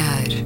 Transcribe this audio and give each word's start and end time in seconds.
olhar. 0.00 0.39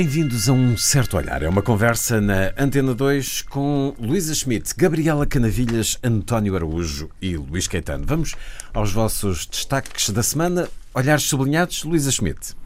Bem-vindos 0.00 0.48
a 0.48 0.54
um 0.54 0.78
certo 0.78 1.18
olhar. 1.18 1.42
É 1.42 1.48
uma 1.50 1.60
conversa 1.60 2.22
na 2.22 2.54
Antena 2.56 2.94
2 2.94 3.42
com 3.42 3.94
Luísa 4.00 4.34
Schmidt, 4.34 4.74
Gabriela 4.74 5.26
Canavilhas, 5.26 5.98
António 6.02 6.56
Araújo 6.56 7.10
e 7.20 7.36
Luís 7.36 7.68
Caetano. 7.68 8.06
Vamos 8.06 8.34
aos 8.72 8.94
vossos 8.94 9.44
destaques 9.44 10.08
da 10.08 10.22
semana. 10.22 10.70
Olhares 10.94 11.24
sublinhados, 11.24 11.84
Luísa 11.84 12.10
Schmidt. 12.10 12.56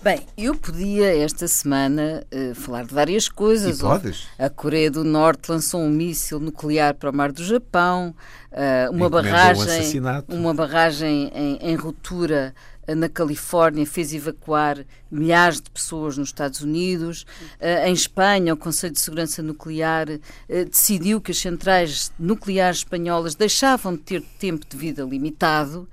Bem, 0.00 0.20
eu 0.38 0.54
podia 0.54 1.20
esta 1.20 1.48
semana 1.48 2.24
uh, 2.32 2.54
falar 2.54 2.84
de 2.84 2.94
várias 2.94 3.28
coisas. 3.28 3.80
E 3.80 3.82
podes? 3.82 4.28
A 4.38 4.48
Coreia 4.48 4.92
do 4.92 5.02
Norte 5.02 5.50
lançou 5.50 5.80
um 5.80 5.90
míssil 5.90 6.38
nuclear 6.38 6.94
para 6.94 7.10
o 7.10 7.12
mar 7.12 7.32
do 7.32 7.44
Japão, 7.44 8.14
uh, 8.52 8.94
uma 8.94 9.08
um 9.08 9.10
barragem, 9.10 9.62
assassinato. 9.64 10.32
uma 10.32 10.54
barragem 10.54 11.32
em, 11.34 11.56
em 11.56 11.74
ruptura 11.74 12.54
na 12.94 13.08
Califórnia 13.08 13.86
fez 13.86 14.12
evacuar 14.12 14.84
milhares 15.10 15.60
de 15.60 15.70
pessoas 15.70 16.16
nos 16.16 16.28
Estados 16.28 16.60
Unidos. 16.60 17.26
Uh, 17.60 17.86
em 17.86 17.92
Espanha, 17.92 18.54
o 18.54 18.56
Conselho 18.56 18.92
de 18.92 19.00
Segurança 19.00 19.42
Nuclear 19.42 20.08
uh, 20.08 20.64
decidiu 20.66 21.20
que 21.20 21.32
as 21.32 21.38
centrais 21.38 22.12
nucleares 22.18 22.78
espanholas 22.78 23.34
deixavam 23.34 23.96
de 23.96 24.02
ter 24.02 24.22
tempo 24.38 24.64
de 24.68 24.76
vida 24.76 25.02
limitado. 25.02 25.88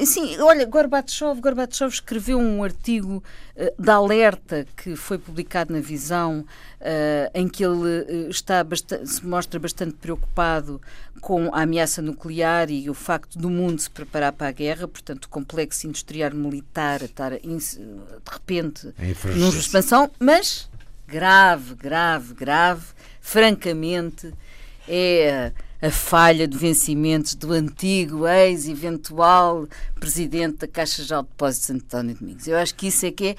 Assim, 0.00 0.38
olha, 0.38 0.64
Gorbachev, 0.64 1.40
Gorbachev 1.42 1.92
escreveu 1.92 2.38
um 2.38 2.64
artigo 2.64 3.22
de 3.78 3.90
alerta 3.90 4.66
que 4.74 4.96
foi 4.96 5.18
publicado 5.18 5.74
na 5.74 5.80
Visão, 5.80 6.42
em 7.34 7.46
que 7.46 7.64
ele 7.64 8.30
está 8.30 8.64
bastante, 8.64 9.06
se 9.06 9.26
mostra 9.26 9.60
bastante 9.60 9.92
preocupado 9.92 10.80
com 11.20 11.52
a 11.54 11.62
ameaça 11.62 12.00
nuclear 12.02 12.70
e 12.70 12.88
o 12.88 12.94
facto 12.94 13.38
do 13.38 13.50
mundo 13.50 13.80
se 13.80 13.90
preparar 13.90 14.32
para 14.32 14.48
a 14.48 14.52
guerra, 14.52 14.86
portanto, 14.88 15.24
o 15.24 15.28
complexo 15.28 15.86
industrial 15.86 16.32
militar 16.32 17.02
estar 17.02 17.32
in- 17.44 17.58
de 17.58 18.30
repente 18.30 18.92
numa 19.36 19.48
expansão, 19.58 20.10
mas 20.18 20.68
grave, 21.06 21.74
grave, 21.74 22.34
grave, 22.34 22.84
francamente, 23.20 24.32
é 24.86 25.52
a, 25.82 25.86
a 25.88 25.90
falha 25.90 26.46
de 26.48 26.56
vencimentos 26.56 27.34
do 27.34 27.52
antigo 27.52 28.26
ex-eventual 28.26 29.66
presidente 30.00 30.58
da 30.58 30.68
Caixa 30.68 31.02
de 31.02 31.08
Depósitos, 31.08 31.70
António 31.70 32.14
Domingos. 32.16 32.46
Eu 32.46 32.56
acho 32.58 32.74
que 32.74 32.88
isso 32.88 33.06
é 33.06 33.10
que 33.10 33.26
é. 33.28 33.36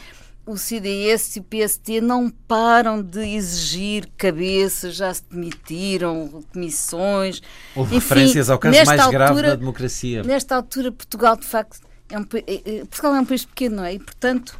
O 0.50 0.58
CDS 0.58 1.36
e 1.36 1.39
o 1.42 1.44
PST 1.44 2.02
não 2.02 2.28
param 2.28 3.03
de 3.03 3.19
exigir 3.19 4.09
cabeças, 4.17 4.95
já 4.95 5.14
se 5.14 5.22
demitiram, 5.30 6.44
comissões. 6.52 7.39
Houve 7.75 7.95
Enfim, 7.97 8.08
referências 8.08 8.50
ao 8.50 8.58
caso 8.58 8.75
mais 8.83 9.08
grave 9.11 9.31
altura- 9.31 9.50
da 9.50 9.55
democracia. 9.55 10.23
Nesta 10.23 10.55
altura, 10.55 10.92
Portugal, 10.92 11.38
de 11.38 11.45
facto, 11.45 11.80
é 12.09 12.17
um, 12.17 12.26
eh, 12.33 12.61
eh, 12.65 12.80
Portugal 12.80 13.14
é 13.14 13.20
um 13.20 13.26
país 13.26 13.45
pequeno, 13.45 13.76
não 13.76 13.86
é? 13.86 13.93
E, 13.93 13.99
portanto, 13.99 14.58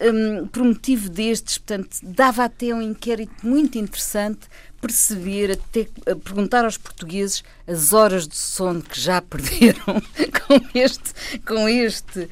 hum, 0.00 0.46
por 0.46 0.62
motivo 0.62 1.08
destes, 1.08 1.58
portanto, 1.58 1.96
dava 2.00 2.44
até 2.44 2.72
um 2.72 2.80
inquérito 2.80 3.44
muito 3.44 3.76
interessante 3.76 4.46
perceber, 4.80 5.52
até 5.52 5.86
perguntar 6.24 6.64
aos 6.64 6.76
portugueses 6.76 7.42
as 7.66 7.92
horas 7.92 8.26
de 8.26 8.36
sono 8.36 8.82
que 8.82 9.00
já 9.00 9.20
perderam 9.22 10.00
com, 10.46 10.78
este, 10.78 11.40
com, 11.46 11.68
este, 11.68 12.28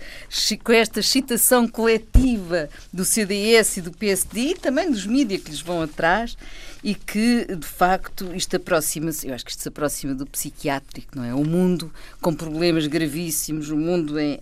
com 0.63 0.73
esta 0.73 1.01
excitação 1.01 1.69
coletiva 1.69 2.69
do 2.93 3.05
CDS 3.05 3.79
e 3.79 3.81
do 3.81 3.93
PSD 3.93 4.41
e 4.41 4.55
também 4.55 4.91
dos 4.91 5.07
mídias 5.07 5.43
que 5.43 5.51
lhes 5.51 5.61
vão 5.61 5.83
atrás 5.83 6.37
e 6.83 6.95
que, 6.95 7.47
de 7.47 7.67
facto, 7.67 8.33
isto 8.35 8.57
aproxima-se, 8.57 9.27
eu 9.27 9.35
acho 9.35 9.45
que 9.45 9.51
isto 9.51 9.63
se 9.63 9.69
aproxima 9.69 10.15
do 10.15 10.27
psiquiátrico, 10.27 11.17
não 11.17 11.25
é? 11.25 11.35
O 11.35 11.45
mundo 11.45 11.93
com 12.21 12.33
problemas 12.33 12.87
gravíssimos, 12.87 13.71
o 13.71 13.77
mundo 13.77 14.19
em, 14.21 14.39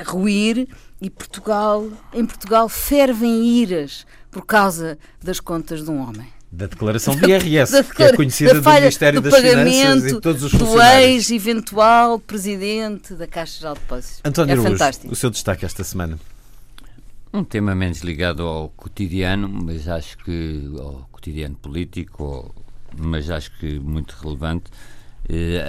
a 0.00 0.02
ruir 0.04 0.68
e 1.00 1.10
Portugal, 1.10 1.90
em 2.12 2.24
Portugal 2.24 2.68
fervem 2.68 3.44
iras 3.44 4.06
por 4.30 4.46
causa 4.46 4.98
das 5.22 5.40
contas 5.40 5.84
de 5.84 5.90
um 5.90 6.00
homem. 6.00 6.33
Da 6.56 6.66
declaração 6.66 7.16
de 7.18 7.26
IRS, 7.30 7.72
Da 7.72 7.82
que 7.84 8.02
é 8.02 8.12
conhecida 8.12 8.54
da 8.54 8.60
do 8.60 8.80
Ministério 8.80 9.20
do 9.20 9.30
das 9.30 9.40
Finanças 9.40 10.12
e 10.12 10.20
todos 10.20 10.42
os 10.44 10.52
do 10.52 10.58
funcionários. 10.60 11.10
ex-eventual 11.30 12.18
presidente 12.20 13.14
da 13.14 13.26
Caixa 13.26 13.58
Geral 13.58 13.74
de 13.74 13.80
Depósitos. 13.80 14.20
António 14.24 14.52
é 14.60 14.62
fantástico. 14.62 15.12
o 15.12 15.16
seu 15.16 15.30
destaque 15.30 15.64
esta 15.64 15.82
semana. 15.82 16.18
Um 17.32 17.42
tema 17.42 17.74
menos 17.74 17.98
ligado 18.02 18.44
ao 18.44 18.68
cotidiano, 18.70 19.48
mas 19.48 19.88
acho 19.88 20.16
que 20.18 20.70
ao 20.78 21.08
cotidiano 21.10 21.56
político, 21.56 22.22
ou- 22.22 22.54
mas 22.96 23.28
acho 23.28 23.50
que 23.58 23.80
muito 23.80 24.14
relevante, 24.22 24.66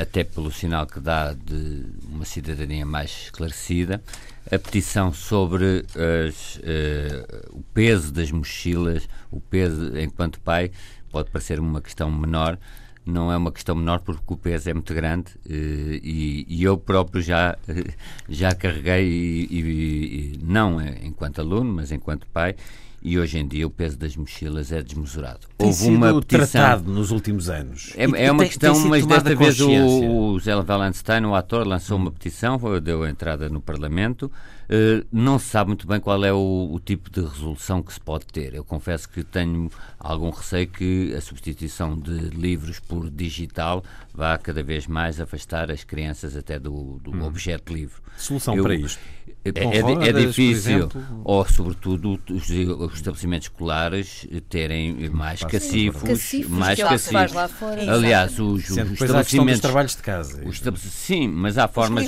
até 0.01 0.23
pelo 0.23 0.51
sinal 0.51 0.85
que 0.85 0.99
dá 0.99 1.33
de 1.33 1.85
uma 2.09 2.25
cidadania 2.25 2.85
mais 2.85 3.09
esclarecida, 3.25 4.01
a 4.51 4.59
petição 4.59 5.11
sobre 5.13 5.85
as, 5.95 6.59
eh, 6.63 7.25
o 7.49 7.61
peso 7.73 8.11
das 8.13 8.29
mochilas, 8.31 9.07
o 9.31 9.39
peso 9.39 9.97
enquanto 9.97 10.39
pai, 10.39 10.71
pode 11.09 11.31
parecer 11.31 11.59
uma 11.59 11.81
questão 11.81 12.11
menor, 12.11 12.59
não 13.05 13.31
é 13.31 13.37
uma 13.37 13.51
questão 13.51 13.75
menor 13.75 14.01
porque 14.01 14.33
o 14.33 14.37
peso 14.37 14.69
é 14.69 14.73
muito 14.73 14.93
grande 14.93 15.31
eh, 15.49 15.99
e, 16.03 16.45
e 16.47 16.63
eu 16.63 16.77
próprio 16.77 17.21
já, 17.21 17.57
eh, 17.67 17.93
já 18.29 18.53
carreguei, 18.53 19.07
e, 19.07 19.59
e- 19.59 20.39
não 20.43 20.79
eh, 20.81 20.99
enquanto 21.03 21.39
aluno, 21.39 21.73
mas 21.73 21.91
enquanto 21.91 22.27
pai, 22.27 22.55
e 23.07 23.19
hoje 23.19 23.37
em 23.37 23.47
dia 23.47 23.67
o 23.67 23.69
peso 23.69 23.95
das 23.99 24.15
mochilas 24.15 24.71
é 24.71 24.81
desmesurado. 24.81 25.41
Tem 25.59 25.67
Houve 25.67 25.77
sido 25.79 25.95
uma 25.95 26.19
petição. 26.19 26.47
tratado 26.47 26.91
nos 26.91 27.11
últimos 27.11 27.51
anos. 27.51 27.93
É, 27.95 28.05
é 28.05 28.31
uma 28.31 28.39
tem- 28.39 28.47
questão, 28.47 28.73
tem 28.73 28.89
mas 28.89 29.05
desta 29.05 29.35
vez 29.35 29.61
o, 29.61 29.69
o 29.69 30.39
Zé 30.39 30.55
Wallenstein, 30.55 31.23
o 31.25 31.35
ator, 31.35 31.67
lançou 31.67 31.97
uma 31.97 32.11
petição, 32.11 32.59
deu 32.81 33.07
entrada 33.07 33.47
no 33.47 33.61
Parlamento. 33.61 34.31
Eh, 34.69 35.03
não 35.11 35.37
se 35.37 35.45
sabe 35.47 35.69
muito 35.69 35.87
bem 35.87 35.99
qual 35.99 36.23
é 36.25 36.33
o, 36.33 36.69
o 36.71 36.79
tipo 36.79 37.09
de 37.09 37.21
resolução 37.21 37.81
que 37.81 37.93
se 37.93 37.99
pode 37.99 38.25
ter. 38.25 38.53
Eu 38.53 38.63
confesso 38.63 39.07
que 39.07 39.23
tenho 39.23 39.69
algum 39.99 40.29
receio 40.29 40.67
que 40.67 41.13
a 41.15 41.21
substituição 41.21 41.97
de 41.97 42.11
livros 42.11 42.79
por 42.79 43.09
digital 43.09 43.83
vá 44.13 44.37
cada 44.37 44.63
vez 44.63 44.87
mais 44.87 45.19
afastar 45.19 45.69
as 45.71 45.83
crianças 45.83 46.35
até 46.35 46.57
do, 46.57 46.99
do 47.03 47.23
objeto 47.23 47.73
livro. 47.73 48.01
Solução 48.17 48.55
Eu- 48.55 48.63
para 48.63 48.75
isto. 48.75 48.99
É, 49.43 49.49
é- 49.49 50.09
é 50.09 50.13
difícil, 50.13 50.89
ou 51.23 51.45
sobretudo 51.47 52.19
os, 52.31 52.49
os 52.49 52.93
estabelecimentos 52.95 53.47
escolares 53.47 54.27
terem 54.49 55.07
mais 55.11 55.43
cacifos, 55.43 56.01
Cacifos, 56.01 56.49
mais 56.49 56.79
fora. 56.79 57.93
Aliás, 57.93 58.39
os, 58.39 58.69
os 58.69 58.69
estabelecimentos. 58.91 59.59
trabalhos 59.59 59.95
de 59.95 60.01
casa. 60.01 60.43
os 60.45 60.59
Sim, 60.91 61.27
mas 61.27 61.59
há 61.59 61.67
formas. 61.67 62.07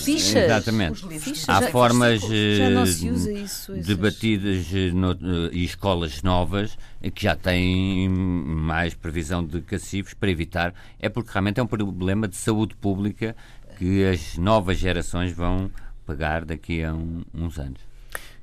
Fichas. 0.00 0.34
Exatamente. 0.34 1.06
Fichas. 1.20 1.48
Há 1.48 1.62
formas 1.80 2.22
eh, 2.30 3.42
isso. 3.42 3.72
debatidas 3.74 4.66
eh, 4.72 4.90
no- 4.92 5.12
eh, 5.12 5.50
e 5.52 5.64
escolas 5.64 6.22
novas 6.22 6.76
que 7.14 7.22
já 7.24 7.36
têm 7.36 8.08
mais 8.08 8.94
previsão 8.94 9.44
de 9.44 9.60
cacifos 9.60 10.14
para 10.14 10.30
evitar. 10.30 10.74
É 10.98 11.08
porque 11.08 11.30
realmente 11.32 11.60
é 11.60 11.62
um 11.62 11.66
problema 11.66 12.26
de 12.26 12.36
saúde 12.36 12.74
pública 12.76 13.36
que 13.78 14.04
as 14.04 14.36
novas 14.38 14.78
gerações 14.78 15.32
vão 15.32 15.70
pagar 16.06 16.44
daqui 16.44 16.82
a 16.82 16.94
um- 16.94 17.22
uns 17.34 17.58
anos. 17.58 17.80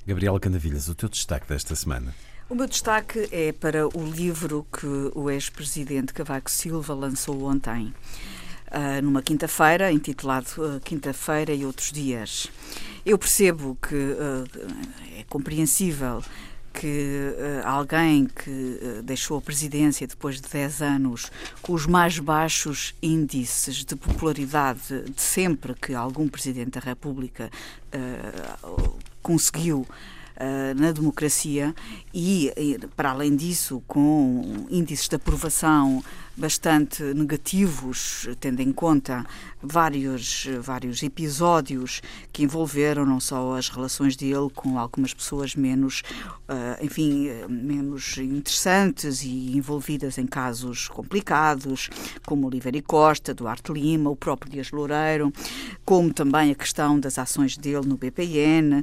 Gabriela 0.06 0.38
Canavilhas, 0.38 0.88
o 0.88 0.94
teu 0.94 1.08
destaque 1.08 1.48
desta 1.48 1.74
semana. 1.74 2.14
O 2.48 2.54
meu 2.54 2.66
destaque 2.68 3.26
é 3.32 3.52
para 3.52 3.88
o 3.88 4.04
livro 4.04 4.66
que 4.70 4.86
o 5.14 5.30
ex-presidente 5.30 6.12
Cavaco 6.12 6.50
Silva 6.50 6.92
lançou 6.94 7.44
ontem, 7.44 7.92
ah, 8.74 9.00
numa 9.00 9.22
quinta-feira, 9.22 9.92
intitulado 9.92 10.48
ah, 10.58 10.80
Quinta-feira 10.84 11.54
e 11.54 11.64
Outros 11.64 11.92
Dias. 11.92 12.48
Eu 13.06 13.16
percebo 13.16 13.78
que 13.80 13.94
ah, 13.94 14.44
é 15.18 15.24
compreensível 15.28 16.22
que 16.74 17.32
ah, 17.64 17.70
alguém 17.70 18.26
que 18.26 18.80
ah, 18.82 19.02
deixou 19.02 19.38
a 19.38 19.40
presidência 19.40 20.06
depois 20.06 20.40
de 20.40 20.48
10 20.48 20.82
anos 20.82 21.30
com 21.62 21.72
os 21.72 21.86
mais 21.86 22.18
baixos 22.18 22.94
índices 23.00 23.84
de 23.84 23.94
popularidade 23.94 25.04
de 25.04 25.22
sempre 25.22 25.74
que 25.74 25.94
algum 25.94 26.28
presidente 26.28 26.72
da 26.72 26.80
República 26.80 27.48
ah, 27.92 28.90
conseguiu 29.22 29.86
uh, 30.36 30.78
na 30.78 30.92
democracia 30.92 31.74
e, 32.12 32.52
para 32.94 33.10
além 33.10 33.34
disso, 33.34 33.82
com 33.86 34.66
índices 34.68 35.08
de 35.08 35.16
aprovação 35.16 36.04
bastante 36.36 37.02
negativos, 37.14 38.28
tendo 38.40 38.60
em 38.60 38.72
conta 38.72 39.24
vários, 39.62 40.46
vários 40.60 41.02
episódios 41.02 42.02
que 42.32 42.42
envolveram 42.42 43.06
não 43.06 43.20
só 43.20 43.56
as 43.56 43.68
relações 43.68 44.16
dele 44.16 44.50
com 44.54 44.78
algumas 44.78 45.14
pessoas 45.14 45.54
menos, 45.54 46.02
uh, 46.48 46.84
enfim, 46.84 47.28
menos 47.48 48.18
interessantes 48.18 49.22
e 49.22 49.56
envolvidas 49.56 50.18
em 50.18 50.26
casos 50.26 50.88
complicados, 50.88 51.88
como 52.26 52.46
Oliveira 52.46 52.82
Costa, 52.82 53.32
Duarte 53.32 53.72
Lima, 53.72 54.10
o 54.10 54.16
próprio 54.16 54.50
Dias 54.50 54.70
Loureiro, 54.70 55.32
como 55.84 56.12
também 56.12 56.50
a 56.50 56.54
questão 56.54 56.98
das 56.98 57.18
ações 57.18 57.56
dele 57.56 57.86
no 57.86 57.96
BPN, 57.96 58.82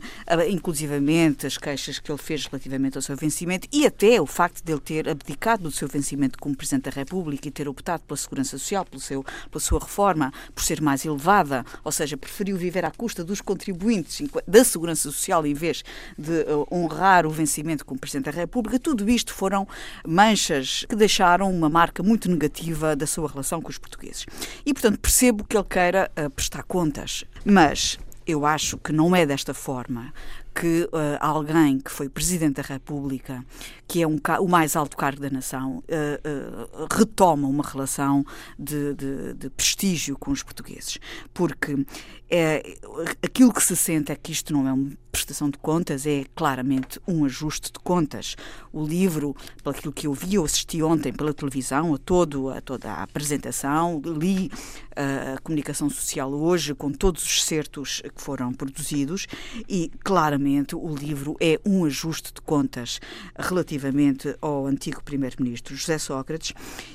inclusivamente 0.50 1.45
as 1.45 1.57
queixas 1.57 2.00
que 2.00 2.12
ele 2.12 2.18
fez 2.18 2.45
relativamente 2.45 2.98
ao 2.98 3.01
seu 3.01 3.15
vencimento 3.15 3.68
e 3.71 3.86
até 3.86 4.21
o 4.21 4.25
facto 4.25 4.63
de 4.63 4.71
ele 4.71 4.81
ter 4.81 5.09
abdicado 5.09 5.63
do 5.63 5.71
seu 5.71 5.88
vencimento 5.88 6.39
como 6.39 6.56
Presidente 6.56 6.83
da 6.83 6.92
República 6.92 7.41
e 7.48 7.52
ter 7.52 7.68
optado 7.68 8.04
pela 8.04 8.18
Segurança 8.18 8.58
Social, 8.58 8.86
pelo 8.86 9.02
seu, 9.02 9.24
pela 9.50 9.62
sua 9.62 9.80
reforma, 9.80 10.32
por 10.54 10.64
ser 10.64 10.82
mais 10.82 11.06
elevada, 11.06 11.66
ou 11.84 11.92
seja, 11.92 12.18
preferiu 12.18 12.58
viver 12.58 12.86
à 12.86 12.92
custa 12.92 13.24
dos 13.24 13.42
contribuintes 13.42 14.28
da 14.48 14.64
Segurança 14.64 15.04
Social 15.04 15.46
em 15.46 15.54
vez 15.54 15.84
de 16.18 16.42
uh, 16.42 16.68
honrar 16.72 17.26
o 17.26 17.30
vencimento 17.30 17.86
como 17.86 18.00
Presidente 18.00 18.26
da 18.26 18.32
República, 18.32 18.80
tudo 18.80 19.10
isto 19.10 19.34
foram 19.34 19.68
manchas 20.06 20.86
que 20.88 20.96
deixaram 20.96 21.52
uma 21.52 21.70
marca 21.70 22.04
muito 22.04 22.30
negativa 22.30 22.96
da 22.96 23.08
sua 23.08 23.30
relação 23.30 23.62
com 23.62 23.70
os 23.70 23.78
portugueses. 23.78 24.26
E, 24.66 24.74
portanto, 24.74 25.00
percebo 25.00 25.44
que 25.44 25.58
ele 25.58 25.66
queira 25.66 26.12
uh, 26.18 26.30
prestar 26.30 26.64
contas, 26.64 27.24
mas 27.46 27.98
eu 28.26 28.46
acho 28.46 28.78
que 28.78 28.92
não 28.92 29.16
é 29.16 29.26
desta 29.26 29.54
forma 29.54 30.14
que 30.53 30.83
uh, 30.86 31.18
alguém 31.19 31.80
que 31.80 31.92
foi 31.92 32.09
Presidente 32.09 32.56
da 32.56 32.62
República, 32.62 33.44
que 33.88 34.01
é 34.01 34.07
um, 34.07 34.19
o 34.39 34.48
mais 34.48 34.75
alto 34.75 34.98
cargo 34.98 35.21
da 35.21 35.30
nação, 35.30 35.77
uh, 35.77 36.83
uh, 36.83 36.88
retoma 36.92 37.48
uma 37.48 37.63
relação 37.63 38.25
de, 38.59 38.94
de, 38.94 39.33
de, 39.33 39.50
prestígio 39.50 40.18
com 40.18 40.31
os 40.31 40.44
portugueses. 40.44 41.00
Porque 41.33 41.86
é, 42.30 42.77
aquilo 43.24 43.53
que 43.53 43.63
se 43.63 43.75
sente 43.75 44.12
é 44.12 44.15
que 44.15 44.31
isto 44.31 44.53
não 44.53 44.68
é 44.68 44.74
uma 44.74 44.92
prestação 45.12 45.50
de 45.50 45.58
contas, 45.58 46.06
é 46.06 46.24
claramente 46.36 47.00
um 47.08 47.25
ajuste 47.25 47.72
de 47.72 47.80
contas. 47.80 48.36
O 48.72 48.86
livro, 48.86 49.36
pelo 49.63 49.94
que 49.94 50.08
eu 50.08 50.13
vi, 50.13 50.36
eu 50.36 50.46
assisti 50.46 50.81
ontem 50.81 51.12
pela 51.12 51.34
televisão 51.34 51.94
a, 51.94 51.98
todo, 51.98 52.50
a 52.50 52.62
toda 52.62 52.92
a 52.92 53.04
apresentação, 53.04 54.02
li 54.04 54.50
a 54.96 55.40
comunicação 55.42 55.90
social 55.90 56.31
hoje 56.34 56.75
com 56.75 56.92
todos 56.92 57.24
os 57.24 57.44
certos 57.44 58.02
que 58.02 58.22
foram 58.22 58.54
produzidos 58.54 59.28
e 59.68 59.90
claramente 60.04 60.75
o 60.75 60.94
livro 60.94 61.36
é 61.40 61.60
um 61.66 61.86
ajuste 61.86 62.34
de 62.34 62.42
contas 62.42 63.00
relativamente 63.38 64.36
ao 64.42 64.66
antigo 64.66 65.02
primeiro-ministro 65.04 65.75
José 65.75 65.98
Sócrates 65.98 66.54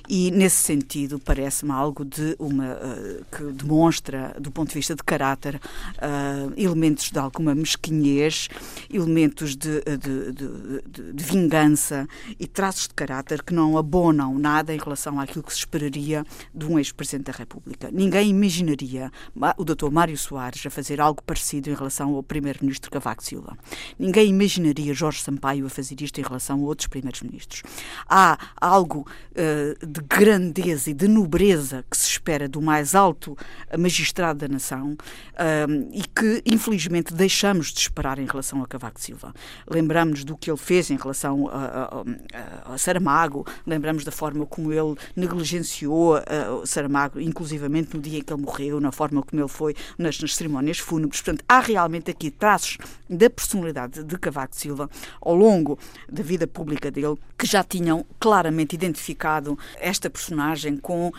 e 0.09 0.31
nesse 0.31 0.57
sentido 0.57 1.19
parece-me 1.19 1.73
algo 1.73 2.05
de 2.05 2.37
uma 2.39 2.75
uh, 2.75 3.25
que 3.35 3.45
demonstra 3.53 4.37
do 4.39 4.51
ponto 4.51 4.69
de 4.69 4.75
vista 4.75 4.95
de 4.95 5.03
caráter 5.03 5.57
uh, 5.57 6.53
elementos 6.57 7.11
de 7.11 7.19
alguma 7.19 7.55
elementos 8.91 9.57
de, 9.57 9.81
de, 9.83 10.33
de, 10.33 11.13
de 11.13 11.25
vingança 11.25 12.09
e 12.39 12.47
traços 12.47 12.89
de 12.89 12.95
caráter 12.95 13.43
que 13.43 13.53
não 13.53 13.77
abonam 13.77 14.39
nada 14.39 14.75
em 14.75 14.79
relação 14.79 15.21
àquilo 15.21 15.43
que 15.43 15.53
se 15.53 15.59
esperaria 15.59 16.25
de 16.55 16.67
um 16.67 16.79
ex-presidente 16.79 17.27
da 17.27 17.33
República. 17.33 17.91
Ninguém 17.93 18.31
imaginaria 18.31 19.11
o 19.57 19.65
Dr. 19.65 19.91
Mário 19.91 20.17
Soares 20.17 20.65
a 20.65 20.71
fazer 20.71 21.01
algo 21.01 21.23
parecido 21.23 21.71
em 21.71 21.75
relação 21.75 22.15
ao 22.15 22.23
Primeiro-Ministro 22.23 22.91
Cavaco 22.91 23.23
Silva. 23.23 23.57
Ninguém 23.99 24.29
imaginaria 24.29 24.95
Jorge 24.95 25.23
Sampaio 25.23 25.67
a 25.67 25.71
fazer 25.71 26.01
isto 26.01 26.21
em 26.21 26.25
relação 26.25 26.61
a 26.61 26.63
outros 26.63 26.87
Primeiros-Ministros. 26.87 27.63
Há 28.09 28.39
algo 28.61 29.07
uh, 29.33 29.87
de 29.87 30.01
grandeza 30.03 30.91
e 30.91 30.95
de 30.95 31.09
nobreza 31.09 31.85
que 31.91 31.97
se 31.97 32.09
espera 32.09 32.49
do 32.49 32.63
mais 32.63 32.95
alto 32.95 33.37
magistrado 33.79 34.41
da 34.41 34.49
nação 34.49 34.93
uh, 34.93 35.91
e 35.93 36.03
que, 36.03 36.43
infelizmente, 36.47 37.13
deixamos 37.13 37.73
de 37.73 37.81
esperar 37.81 37.96
em 38.19 38.27
relação 38.27 38.63
a 38.63 38.67
Cavaco 38.67 39.01
Silva. 39.01 39.33
Lembramos 39.69 40.23
do 40.23 40.37
que 40.37 40.51
ele 40.51 40.59
fez 40.59 40.91
em 40.91 40.97
relação 40.97 41.49
a, 41.49 42.05
a, 42.69 42.75
a 42.75 42.79
Saramago, 42.79 43.47
lembramos 43.67 44.05
da 44.05 44.13
forma 44.13 44.45
como 44.47 44.73
ele 44.73 44.97
negligenciou 45.15 46.17
uh, 46.17 46.67
Saramago, 46.67 47.21
inclusivamente 47.21 47.95
no 47.95 48.03
dia 48.03 48.19
em 48.19 48.23
que 48.23 48.33
ele 48.33 48.43
morreu, 48.43 48.81
na 48.81 48.93
forma 48.93 49.23
como 49.23 49.41
ele 49.41 49.49
foi 49.49 49.75
nas, 49.97 50.21
nas 50.21 50.35
cerimónias 50.35 50.79
fúnebres. 50.79 51.21
Portanto, 51.23 51.45
há 51.49 51.61
realmente 51.61 52.11
aqui 52.11 52.31
traços 52.31 52.79
da 53.09 53.31
personalidade 53.31 54.05
de 54.05 54.19
Cavaco 54.19 54.55
Silva 54.55 54.91
ao 55.21 55.35
longo 55.35 55.79
da 56.11 56.23
vida 56.23 56.47
pública 56.47 56.91
dele 56.91 57.17
que 57.39 57.47
já 57.47 57.63
tinham 57.63 58.05
claramente 58.19 58.75
identificado 58.75 59.59
esta 59.79 60.09
personagem 60.09 60.77
com 60.77 61.09
uh, 61.09 61.13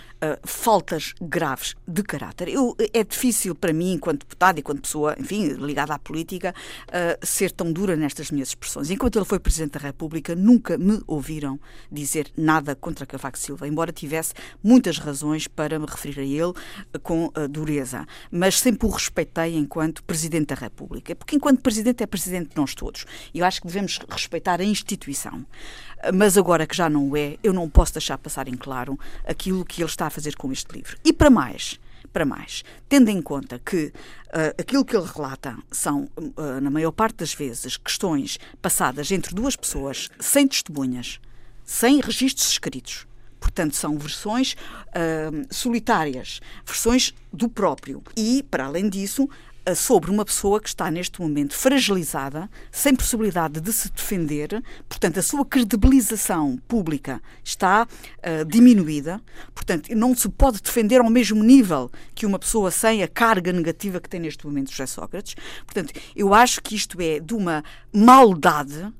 faltas 0.44 1.14
graves 1.22 1.76
de 1.88 2.04
caráter. 2.04 2.50
Eu, 2.50 2.76
é 2.94 3.04
difícil 3.04 3.56
para 3.56 3.74
mim, 3.74 3.94
enquanto 3.94 4.22
deputado 4.22 4.58
e 4.58 4.60
enquanto 4.62 4.82
pessoa, 4.82 5.16
enfim, 5.20 5.48
ligada 5.54 5.94
à 5.94 6.00
política, 6.00 6.54
uh, 6.88 7.26
ser 7.26 7.52
tão 7.52 7.72
dura 7.72 7.96
nestas 7.96 8.32
minhas 8.32 8.50
expressões. 8.50 8.90
Enquanto 8.90 9.18
ele 9.18 9.26
foi 9.26 9.40
Presidente 9.40 9.74
da 9.74 9.80
República, 9.80 10.36
nunca 10.36 10.78
me 10.78 11.02
ouviram 11.08 11.60
dizer 11.92 12.32
nada 12.36 12.76
contra 12.76 13.06
Cavaco 13.06 13.38
Silva, 13.38 13.68
embora 13.68 13.92
tivesse 13.92 14.34
muitas 14.64 14.98
razões 14.98 15.48
para 15.48 15.80
me 15.80 15.86
referir 15.86 16.20
a 16.20 16.24
ele 16.24 16.54
com 17.02 17.32
dureza, 17.50 18.06
mas 18.32 18.60
sempre 18.60 18.88
o 18.88 18.92
respeitei 18.92 19.56
enquanto 19.58 20.04
Presidente 20.04 20.48
da 20.48 20.56
República, 20.56 21.16
porque 21.16 21.36
enquanto 21.36 21.62
Presidente 21.62 22.04
é 22.04 22.08
Presidente 22.08 22.50
de 22.50 22.58
nós 22.58 22.74
todos. 22.74 23.06
E 23.34 23.40
eu 23.40 23.46
acho 23.46 23.62
que 23.62 23.68
devemos 23.68 24.00
respeitar 24.10 24.60
a 24.60 24.64
instituição. 24.64 25.46
Mas 26.14 26.38
agora 26.38 26.68
que 26.68 26.76
já 26.76 26.90
não 26.90 27.16
é, 27.16 27.38
eu 27.44 27.52
não 27.52 27.70
posso 27.70 27.94
deixar 27.94 28.18
passar 28.18 28.48
em 28.48 28.56
claro 28.56 29.00
aquilo 29.26 29.66
que 29.66 29.82
ele 29.82 29.90
está 29.90 30.08
a 30.08 30.10
fazer 30.10 30.36
com 30.36 30.52
este 30.52 30.72
livro. 30.72 30.98
E 31.04 31.12
para 31.12 31.30
mais, 31.30 31.80
para 32.18 32.26
mais, 32.26 32.64
tendo 32.90 33.10
em 33.10 33.22
conta 33.22 33.60
que 33.64 33.94
uh, 34.30 34.60
aquilo 34.60 34.84
que 34.84 34.98
ele 34.98 35.06
relata 35.06 35.56
são, 35.72 36.10
uh, 36.18 36.60
na 36.60 36.72
maior 36.72 36.92
parte 36.92 37.18
das 37.18 37.32
vezes, 37.32 37.78
questões 37.78 38.40
passadas 38.60 39.12
entre 39.12 39.36
duas 39.36 39.56
pessoas 39.56 40.10
sem 40.20 40.48
testemunhas, 40.48 41.20
sem 41.64 42.02
registros 42.02 42.50
escritos, 42.50 43.06
Portanto, 43.40 43.76
são 43.76 43.98
versões 44.00 44.54
uh, 44.54 45.48
solitárias, 45.52 46.42
versões 46.66 47.14
do 47.32 47.48
próprio. 47.48 48.02
E, 48.16 48.42
para 48.42 48.66
além 48.66 48.90
disso, 48.90 49.30
sobre 49.76 50.12
uma 50.12 50.26
pessoa 50.26 50.60
que 50.60 50.70
está 50.70 50.90
neste 50.90 51.22
momento 51.22 51.56
fragilizada, 51.56 52.50
sem 52.72 52.96
possibilidade 52.96 53.60
de 53.60 53.74
se 53.74 53.92
defender, 53.92 54.64
portanto, 54.88 55.20
a 55.20 55.22
sua 55.22 55.46
credibilização 55.46 56.58
pública 56.68 57.22
está 57.44 57.86
uh, 57.86 58.46
diminuída, 58.46 59.22
portanto, 59.54 59.94
não 59.96 60.16
se 60.16 60.30
pode 60.30 60.62
defender 60.62 61.00
ao 61.00 61.10
mesmo 61.10 61.44
nível 61.44 61.92
que 62.14 62.26
uma 62.26 62.40
pessoa 62.40 62.72
sem 62.72 63.04
a 63.04 63.08
carga 63.08 63.52
negativa 63.52 64.00
que 64.00 64.10
tem 64.10 64.20
neste 64.20 64.46
momento 64.46 64.72
José 64.72 64.86
Sócrates. 64.86 65.36
Portanto, 65.66 65.94
eu 66.16 66.34
acho 66.34 66.62
que 66.62 66.76
isto 66.76 67.00
é 67.02 67.20
de 67.20 67.34
uma 67.34 67.64
maldade, 67.94 68.92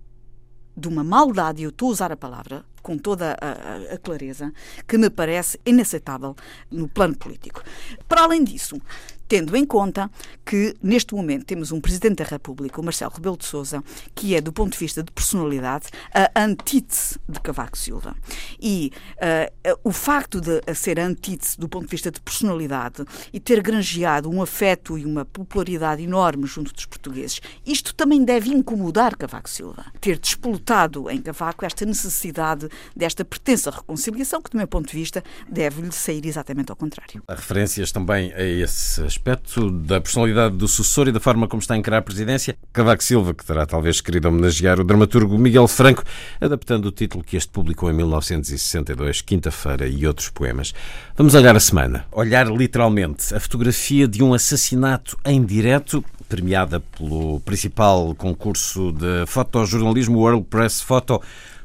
de 0.76 0.88
uma 0.88 1.04
maldade, 1.04 1.64
eu 1.64 1.70
estou 1.70 1.90
a 1.90 1.92
usar 1.92 2.12
a 2.12 2.18
palavra, 2.18 2.64
com 2.88 2.98
toda 2.98 3.38
a, 3.42 3.96
a, 3.96 3.98
clareza, 3.98 4.54
que 4.88 4.98
me 4.98 5.10
parece 5.10 5.60
inaceitável 5.66 6.36
no 6.72 6.88
plano 6.88 7.18
político. 7.18 7.62
Para 8.08 8.22
além 8.22 8.46
disso, 8.46 8.80
tendo 9.28 9.56
em 9.56 9.66
conta 9.66 10.10
que 10.46 10.76
neste 10.82 11.14
momento 11.14 11.46
temos 11.46 11.72
um 11.72 11.82
Presidente 11.82 12.24
da 12.24 12.26
República, 12.26 12.80
o 12.80 12.84
Marcelo 12.84 13.12
Rebelo 13.14 13.38
de 13.38 13.46
Sousa, 13.46 13.84
que 14.16 14.36
é, 14.36 14.42
do 14.42 14.52
ponto 14.54 14.74
de 14.74 14.80
vista 14.80 15.04
de 15.04 15.12
personalidade, 15.12 15.88
a 16.14 16.44
antítese 16.44 17.20
de 17.28 17.40
Cavaco 17.40 17.78
Silva. 17.78 18.16
E 18.60 18.92
uh, 19.16 19.80
o 19.84 19.92
facto 19.92 20.40
de 20.42 20.62
ser 20.74 21.00
antítese 21.00 21.58
do 21.58 21.68
ponto 21.68 21.86
de 21.86 21.92
vista 21.92 22.12
de 22.12 22.22
personalidade 22.22 23.04
e 23.32 23.40
ter 23.40 23.62
granjeado 23.62 24.30
um 24.30 24.42
afeto 24.42 24.98
e 24.98 25.06
uma 25.06 25.26
popularidade 25.26 26.04
enorme 26.04 26.46
junto 26.46 26.74
dos 26.74 26.86
portugueses, 26.86 27.42
isto 27.66 27.94
também 27.94 28.24
deve 28.24 28.50
incomodar 28.50 29.16
Cavaco 29.16 29.50
Silva. 29.50 29.86
Ter 30.00 30.18
despolutado 30.18 31.10
em 31.10 31.22
Cavaco 31.22 31.66
esta 31.66 31.86
necessidade 31.86 32.70
desta 32.96 33.26
pertença 33.26 33.70
à 33.70 33.74
reconciliação, 33.74 34.42
que, 34.42 34.52
do 34.52 34.58
meu 34.58 34.68
ponto 34.68 34.90
de 34.90 34.98
vista, 34.98 35.24
deve-lhe 35.50 35.92
sair 35.92 36.26
exatamente 36.26 36.72
ao 36.72 36.76
contrário. 36.76 37.24
Há 37.28 37.36
referências 37.36 37.92
também 37.92 38.34
a 38.34 38.44
esse 38.44 39.02
aspecto 39.18 39.72
da 39.72 40.00
personalidade 40.00 40.56
do 40.56 40.68
sucessor 40.68 41.08
e 41.08 41.12
da 41.12 41.20
forma 41.20 41.48
como 41.48 41.60
está 41.60 41.74
a 41.74 41.78
encarar 41.78 41.98
a 41.98 42.02
presidência. 42.02 42.56
Cavaco 42.72 43.04
Silva, 43.04 43.34
que 43.34 43.44
terá 43.44 43.66
talvez 43.66 44.00
querido 44.00 44.28
homenagear 44.28 44.80
o 44.80 44.84
dramaturgo 44.84 45.38
Miguel 45.38 45.68
Franco, 45.68 46.04
adaptando 46.40 46.86
o 46.86 46.92
título 46.92 47.24
que 47.24 47.36
este 47.36 47.52
publicou 47.52 47.90
em 47.90 47.94
1962, 47.94 49.22
Quinta-feira 49.22 49.88
e 49.88 50.06
outros 50.06 50.30
poemas. 50.30 50.74
Vamos 51.16 51.34
olhar 51.34 51.56
a 51.56 51.60
semana. 51.60 52.06
Olhar 52.12 52.48
literalmente 52.48 53.34
a 53.34 53.40
fotografia 53.40 54.08
de 54.08 54.24
um 54.24 54.34
assassinato 54.34 55.18
em 55.26 55.44
direto, 55.44 56.06
premiada 56.30 56.80
pelo 56.80 57.40
principal 57.40 58.14
concurso 58.16 58.92
de 58.92 59.26
fotojornalismo 59.26 60.20
World 60.20 60.46
Press 60.46 60.80
Photo 60.80 61.22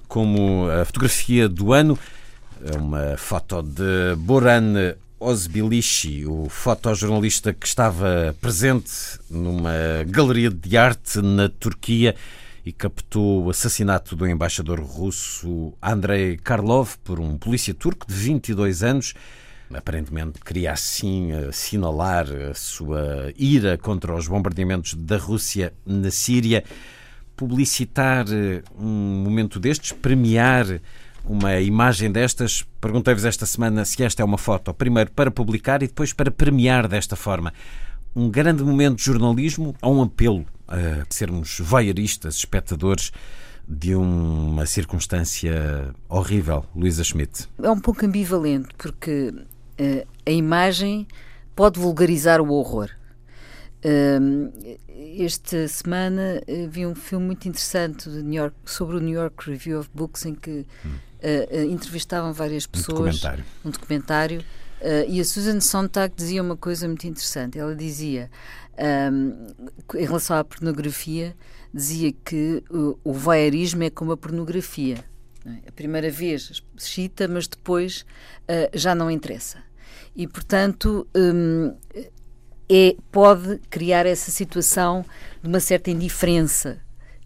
como 0.08 0.68
a 0.70 0.84
fotografia 0.84 1.48
do 1.48 1.72
ano. 1.72 1.98
É 2.64 2.76
uma 2.76 3.16
foto 3.18 3.60
de 3.62 4.14
Boran 4.16 4.94
Ozbilici, 5.22 6.26
o 6.26 6.48
fotojornalista 6.48 7.52
que 7.52 7.64
estava 7.64 8.34
presente 8.40 8.90
numa 9.30 9.72
galeria 10.08 10.50
de 10.50 10.76
arte 10.76 11.22
na 11.22 11.48
Turquia 11.48 12.16
e 12.66 12.72
captou 12.72 13.44
o 13.44 13.50
assassinato 13.50 14.16
do 14.16 14.26
embaixador 14.26 14.80
russo 14.80 15.74
Andrei 15.80 16.36
Karlov 16.36 16.96
por 17.04 17.20
um 17.20 17.38
polícia 17.38 17.72
turco 17.72 18.04
de 18.04 18.14
22 18.14 18.82
anos. 18.82 19.14
Aparentemente 19.72 20.40
queria 20.44 20.72
assim 20.72 21.30
assinalar 21.32 22.26
a 22.50 22.52
sua 22.54 23.32
ira 23.38 23.78
contra 23.78 24.16
os 24.16 24.26
bombardeamentos 24.26 24.94
da 24.94 25.18
Rússia 25.18 25.72
na 25.86 26.10
Síria. 26.10 26.64
Publicitar 27.36 28.26
eh, 28.28 28.62
um 28.76 29.22
momento 29.24 29.60
destes, 29.60 29.92
premiar 29.92 30.80
uma 31.24 31.60
imagem 31.60 32.10
destas. 32.10 32.64
Perguntei-vos 32.80 33.24
esta 33.24 33.46
semana 33.46 33.84
se 33.84 34.02
esta 34.02 34.22
é 34.22 34.24
uma 34.24 34.38
foto, 34.38 34.72
primeiro 34.74 35.10
para 35.12 35.30
publicar 35.30 35.82
e 35.82 35.86
depois 35.86 36.12
para 36.12 36.30
premiar 36.30 36.88
desta 36.88 37.16
forma. 37.16 37.52
Um 38.14 38.30
grande 38.30 38.62
momento 38.62 38.96
de 38.96 39.04
jornalismo 39.04 39.74
ou 39.80 39.96
um 39.96 40.02
apelo 40.02 40.44
a 40.68 41.04
sermos 41.10 41.58
voyeuristas, 41.60 42.36
espectadores 42.36 43.12
de 43.68 43.94
uma 43.94 44.66
circunstância 44.66 45.94
horrível, 46.08 46.64
Luísa 46.74 47.04
Schmidt? 47.04 47.48
É 47.62 47.70
um 47.70 47.78
pouco 47.78 48.04
ambivalente, 48.04 48.68
porque 48.76 49.32
uh, 49.32 50.06
a 50.26 50.30
imagem 50.30 51.06
pode 51.54 51.78
vulgarizar 51.78 52.40
o 52.40 52.52
horror. 52.52 52.90
Uh, 53.84 54.78
esta 55.18 55.66
semana 55.68 56.40
uh, 56.46 56.68
vi 56.68 56.86
um 56.86 56.94
filme 56.94 57.26
muito 57.26 57.48
interessante 57.48 58.08
York, 58.08 58.54
sobre 58.64 58.96
o 58.96 59.00
New 59.00 59.14
York 59.14 59.50
Review 59.50 59.80
of 59.80 59.90
Books 59.94 60.24
em 60.26 60.34
que 60.34 60.66
hum. 60.84 60.90
Entrevistavam 61.70 62.32
várias 62.32 62.66
pessoas. 62.66 62.98
Um 62.98 63.04
documentário. 63.04 63.44
Um 63.64 63.70
documentário 63.70 64.44
e 65.08 65.20
a 65.20 65.24
Susan 65.24 65.60
Sontag 65.60 66.14
dizia 66.16 66.42
uma 66.42 66.56
coisa 66.56 66.86
muito 66.88 67.06
interessante. 67.06 67.58
Ela 67.58 67.74
dizia, 67.76 68.30
um, 69.12 69.46
em 69.94 70.04
relação 70.04 70.36
à 70.36 70.42
pornografia, 70.42 71.36
dizia 71.72 72.12
que 72.12 72.64
o, 72.68 72.98
o 73.04 73.12
voyeurismo 73.12 73.84
é 73.84 73.90
como 73.90 74.12
a 74.12 74.16
pornografia. 74.16 75.04
É? 75.46 75.68
A 75.68 75.72
primeira 75.72 76.10
vez 76.10 76.62
excita, 76.76 77.28
mas 77.28 77.46
depois 77.46 78.04
já 78.74 78.94
não 78.94 79.10
interessa 79.10 79.58
e, 80.14 80.26
portanto, 80.26 81.06
hum, 81.14 81.74
é, 82.70 82.96
pode 83.10 83.58
criar 83.70 84.06
essa 84.06 84.30
situação 84.30 85.04
de 85.42 85.48
uma 85.48 85.60
certa 85.60 85.90
indiferença 85.90 86.80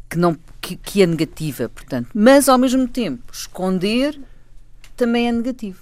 que, 0.08 0.18
não, 0.18 0.36
que, 0.60 0.76
que 0.76 1.02
é 1.02 1.06
negativa, 1.06 1.68
portanto. 1.68 2.08
Mas, 2.14 2.48
ao 2.48 2.58
mesmo 2.58 2.86
tempo, 2.88 3.22
esconder 3.32 4.18
também 4.96 5.28
é 5.28 5.32
negativo. 5.32 5.80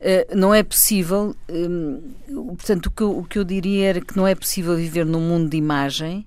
Uh, 0.00 0.34
não 0.34 0.54
é 0.54 0.62
possível, 0.62 1.36
um, 1.48 2.54
portanto, 2.56 2.86
o 2.86 2.90
que, 2.90 3.02
eu, 3.02 3.18
o 3.18 3.24
que 3.24 3.38
eu 3.38 3.44
diria 3.44 3.88
era 3.88 4.00
que 4.00 4.16
não 4.16 4.26
é 4.26 4.34
possível 4.34 4.74
viver 4.74 5.04
num 5.04 5.20
mundo 5.20 5.50
de 5.50 5.58
imagem 5.58 6.26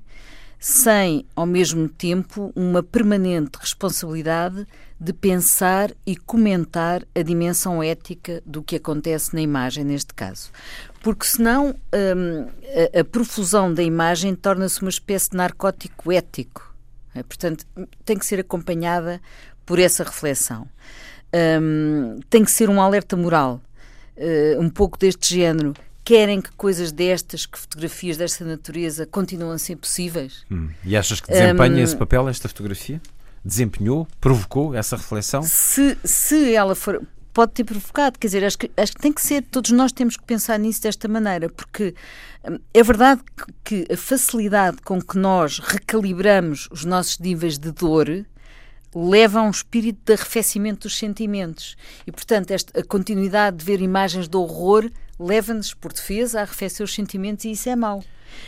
sem, 0.60 1.26
ao 1.36 1.46
mesmo 1.46 1.90
tempo, 1.90 2.54
uma 2.56 2.82
permanente 2.82 3.58
responsabilidade 3.60 4.66
de 4.98 5.12
pensar 5.12 5.92
e 6.06 6.16
comentar 6.16 7.04
a 7.14 7.22
dimensão 7.22 7.84
ética 7.84 8.42
do 8.46 8.64
que 8.64 8.78
acontece 8.78 9.34
na 9.34 9.42
imagem, 9.42 9.84
neste 9.84 10.14
caso. 10.14 10.52
Porque 11.02 11.26
senão 11.26 11.76
hum, 11.94 12.48
a, 12.96 13.02
a, 13.02 13.04
profusão 13.04 13.74
da 13.74 13.84
imagem 13.84 14.34
torna-se 14.34 14.82
uma 14.82 14.90
espécie 14.90 15.32
de 15.32 15.36
narcótico 15.36 16.10
ético. 16.10 16.73
É? 17.16 17.24
Portanto, 17.24 17.66
tem 18.04 18.18
que 18.18 18.26
ser 18.26 18.40
acompanhada 18.40 19.22
por 19.66 19.80
essa 19.80 20.04
reflexão. 20.04 20.68
Hum, 21.62 22.20
tem 22.30 22.44
que 22.44 22.52
ser 22.52 22.70
um 22.70 22.82
alerta 22.82 23.16
moral, 23.16 23.62
uh, 24.18 24.60
um 24.60 24.70
pouco 24.70 24.98
deste 24.98 25.36
género. 25.36 25.74
Querem 26.04 26.42
que 26.42 26.52
coisas 26.52 26.92
destas, 26.92 27.46
que 27.46 27.58
fotografias 27.58 28.18
desta 28.18 28.44
natureza 28.44 29.06
continuem 29.06 29.54
a 29.54 29.58
ser 29.58 29.78
possíveis? 29.78 30.44
Hum. 30.52 30.70
E 30.84 30.98
achas 30.98 31.22
que 31.22 31.30
desempenha 31.30 31.76
um, 31.76 31.80
esse 31.80 31.96
papel, 31.96 32.28
esta 32.28 32.48
fotografia? 32.50 33.02
desempenhou, 33.44 34.08
provocou 34.22 34.74
essa 34.74 34.96
reflexão? 34.96 35.44
Se, 35.44 35.98
se 36.04 36.56
ela 36.56 36.76
for. 36.76 37.02
Pode 37.34 37.54
ter 37.54 37.64
provocado, 37.64 38.20
quer 38.20 38.28
dizer, 38.28 38.46
acho 38.46 38.58
que, 38.60 38.72
acho 38.78 38.94
que 38.94 39.02
tem 39.02 39.12
que 39.12 39.22
ser, 39.22 39.42
todos 39.42 39.72
nós 39.72 39.92
temos 39.92 40.16
que 40.16 40.24
pensar 40.24 40.60
nisso 40.60 40.84
desta 40.84 41.08
maneira, 41.08 41.50
porque 41.50 41.96
hum, 42.48 42.60
é 42.72 42.84
verdade 42.84 43.22
que, 43.64 43.88
a 43.92 43.98
facilidade 43.98 44.78
com 44.84 45.02
que 45.02 45.18
nós 45.18 45.58
recalibramos 45.58 46.70
os 46.72 46.86
nossos 46.86 47.18
níveis 47.18 47.58
de 47.58 47.72
dor 47.72 48.26
leva 48.96 49.40
a 49.40 49.44
um 49.44 49.50
espírito 49.50 50.00
de 50.06 50.14
arrefecimento 50.14 50.88
dos 50.88 50.98
sentimentos. 50.98 51.76
E, 52.06 52.12
portanto, 52.12 52.52
esta, 52.52 52.80
a 52.80 52.84
continuidade 52.84 53.58
de 53.58 53.66
ver 53.66 53.82
imagens 53.82 54.28
de 54.28 54.38
horror 54.38 54.90
leva-nos, 55.20 55.74
por 55.74 55.92
defesa, 55.92 56.40
a 56.40 56.44
arrefecer 56.44 56.84
os 56.84 56.94
sentimentos 56.94 57.46
e 57.46 57.52
isso 57.52 57.68
é 57.70 57.76
mau. 57.76 58.04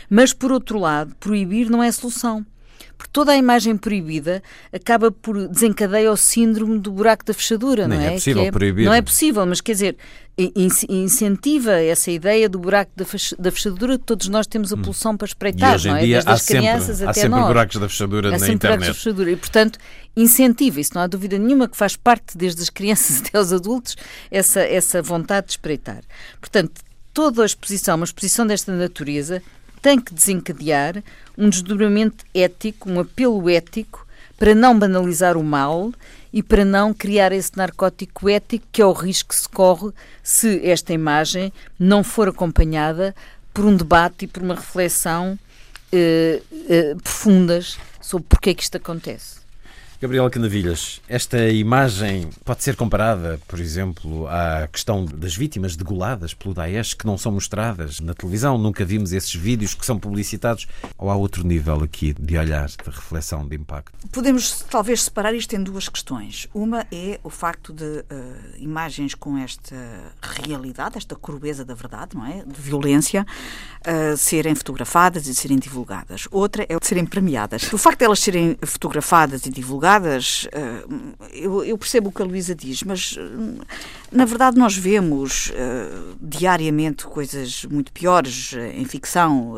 Mas, 0.08 0.32
por 0.32 0.52
outro 0.52 0.78
lado, 0.78 1.14
proibir 1.16 1.68
não 1.70 1.82
é 1.82 1.90
solução. 1.90 2.46
Porque 2.96 3.10
toda 3.12 3.32
a 3.32 3.36
imagem 3.36 3.76
proibida 3.76 4.42
acaba 4.72 5.10
por 5.10 5.48
desencadear 5.48 6.12
o 6.12 6.16
síndrome 6.16 6.78
do 6.78 6.90
buraco 6.90 7.24
da 7.24 7.34
fechadura, 7.34 7.86
Nem 7.86 7.98
não 7.98 8.04
é? 8.04 8.08
é 8.08 8.12
possível 8.12 8.42
é, 8.42 8.50
proibir. 8.50 8.84
Não 8.86 8.94
é 8.94 9.02
possível, 9.02 9.44
mas 9.44 9.60
quer 9.60 9.72
dizer, 9.72 9.96
incentiva 10.88 11.72
essa 11.72 12.10
ideia 12.10 12.46
do 12.48 12.58
buraco 12.58 12.92
da 13.38 13.50
fechadura 13.50 13.98
que 13.98 14.04
todos 14.04 14.28
nós 14.28 14.46
temos 14.46 14.70
a 14.70 14.76
hum. 14.76 14.82
pulsão 14.82 15.16
para 15.16 15.26
espreitar, 15.26 15.72
e 15.72 15.74
hoje 15.74 15.88
em 15.88 15.90
não 15.92 15.98
é? 15.98 16.00
Dia 16.04 16.14
Desde 16.16 16.30
há 16.30 16.32
as 16.34 16.42
sempre, 16.42 16.62
crianças 16.62 17.02
há 17.02 17.10
até 17.10 17.20
sempre 17.20 17.38
nós. 17.38 17.48
buracos 17.48 17.76
da 17.76 17.88
fechadura 17.88 18.28
há 18.28 18.32
na 18.32 18.38
sempre 18.38 18.54
internet. 18.54 18.78
Buracos 18.78 18.96
da 18.96 19.02
fechadura 19.02 19.30
e, 19.30 19.36
portanto, 19.36 19.78
incentiva, 20.14 20.80
isso 20.80 20.92
não 20.94 21.02
há 21.02 21.06
dúvida 21.06 21.38
nenhuma, 21.38 21.68
que 21.68 21.76
faz 21.76 21.96
parte 21.96 22.36
desde 22.36 22.62
as 22.62 22.68
crianças 22.68 23.20
até 23.24 23.38
aos 23.38 23.52
adultos, 23.52 23.96
essa, 24.30 24.60
essa 24.60 25.00
vontade 25.00 25.46
de 25.46 25.52
espreitar. 25.52 26.02
Portanto, 26.38 26.82
toda 27.14 27.42
a 27.42 27.46
exposição, 27.46 27.96
uma 27.96 28.04
exposição 28.04 28.46
desta 28.46 28.72
natureza, 28.76 29.42
tem 29.86 30.00
que 30.00 30.12
desencadear 30.12 31.00
um 31.38 31.48
desdobramento 31.48 32.24
ético, 32.34 32.90
um 32.90 32.98
apelo 32.98 33.48
ético 33.48 34.04
para 34.36 34.52
não 34.52 34.76
banalizar 34.76 35.36
o 35.36 35.44
mal 35.44 35.92
e 36.32 36.42
para 36.42 36.64
não 36.64 36.92
criar 36.92 37.30
esse 37.30 37.56
narcótico 37.56 38.28
ético 38.28 38.66
que 38.72 38.82
é 38.82 38.84
o 38.84 38.90
risco 38.90 39.28
que 39.28 39.36
se 39.36 39.48
corre 39.48 39.92
se 40.24 40.60
esta 40.68 40.92
imagem 40.92 41.52
não 41.78 42.02
for 42.02 42.28
acompanhada 42.28 43.14
por 43.54 43.64
um 43.64 43.76
debate 43.76 44.24
e 44.24 44.26
por 44.26 44.42
uma 44.42 44.56
reflexão 44.56 45.38
eh, 45.92 46.42
eh, 46.68 46.96
profundas 47.00 47.78
sobre 48.00 48.26
porque 48.28 48.50
é 48.50 48.54
que 48.54 48.64
isto 48.64 48.78
acontece. 48.78 49.45
Gabriela 49.98 50.28
Canavilhas, 50.28 51.00
esta 51.08 51.48
imagem 51.48 52.28
pode 52.44 52.62
ser 52.62 52.76
comparada, 52.76 53.40
por 53.48 53.58
exemplo, 53.58 54.28
à 54.28 54.68
questão 54.70 55.06
das 55.06 55.34
vítimas 55.34 55.74
degoladas 55.74 56.34
pelo 56.34 56.52
Daesh 56.52 56.92
que 56.92 57.06
não 57.06 57.16
são 57.16 57.32
mostradas 57.32 57.98
na 58.00 58.12
televisão, 58.12 58.58
nunca 58.58 58.84
vimos 58.84 59.14
esses 59.14 59.34
vídeos 59.34 59.72
que 59.72 59.86
são 59.86 59.98
publicitados, 59.98 60.66
ou 60.98 61.10
há 61.10 61.16
outro 61.16 61.46
nível 61.46 61.82
aqui 61.82 62.12
de 62.12 62.36
olhar, 62.36 62.66
de 62.68 62.90
reflexão, 62.90 63.48
de 63.48 63.56
impacto? 63.56 63.90
Podemos 64.12 64.60
talvez 64.68 65.04
separar 65.04 65.34
isto 65.34 65.56
em 65.56 65.62
duas 65.62 65.88
questões. 65.88 66.46
Uma 66.52 66.86
é 66.92 67.18
o 67.24 67.30
facto 67.30 67.72
de 67.72 67.84
uh, 67.84 68.04
imagens 68.58 69.14
com 69.14 69.38
esta 69.38 69.76
realidade, 70.20 70.98
esta 70.98 71.16
crueza 71.16 71.64
da 71.64 71.72
verdade, 71.72 72.14
não 72.14 72.26
é? 72.26 72.44
De 72.44 72.60
violência, 72.60 73.26
uh, 73.80 74.14
serem 74.14 74.54
fotografadas 74.54 75.26
e 75.26 75.34
serem 75.34 75.58
divulgadas. 75.58 76.28
Outra 76.30 76.64
é 76.68 76.76
serem 76.82 77.06
premiadas. 77.06 77.72
O 77.72 77.78
facto 77.78 78.00
de 78.00 78.04
elas 78.04 78.20
serem 78.20 78.58
fotografadas 78.62 79.46
e 79.46 79.50
divulgadas 79.50 79.85
divulgadas, 79.86 80.48
eh, 80.52 80.84
eu, 81.32 81.64
eu 81.64 81.78
percebo 81.78 82.08
o 82.08 82.12
que 82.12 82.20
a 82.20 82.24
Luísa 82.24 82.54
diz, 82.54 82.82
mas 82.82 83.16
eh, 83.18 83.64
na 84.10 84.24
verdade 84.24 84.58
nós 84.58 84.76
vemos 84.76 85.50
uh, 85.50 86.16
diariamente 86.20 87.04
coisas 87.04 87.64
muito 87.66 87.92
piores 87.92 88.54
em 88.74 88.84
ficção. 88.84 89.54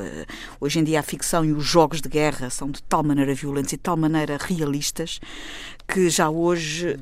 Hoje 0.60 0.78
em 0.78 0.84
dia 0.84 1.00
a 1.00 1.02
ficção 1.02 1.44
e 1.44 1.52
os 1.52 1.64
jogos 1.64 2.00
de 2.00 2.08
guerra 2.08 2.50
são 2.50 2.70
de 2.70 2.82
tal 2.82 3.02
maneira 3.02 3.34
violentos 3.34 3.72
e 3.72 3.76
de 3.76 3.82
tal 3.82 3.96
maneira 3.96 4.38
realistas 4.40 5.20
que 5.86 6.10
já 6.10 6.28
hoje 6.28 6.96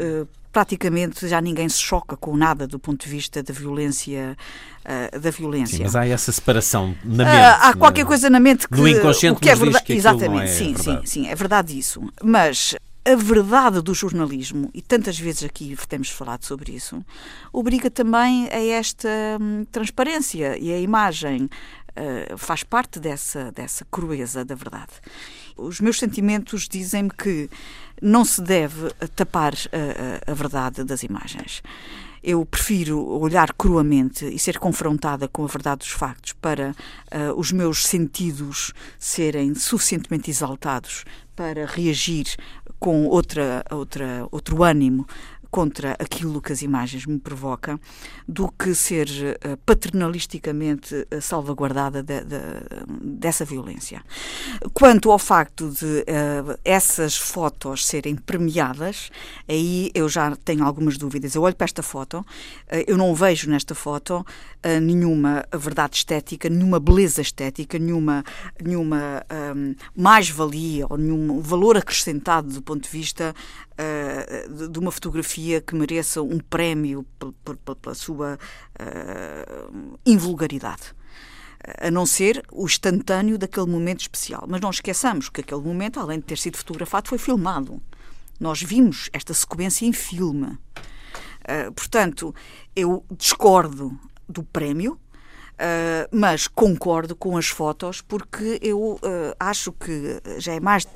praticamente 0.52 1.28
já 1.28 1.38
ninguém 1.38 1.68
se 1.68 1.78
choca 1.78 2.16
com 2.16 2.34
nada 2.34 2.66
do 2.66 2.78
ponto 2.78 3.04
de 3.04 3.10
vista 3.10 3.42
da 3.42 3.52
violência 3.52 4.34
uh, 4.86 5.20
da 5.20 5.30
violência. 5.30 5.76
Sim, 5.76 5.82
mas 5.82 5.94
há 5.94 6.06
essa 6.06 6.32
separação 6.32 6.94
na 7.04 7.24
mente. 7.24 7.36
Uh, 7.36 7.56
há 7.60 7.74
qualquer 7.74 8.06
coisa 8.06 8.30
na 8.30 8.40
mente 8.40 8.66
que 8.66 8.74
no 8.74 8.88
inconsciente 8.88 9.36
o 9.36 9.40
que 9.40 9.50
é 9.50 9.54
verdade, 9.54 9.92
exatamente, 9.92 10.44
é 10.44 10.46
sim, 10.46 10.72
verdade. 10.72 11.10
sim, 11.10 11.22
sim, 11.24 11.28
é 11.28 11.34
verdade 11.34 11.78
isso. 11.78 12.00
Mas 12.22 12.74
a 13.06 13.14
verdade 13.14 13.80
do 13.80 13.94
jornalismo, 13.94 14.68
e 14.74 14.82
tantas 14.82 15.16
vezes 15.16 15.44
aqui 15.44 15.76
temos 15.88 16.10
falado 16.10 16.44
sobre 16.44 16.72
isso, 16.72 17.04
obriga 17.52 17.88
também 17.88 18.48
a 18.50 18.60
esta 18.66 19.08
hum, 19.40 19.64
transparência 19.70 20.58
e 20.58 20.72
a 20.72 20.80
imagem 20.80 21.44
uh, 21.44 22.36
faz 22.36 22.64
parte 22.64 22.98
dessa, 22.98 23.52
dessa 23.52 23.84
crueza 23.84 24.44
da 24.44 24.56
verdade. 24.56 24.92
Os 25.56 25.80
meus 25.80 26.00
sentimentos 26.00 26.68
dizem-me 26.68 27.10
que 27.10 27.48
não 28.02 28.24
se 28.24 28.42
deve 28.42 28.90
tapar 29.14 29.54
a, 29.54 30.28
a, 30.28 30.32
a 30.32 30.34
verdade 30.34 30.82
das 30.82 31.04
imagens. 31.04 31.62
Eu 32.28 32.44
prefiro 32.44 33.06
olhar 33.06 33.52
cruamente 33.52 34.26
e 34.26 34.36
ser 34.36 34.58
confrontada 34.58 35.28
com 35.28 35.44
a 35.44 35.46
verdade 35.46 35.78
dos 35.78 35.90
factos 35.90 36.32
para 36.32 36.72
uh, 36.72 37.38
os 37.38 37.52
meus 37.52 37.86
sentidos 37.86 38.72
serem 38.98 39.54
suficientemente 39.54 40.28
exaltados 40.28 41.04
para 41.36 41.64
reagir 41.66 42.26
com 42.80 43.06
outra, 43.06 43.64
outra, 43.70 44.26
outro 44.32 44.64
ânimo 44.64 45.06
contra 45.56 45.92
aquilo 45.92 46.42
que 46.42 46.52
as 46.52 46.60
imagens 46.60 47.06
me 47.06 47.18
provocam 47.18 47.80
do 48.28 48.46
que 48.46 48.74
ser 48.74 49.08
uh, 49.08 49.56
paternalisticamente 49.64 50.94
uh, 50.94 51.22
salvaguardada 51.22 52.02
de, 52.02 52.20
de, 52.20 52.36
dessa 53.00 53.42
violência. 53.42 54.02
Quanto 54.74 55.10
ao 55.10 55.18
facto 55.18 55.70
de 55.70 56.04
essas 56.62 57.16
fotos 57.16 57.86
serem 57.86 58.16
premiadas, 58.16 59.10
aí 59.48 59.90
eu 59.94 60.08
já 60.08 60.36
tenho 60.36 60.62
algumas 60.64 60.98
dúvidas. 60.98 61.34
Eu 61.34 61.42
olho 61.42 61.56
para 61.56 61.64
esta 61.64 61.82
foto, 61.82 62.24
eu 62.86 62.96
não 62.96 63.14
vejo 63.14 63.48
nesta 63.48 63.74
foto 63.74 64.24
nenhuma 64.82 65.44
verdade 65.54 65.96
estética, 65.96 66.48
nenhuma 66.48 66.78
beleza 66.78 67.22
estética, 67.22 67.78
nenhuma, 67.78 68.24
nenhuma 68.62 69.24
um, 69.56 69.74
mais-valia 69.94 70.86
ou 70.88 70.96
nenhum 70.96 71.40
valor 71.40 71.76
acrescentado 71.76 72.52
do 72.52 72.62
ponto 72.62 72.82
de 72.82 72.88
vista 72.88 73.34
uh, 73.78 74.68
de 74.68 74.78
uma 74.78 74.90
fotografia 74.90 75.60
que 75.60 75.74
mereça 75.74 76.22
um 76.22 76.38
prémio 76.38 77.06
pela 77.82 77.94
sua 77.94 78.38
uh, 78.80 79.98
invulgaridade 80.04 80.94
a 81.80 81.90
não 81.90 82.06
ser 82.06 82.44
o 82.52 82.64
instantâneo 82.64 83.36
daquele 83.36 83.66
momento 83.66 84.00
especial. 84.00 84.44
Mas 84.48 84.60
não 84.60 84.70
esqueçamos 84.70 85.28
que 85.28 85.40
aquele 85.40 85.62
momento, 85.62 85.98
além 85.98 86.20
de 86.20 86.24
ter 86.24 86.38
sido 86.38 86.56
fotografado, 86.56 87.08
foi 87.08 87.18
filmado. 87.18 87.80
Nós 88.38 88.62
vimos 88.62 89.10
esta 89.12 89.34
sequência 89.34 89.84
em 89.84 89.92
filme. 89.92 90.46
Uh, 90.46 91.72
portanto, 91.74 92.34
eu 92.74 93.04
discordo 93.16 93.98
do 94.28 94.42
prémio, 94.42 94.98
Uh, 95.56 96.04
mas 96.14 96.46
concordo 96.46 97.16
com 97.16 97.34
as 97.34 97.46
fotos 97.46 98.02
porque 98.02 98.58
eu 98.60 98.78
uh, 98.78 99.00
acho 99.40 99.72
que 99.72 100.20
já 100.36 100.52
é 100.52 100.60
mais 100.60 100.86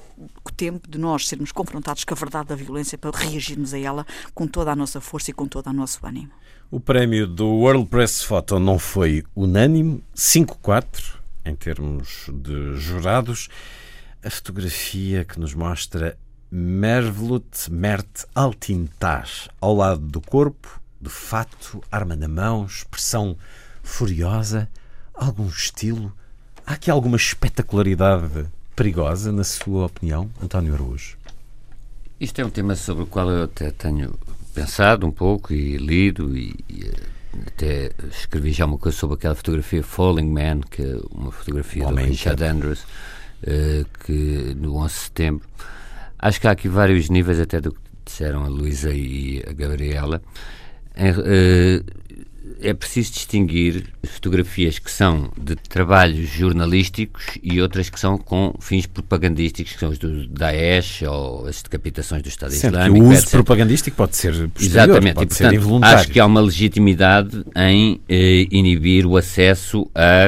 tempo 0.55 0.87
de 0.87 0.99
nós 0.99 1.27
sermos 1.27 1.51
confrontados 1.51 2.05
com 2.05 2.13
a 2.13 2.17
verdade 2.17 2.49
da 2.49 2.55
violência 2.55 2.99
para 2.99 3.11
reagirmos 3.17 3.73
a 3.73 3.79
ela 3.79 4.07
com 4.35 4.47
toda 4.47 4.71
a 4.71 4.77
nossa 4.77 5.01
força 5.01 5.31
e 5.31 5.35
com 5.35 5.49
todo 5.49 5.69
o 5.69 5.73
nosso 5.73 6.07
ânimo. 6.07 6.31
O 6.71 6.79
prémio 6.79 7.27
do 7.27 7.49
World 7.49 7.87
Press 7.87 8.23
Photo 8.23 8.59
não 8.59 8.79
foi 8.79 9.25
unânime, 9.35 10.05
5-4 10.15 11.19
em 11.43 11.55
termos 11.57 12.29
de 12.31 12.77
jurados. 12.77 13.49
A 14.23 14.29
fotografia 14.29 15.25
que 15.25 15.41
nos 15.41 15.55
mostra 15.55 16.19
Mervlut 16.51 17.71
Mert 17.71 18.27
Altintas 18.35 19.49
ao 19.61 19.75
lado 19.75 20.07
do 20.07 20.21
corpo, 20.21 20.81
de 21.01 21.09
fato, 21.09 21.83
arma 21.91 22.15
na 22.15 22.29
mão, 22.29 22.67
expressão 22.67 23.39
furiosa? 23.83 24.69
Algum 25.15 25.47
estilo? 25.47 26.13
Há 26.67 26.75
aqui 26.75 26.91
alguma 26.91 27.17
espetacularidade 27.17 28.47
perigosa, 28.77 29.33
na 29.33 29.45
sua 29.45 29.87
opinião, 29.87 30.31
António 30.43 30.75
Araújo? 30.75 31.17
Isto 32.21 32.41
é 32.41 32.45
um 32.45 32.51
tema 32.51 32.77
sobre 32.77 33.05
o 33.05 33.07
qual 33.07 33.31
eu 33.31 33.45
até 33.45 33.71
tenho 33.71 34.15
pensado 34.55 35.07
um 35.07 35.11
pouco 35.11 35.53
e 35.53 35.77
lido 35.77 36.37
e, 36.37 36.55
e 36.69 36.85
eh, 36.85 37.47
até 37.47 37.93
escrevi 38.11 38.53
já 38.53 38.67
uma 38.67 38.79
coisa 38.79 38.97
sobre 38.97 39.17
aquela 39.17 39.35
fotografia 39.35 39.83
Falling 39.83 40.31
Man, 40.31 40.61
que 40.71 40.83
é 40.83 40.99
uma 41.11 41.33
fotografia 41.33 41.87
do 41.87 41.95
Richard 41.95 42.43
Andrews, 42.43 42.83
uh, 42.83 43.87
que 44.05 44.55
no 44.57 44.77
11 44.77 44.95
de 44.95 45.01
setembro. 45.01 45.49
Acho 46.19 46.41
que 46.41 46.49
há 46.49 46.51
aqui 46.51 46.69
vários 46.69 47.09
níveis, 47.09 47.41
até 47.41 47.61
do 47.61 47.73
que 47.73 47.81
disseram 48.05 48.45
a 48.45 48.49
Luísa 48.49 48.93
e 48.93 49.43
a 49.47 49.53
Gabriela. 49.53 50.21
uh, 50.97 51.85
é 52.63 52.75
preciso 52.75 53.13
distinguir 53.13 53.85
fotografias 54.05 54.79
que 54.79 54.91
são 54.91 55.31
de 55.37 55.57
trabalhos 55.57 56.29
jornalísticos 56.29 57.39
e 57.43 57.61
outras 57.61 57.89
que 57.89 57.99
são 57.99 58.19
com 58.19 58.55
fins 58.61 58.87
propagandísticos, 58.87 59.73
que 59.73 59.79
são 59.81 59.91
os 59.91 59.99
do 59.99 60.27
Daesh 60.29 61.03
ou 61.03 61.47
as 61.47 61.63
decapitações 61.63 62.23
do 62.23 62.29
Estado 62.29 62.53
Sendo 62.53 62.79
Islâmico. 62.79 63.05
o 63.05 63.09
uso 63.09 63.21
etc. 63.21 63.31
propagandístico 63.31 63.97
pode 63.97 64.17
ser 64.17 64.33
posterior, 64.33 64.61
Exatamente, 64.61 65.15
pode 65.15 65.27
e, 65.27 65.29
portanto, 65.29 65.51
ser 65.51 65.55
involuntário. 65.55 65.99
Acho 65.99 66.09
que 66.09 66.21
há 66.21 66.27
uma 66.27 66.41
legitimidade 66.41 67.45
em 67.57 68.01
eh, 68.09 68.47
inibir 68.51 69.07
o 69.07 69.17
acesso 69.17 69.91
a, 69.95 70.27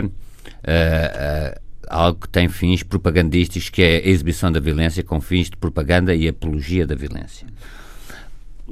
a, 0.65 1.57
a 1.57 1.63
algo 1.93 2.21
que 2.21 2.29
tem 2.29 2.49
fins 2.49 2.83
propagandísticos, 2.83 3.69
que 3.69 3.83
é 3.83 3.97
a 3.97 4.09
exibição 4.09 4.51
da 4.51 4.59
violência 4.59 5.03
com 5.03 5.21
fins 5.21 5.51
de 5.51 5.57
propaganda 5.57 6.15
e 6.15 6.27
apologia 6.27 6.87
da 6.87 6.95
violência. 6.95 7.47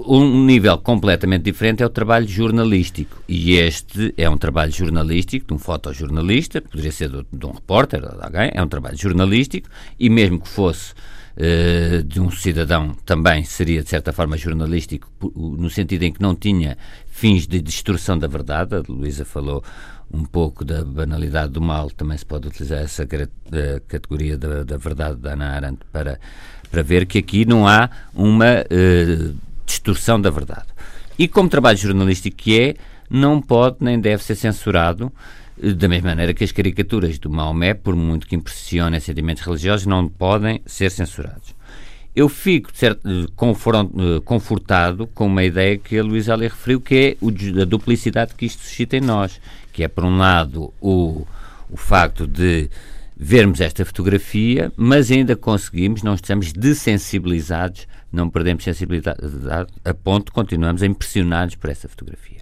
Um 0.07 0.45
nível 0.45 0.79
completamente 0.79 1.43
diferente 1.45 1.83
é 1.83 1.87
o 1.87 1.91
trabalho 1.91 2.27
jornalístico. 2.27 3.23
E 3.29 3.53
este 3.55 4.15
é 4.17 4.29
um 4.29 4.39
trabalho 4.39 4.73
jornalístico 4.73 5.47
de 5.47 5.55
um 5.55 5.59
fotojornalista, 5.59 6.61
poderia 6.61 6.93
ser 6.93 7.09
de, 7.09 7.27
de 7.33 7.47
um 7.47 7.53
repórter, 7.53 8.01
de 8.01 8.25
alguém, 8.25 8.51
é 8.55 8.63
um 8.63 8.69
trabalho 8.69 8.97
jornalístico, 8.97 9.69
e 9.99 10.09
mesmo 10.09 10.41
que 10.41 10.49
fosse 10.49 10.93
uh, 11.37 12.03
de 12.03 12.21
um 12.21 12.31
cidadão, 12.31 12.95
também 13.05 13.45
seria 13.45 13.83
de 13.83 13.89
certa 13.89 14.13
forma 14.13 14.37
jornalístico, 14.37 15.09
no 15.37 15.69
sentido 15.69 16.03
em 16.05 16.13
que 16.13 16.23
não 16.23 16.35
tinha 16.35 16.79
fins 17.07 17.47
de 17.47 17.61
destruição 17.61 18.19
da 18.19 18.27
verdade. 18.27 18.77
A 18.77 18.83
Luísa 18.89 19.25
falou 19.25 19.63
um 20.13 20.25
pouco 20.25 20.65
da 20.65 20.85
banalidade 20.85 21.53
do 21.53 21.61
mal, 21.61 21.91
também 21.91 22.17
se 22.19 22.27
pode 22.27 22.49
utilizar 22.49 22.81
essa 22.81 23.07
categoria 23.87 24.37
da, 24.37 24.65
da 24.65 24.77
verdade 24.77 25.17
da 25.17 25.35
Ana 25.35 25.51
Arendt 25.51 25.81
para, 25.93 26.19
para 26.71 26.83
ver 26.83 27.07
que 27.07 27.19
aqui 27.19 27.45
não 27.45 27.67
há 27.67 27.91
uma. 28.15 28.65
Uh, 28.71 29.50
distorção 29.71 30.21
da 30.21 30.31
verdade. 30.31 30.67
E 31.19 31.29
como 31.29 31.49
trabalho 31.49 31.79
jornalístico 31.79 32.37
que 32.37 32.61
é, 32.61 32.75
não 33.09 33.41
pode 33.41 33.79
nem 33.81 33.99
deve 33.99 34.23
ser 34.23 34.35
censurado, 34.35 35.13
eh, 35.63 35.73
da 35.73 35.89
mesma 35.89 36.11
maneira 36.11 36.35
que 36.35 36.45
as 36.45 36.53
caricaturas 36.53 37.19
do 37.19 37.31
Maomé, 37.31 37.75
por 37.75 37.95
muito 37.95 38.27
que 38.27 38.35
impressionem 38.35 39.01
sentimentos 39.01 39.43
religiosos, 39.43 39.87
não 39.87 40.09
podem 40.09 40.61
ser 40.67 40.91
censurados. 40.91 41.55
Eu 42.15 42.29
fico 42.29 42.71
certo, 42.75 43.09
eh, 43.09 43.27
eh, 43.27 44.21
confortado 44.25 45.07
com 45.09 45.27
uma 45.27 45.45
ideia 45.45 45.79
que 45.79 45.99
a 45.99 46.03
Luísa 46.03 46.35
ali 46.35 46.49
referiu, 46.49 46.81
que 46.81 47.17
é 47.21 47.63
a 47.63 47.65
duplicidade 47.65 48.35
que 48.35 48.47
isto 48.47 48.63
suscita 48.63 48.97
em 48.97 49.01
nós, 49.01 49.41
que 49.73 49.85
é, 49.85 49.89
por 49.89 50.05
um 50.05 50.19
lado, 50.19 50.73
o, 50.81 51.27
o 51.71 51.77
facto 51.77 52.27
de 52.27 52.69
vermos 53.17 53.61
esta 53.61 53.85
fotografia, 53.85 54.73
mas 54.77 55.11
ainda 55.11 55.37
conseguimos, 55.37 56.03
não 56.03 56.15
estamos 56.15 56.53
desensibilizados 56.53 57.87
não 58.13 58.29
perdemos 58.31 58.65
sensibilidade 58.65 59.21
a 59.85 59.95
ponto 59.95 60.33
continuamos 60.33 60.83
impressionados 60.83 61.55
por 61.57 61.71
essa 61.71 61.89
fotografia. 61.89 62.41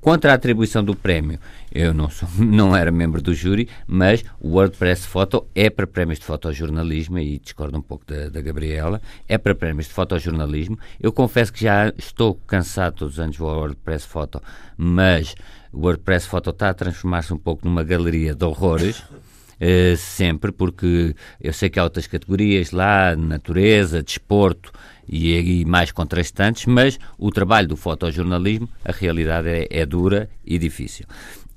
Quanto 0.00 0.26
à 0.26 0.32
atribuição 0.32 0.84
do 0.84 0.94
prémio, 0.94 1.40
eu 1.74 1.92
não, 1.92 2.08
sou, 2.08 2.28
não 2.38 2.74
era 2.74 2.90
membro 2.90 3.20
do 3.20 3.34
júri, 3.34 3.68
mas 3.86 4.24
o 4.40 4.50
WordPress 4.50 5.06
Photo 5.06 5.46
é 5.54 5.68
para 5.68 5.86
prémios 5.86 6.20
de 6.20 6.24
fotojornalismo, 6.24 7.18
e 7.18 7.38
discordo 7.38 7.76
um 7.76 7.82
pouco 7.82 8.06
da, 8.06 8.28
da 8.28 8.40
Gabriela, 8.40 9.02
é 9.28 9.36
para 9.36 9.54
prémios 9.54 9.86
de 9.86 9.92
fotojornalismo. 9.92 10.78
Eu 11.00 11.12
confesso 11.12 11.52
que 11.52 11.64
já 11.64 11.92
estou 11.98 12.36
cansado 12.46 12.94
todos 12.94 13.14
os 13.14 13.20
anos 13.20 13.36
do 13.36 13.44
WordPress 13.44 14.06
Photo, 14.06 14.40
mas 14.76 15.34
o 15.72 15.80
WordPress 15.80 16.28
Photo 16.28 16.50
está 16.50 16.70
a 16.70 16.74
transformar-se 16.74 17.34
um 17.34 17.38
pouco 17.38 17.66
numa 17.66 17.82
galeria 17.82 18.34
de 18.34 18.44
horrores. 18.44 19.00
Uh, 19.60 19.96
sempre, 19.98 20.52
porque 20.52 21.16
eu 21.40 21.52
sei 21.52 21.68
que 21.68 21.80
há 21.80 21.82
outras 21.82 22.06
categorias 22.06 22.70
lá, 22.70 23.16
natureza, 23.16 24.00
desporto, 24.00 24.72
e, 25.08 25.60
e, 25.60 25.64
mais 25.64 25.90
contrastantes, 25.90 26.66
mas 26.66 26.98
o 27.16 27.30
trabalho 27.30 27.68
do 27.68 27.76
fotojornalismo, 27.76 28.68
a 28.84 28.92
realidade 28.92 29.48
é, 29.48 29.66
é 29.70 29.86
dura 29.86 30.28
e 30.44 30.58
difícil. 30.58 31.06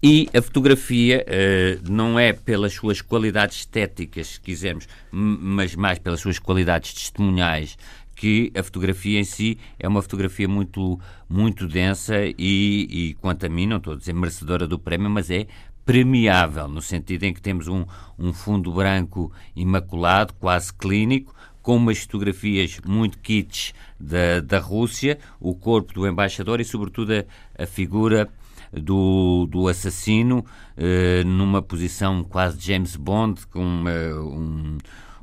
E 0.04 0.28
a 0.34 0.42
fotografia 0.42 1.24
uh, 1.28 1.92
não 1.92 2.18
é 2.18 2.34
pelas 2.34 2.74
suas 2.74 3.02
qualidades 3.02 3.58
estéticas, 3.58 4.28
se 4.28 4.42
quisermos, 4.42 4.88
mas 5.12 5.76
mais 5.76 6.00
pelas 6.00 6.20
suas 6.20 6.40
qualidades 6.40 6.94
testemunhais, 6.94 7.78
que 8.16 8.52
a 8.56 8.64
fotografia 8.64 9.20
em 9.20 9.24
si 9.24 9.60
é 9.80 9.88
uma 9.88 10.02
fotografia 10.02 10.48
muito, 10.48 11.00
muito 11.30 11.68
densa 11.68 12.16
e, 12.26 12.88
e, 12.90 13.14
quanto 13.22 13.46
a 13.46 13.50
mim, 13.50 13.68
não 13.68 13.78
estou 13.78 13.94
a 13.94 13.96
dizer 13.96 14.14
merecedora 14.14 14.68
do 14.68 14.80
prémio, 14.80 15.10
mas 15.10 15.30
é 15.30 15.46
premiável, 15.86 16.68
no 16.68 16.82
sentido 16.82 17.24
em 17.24 17.34
que 17.34 17.42
temos 17.42 17.68
um, 17.68 17.86
um 18.18 18.34
fundo 18.34 18.72
branco 18.72 19.32
imaculado, 19.56 20.34
quase 20.36 20.74
clínico, 20.74 21.34
com 21.62 21.76
umas 21.76 22.00
fotografias 22.00 22.80
muito 22.86 23.20
kits 23.20 23.74
da, 24.00 24.40
da 24.40 24.60
Rússia, 24.60 25.18
o 25.40 25.54
corpo 25.54 25.94
do 25.94 26.08
embaixador 26.08 26.60
e, 26.60 26.66
sobretudo, 26.66 27.14
a, 27.14 27.64
a 27.64 27.66
figura 27.66 28.30
do, 28.72 29.48
do 29.50 29.68
assassino 29.68 30.46
eh, 30.78 31.24
numa 31.26 31.62
posição 31.62 32.24
quase 32.24 32.60
James 32.60 32.96
Bond, 32.96 33.46
com 33.48 33.64
uma, 33.64 33.92
um, 33.92 34.78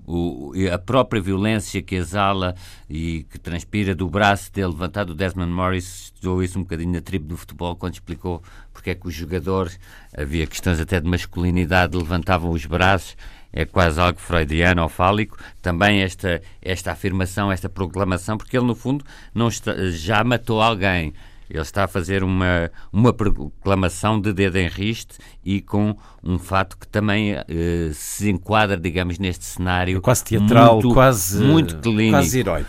o, 0.06 0.52
a 0.72 0.78
própria 0.78 1.20
violência 1.20 1.82
que 1.82 1.94
exala 1.94 2.54
e 2.88 3.24
que 3.30 3.38
transpira 3.38 3.94
do 3.94 4.08
braço 4.08 4.52
dele 4.52 4.68
levantado. 4.68 5.10
O 5.10 5.14
Desmond 5.14 5.52
Morris 5.52 6.04
estudou 6.04 6.42
isso 6.42 6.58
um 6.58 6.62
bocadinho 6.62 6.92
na 6.92 7.00
tribo 7.00 7.26
do 7.26 7.36
futebol 7.36 7.76
quando 7.76 7.94
explicou 7.94 8.42
porque 8.72 8.90
é 8.90 8.94
que 8.94 9.06
os 9.08 9.14
jogadores, 9.14 9.78
havia 10.16 10.46
questões 10.46 10.78
até 10.78 11.00
de 11.00 11.08
masculinidade, 11.08 11.96
levantavam 11.96 12.50
os 12.50 12.64
braços 12.64 13.16
é 13.52 13.64
quase 13.64 14.00
algo 14.00 14.18
freudiano 14.18 14.82
ou 14.82 14.88
fálico, 14.88 15.36
também 15.62 16.02
esta, 16.02 16.40
esta 16.60 16.92
afirmação, 16.92 17.50
esta 17.50 17.68
proclamação, 17.68 18.36
porque 18.36 18.56
ele, 18.56 18.66
no 18.66 18.74
fundo, 18.74 19.04
não 19.34 19.48
está, 19.48 19.74
já 19.90 20.22
matou 20.22 20.60
alguém. 20.60 21.14
Ele 21.50 21.62
está 21.62 21.84
a 21.84 21.88
fazer 21.88 22.22
uma, 22.22 22.70
uma 22.92 23.10
proclamação 23.10 24.20
de 24.20 24.34
dedo 24.34 24.56
em 24.56 24.68
riste 24.68 25.16
e 25.42 25.62
com 25.62 25.96
um 26.22 26.38
fato 26.38 26.76
que 26.76 26.86
também 26.86 27.32
eh, 27.32 27.90
se 27.94 28.28
enquadra, 28.28 28.76
digamos, 28.76 29.18
neste 29.18 29.46
cenário. 29.46 29.96
É 29.96 30.00
quase 30.00 30.24
teatral, 30.24 30.74
muito, 30.74 30.92
quase, 30.92 31.42
muito 31.42 31.78
clínico. 31.78 32.10
Quase 32.10 32.40
herói. 32.40 32.66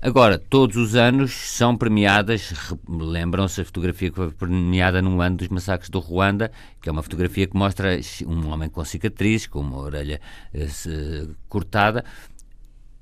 Agora, 0.00 0.38
todos 0.38 0.76
os 0.76 0.94
anos 0.94 1.32
são 1.32 1.76
premiadas, 1.76 2.54
lembram-se 2.88 3.60
a 3.60 3.64
fotografia 3.64 4.10
que 4.10 4.14
foi 4.14 4.30
premiada 4.30 5.02
no 5.02 5.20
ano 5.20 5.38
dos 5.38 5.48
massacres 5.48 5.90
do 5.90 5.98
Ruanda, 5.98 6.52
que 6.80 6.88
é 6.88 6.92
uma 6.92 7.02
fotografia 7.02 7.48
que 7.48 7.56
mostra 7.56 7.98
um 8.24 8.46
homem 8.46 8.68
com 8.68 8.84
cicatrizes, 8.84 9.48
com 9.48 9.58
uma 9.58 9.76
orelha 9.76 10.20
eh, 10.54 11.26
cortada. 11.48 12.04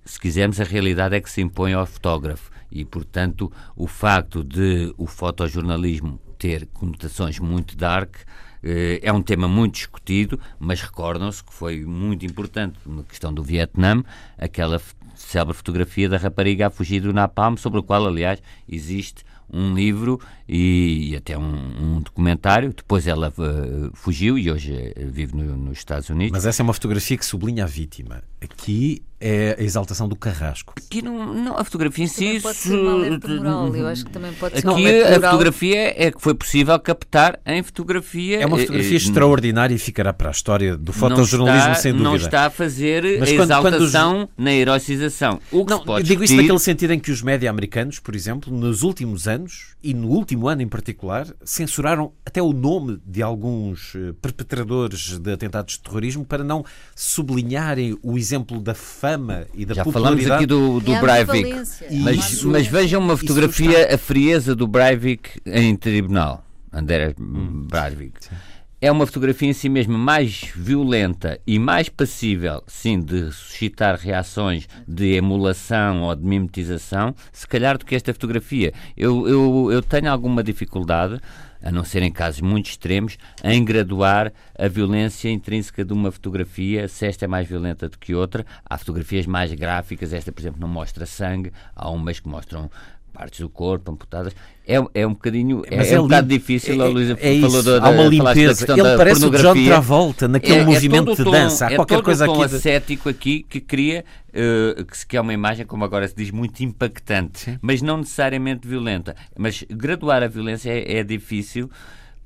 Se 0.06 0.18
quisermos, 0.18 0.58
a 0.58 0.64
realidade 0.64 1.14
é 1.14 1.20
que 1.20 1.30
se 1.30 1.42
impõe 1.42 1.74
ao 1.74 1.84
fotógrafo 1.84 2.50
e, 2.72 2.82
portanto, 2.82 3.52
o 3.76 3.86
facto 3.86 4.42
de 4.42 4.94
o 4.96 5.06
fotojornalismo 5.06 6.18
ter 6.38 6.66
conotações 6.72 7.38
muito 7.38 7.76
dark 7.76 8.16
eh, 8.62 9.00
é 9.02 9.12
um 9.12 9.20
tema 9.20 9.46
muito 9.46 9.74
discutido, 9.74 10.40
mas 10.58 10.80
recordam-se 10.80 11.44
que 11.44 11.52
foi 11.52 11.84
muito 11.84 12.24
importante 12.24 12.78
na 12.86 13.02
questão 13.02 13.34
do 13.34 13.42
Vietnã, 13.42 14.02
aquela 14.38 14.80
célebre 15.26 15.54
fotografia 15.54 16.08
da 16.08 16.16
rapariga 16.16 16.68
a 16.68 16.70
fugir 16.70 17.00
do 17.00 17.12
Napalm, 17.12 17.56
sobre 17.56 17.80
o 17.80 17.82
qual, 17.82 18.06
aliás, 18.06 18.40
existe 18.68 19.24
um 19.52 19.74
livro 19.74 20.20
e, 20.48 21.10
e 21.10 21.16
até 21.16 21.38
um, 21.38 21.96
um, 21.96 22.00
documentário. 22.00 22.72
Depois 22.72 23.06
ela 23.06 23.32
uh, 23.38 23.90
fugiu 23.94 24.38
e 24.38 24.50
hoje 24.50 24.72
uh, 24.72 25.10
vive 25.10 25.36
no, 25.36 25.56
nos 25.56 25.78
Estados 25.78 26.08
Unidos. 26.10 26.32
Mas 26.32 26.46
essa 26.46 26.62
é 26.62 26.64
uma 26.64 26.72
fotografia 26.72 27.16
que 27.16 27.24
sublinha 27.24 27.64
a 27.64 27.66
vítima. 27.66 28.22
Aqui 28.40 29.02
é 29.20 29.56
a 29.58 29.62
exaltação 29.62 30.08
do 30.08 30.14
carrasco. 30.14 30.74
Aqui 30.76 31.00
não, 31.00 31.32
não 31.32 31.58
a 31.58 31.64
fotografia 31.64 32.04
em 32.04 32.08
si. 32.08 32.40
Pode 32.40 32.58
ser 32.58 32.76
moral, 32.76 33.74
eu 33.74 33.86
acho 33.86 34.04
que 34.04 34.10
também 34.10 34.32
pode 34.34 34.60
ser 34.60 34.68
Aqui 34.68 35.02
a 35.02 35.20
fotografia 35.20 35.94
é 35.96 36.10
que 36.10 36.20
foi 36.20 36.34
possível 36.34 36.78
captar 36.78 37.40
em 37.46 37.62
fotografia. 37.62 38.40
É 38.40 38.46
uma 38.46 38.58
fotografia 38.58 38.92
é, 38.92 38.96
extraordinária 38.96 39.74
e 39.74 39.78
ficará 39.78 40.12
para 40.12 40.28
a 40.28 40.32
história 40.32 40.76
do 40.76 40.92
fotojornalismo, 40.92 41.70
está, 41.70 41.74
sem 41.74 41.92
dúvida. 41.92 42.08
Não 42.08 42.16
está 42.16 42.46
a 42.46 42.50
fazer 42.50 43.18
Mas 43.18 43.30
a 43.30 43.32
quando, 43.32 43.50
exaltação 43.50 44.12
quando 44.12 44.28
os... 44.38 44.44
na 44.44 44.52
heroicização. 44.52 45.40
O 45.50 45.64
que 45.64 45.70
não, 45.70 45.84
pode 45.84 46.06
digo 46.06 46.20
discutir... 46.20 46.24
isso 46.24 46.42
naquele 46.42 46.58
sentido 46.58 46.92
em 46.92 47.00
que 47.00 47.10
os 47.10 47.22
média 47.22 47.48
americanos, 47.48 47.98
por 47.98 48.14
exemplo, 48.14 48.54
nos 48.54 48.82
últimos 48.82 49.26
anos 49.26 49.74
e 49.82 49.94
no 49.94 50.08
último 50.08 50.48
ano 50.48 50.60
em 50.60 50.68
particular, 50.68 51.26
censuraram 51.42 52.12
até 52.24 52.42
o 52.42 52.52
nome 52.52 53.00
de 53.06 53.22
alguns 53.22 53.94
eh, 53.94 54.12
perpetradores 54.20 55.18
de 55.18 55.32
atentados 55.32 55.74
de 55.74 55.80
terrorismo 55.80 56.24
para 56.24 56.44
não 56.44 56.64
sublinharem 56.94 57.96
o 58.02 58.18
exemplo 58.18 58.60
da 58.60 58.74
fama 58.74 59.05
e 59.54 59.64
da 59.64 59.74
Já 59.74 59.84
popularidade. 59.84 60.26
falamos 60.26 60.30
aqui 60.30 60.46
do, 60.46 60.80
do 60.80 60.92
é 60.92 61.00
Breivik, 61.00 61.54
mas, 62.02 62.42
mas 62.42 62.66
vejam 62.66 63.00
uma 63.00 63.16
fotografia, 63.16 63.94
a 63.94 63.98
frieza 63.98 64.54
do 64.54 64.66
Breivik 64.66 65.40
em 65.46 65.76
tribunal. 65.76 66.44
André 66.72 67.14
hum. 67.18 67.66
Breivik. 67.70 68.24
Sim 68.24 68.34
é 68.80 68.92
uma 68.92 69.06
fotografia 69.06 69.48
em 69.48 69.52
si 69.52 69.68
mesma 69.68 69.96
mais 69.96 70.52
violenta 70.54 71.40
e 71.46 71.58
mais 71.58 71.88
passível, 71.88 72.62
sim, 72.66 73.00
de 73.00 73.32
suscitar 73.32 73.96
reações 73.96 74.68
de 74.86 75.14
emulação 75.14 76.02
ou 76.02 76.14
de 76.14 76.24
mimetização, 76.24 77.14
se 77.32 77.46
calhar, 77.46 77.78
do 77.78 77.86
que 77.86 77.94
esta 77.94 78.12
fotografia. 78.12 78.72
Eu, 78.96 79.26
eu, 79.26 79.72
eu 79.72 79.82
tenho 79.82 80.10
alguma 80.10 80.42
dificuldade, 80.42 81.18
a 81.66 81.72
não 81.72 81.84
ser 81.84 82.00
em 82.02 82.12
casos 82.12 82.40
muito 82.40 82.70
extremos, 82.70 83.18
em 83.42 83.64
graduar 83.64 84.32
a 84.56 84.68
violência 84.68 85.28
intrínseca 85.28 85.84
de 85.84 85.92
uma 85.92 86.12
fotografia, 86.12 86.86
se 86.86 87.04
esta 87.04 87.24
é 87.24 87.28
mais 87.28 87.48
violenta 87.48 87.88
do 87.88 87.98
que 87.98 88.14
outra. 88.14 88.46
Há 88.64 88.78
fotografias 88.78 89.26
mais 89.26 89.52
gráficas, 89.52 90.12
esta, 90.12 90.30
por 90.30 90.40
exemplo, 90.40 90.60
não 90.60 90.68
mostra 90.68 91.04
sangue, 91.04 91.52
há 91.74 91.90
umas 91.90 92.20
que 92.20 92.28
mostram 92.28 92.70
partes 93.12 93.40
do 93.40 93.48
corpo 93.48 93.90
amputadas. 93.90 94.32
É, 94.66 94.84
é 94.94 95.06
um 95.06 95.12
bocadinho. 95.12 95.62
É, 95.70 95.76
é, 95.76 95.92
é 95.92 96.00
um 96.00 96.04
bocado 96.04 96.26
difícil. 96.26 96.82
É, 96.82 96.84
a 96.84 96.88
Luísa 96.88 97.16
é 97.20 97.40
falou 97.40 97.62
da, 97.62 97.86
Há 97.86 97.90
uma 97.90 98.04
limpeza. 98.04 98.66
Ele 98.72 98.96
parece 98.96 99.24
o 99.24 99.30
John 99.30 99.64
Travolta 99.64 100.26
naquele 100.26 100.58
é, 100.58 100.62
é 100.62 100.64
movimento 100.64 101.14
de 101.14 101.24
dança. 101.24 101.66
Há 101.68 101.72
é 101.72 101.76
qualquer 101.76 102.02
coisa 102.02 102.24
um 102.24 102.34
tom 102.34 102.42
aqui. 102.42 102.50
De... 102.50 102.56
ascético 102.56 103.08
aqui 103.08 103.46
que 103.48 103.60
cria 103.60 104.04
uh, 104.30 104.84
que, 104.84 105.06
que 105.06 105.16
é 105.16 105.20
uma 105.20 105.32
imagem, 105.32 105.64
como 105.64 105.84
agora 105.84 106.08
se 106.08 106.16
diz, 106.16 106.32
muito 106.32 106.60
impactante, 106.64 107.38
Sim. 107.38 107.58
mas 107.62 107.80
não 107.80 107.98
necessariamente 107.98 108.66
violenta. 108.66 109.14
Mas 109.38 109.64
graduar 109.70 110.22
a 110.24 110.28
violência 110.28 110.70
é, 110.70 110.98
é 110.98 111.04
difícil. 111.04 111.70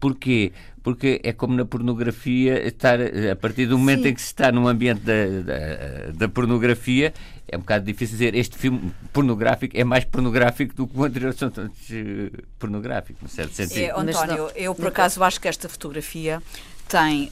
Porquê? 0.00 0.52
Porque 0.82 1.20
é 1.22 1.32
como 1.32 1.54
na 1.54 1.66
pornografia, 1.66 2.66
estar, 2.66 2.98
a 2.98 3.36
partir 3.36 3.66
do 3.66 3.78
momento 3.78 4.04
Sim. 4.04 4.08
em 4.08 4.14
que 4.14 4.20
se 4.20 4.28
está 4.28 4.50
num 4.50 4.66
ambiente 4.66 5.02
da, 5.02 5.26
da, 5.44 6.12
da, 6.12 6.28
pornografia, 6.28 7.12
é 7.46 7.54
um 7.54 7.60
bocado 7.60 7.84
difícil 7.84 8.14
dizer 8.14 8.34
este 8.34 8.56
filme 8.56 8.90
pornográfico 9.12 9.76
é 9.76 9.84
mais 9.84 10.06
pornográfico 10.06 10.74
do 10.74 10.86
que 10.86 10.98
o 10.98 11.04
anterior 11.04 11.34
são 11.34 11.50
todos 11.50 11.70
uh, 11.90 12.42
pornográficos, 12.58 13.22
no 13.22 13.28
certo 13.28 13.52
sentido. 13.52 13.78
É, 13.78 13.90
António, 13.90 14.50
eu 14.56 14.74
por 14.74 14.86
acaso 14.86 15.22
acho 15.22 15.38
que 15.38 15.48
esta 15.48 15.68
fotografia 15.68 16.42
tem 16.90 17.26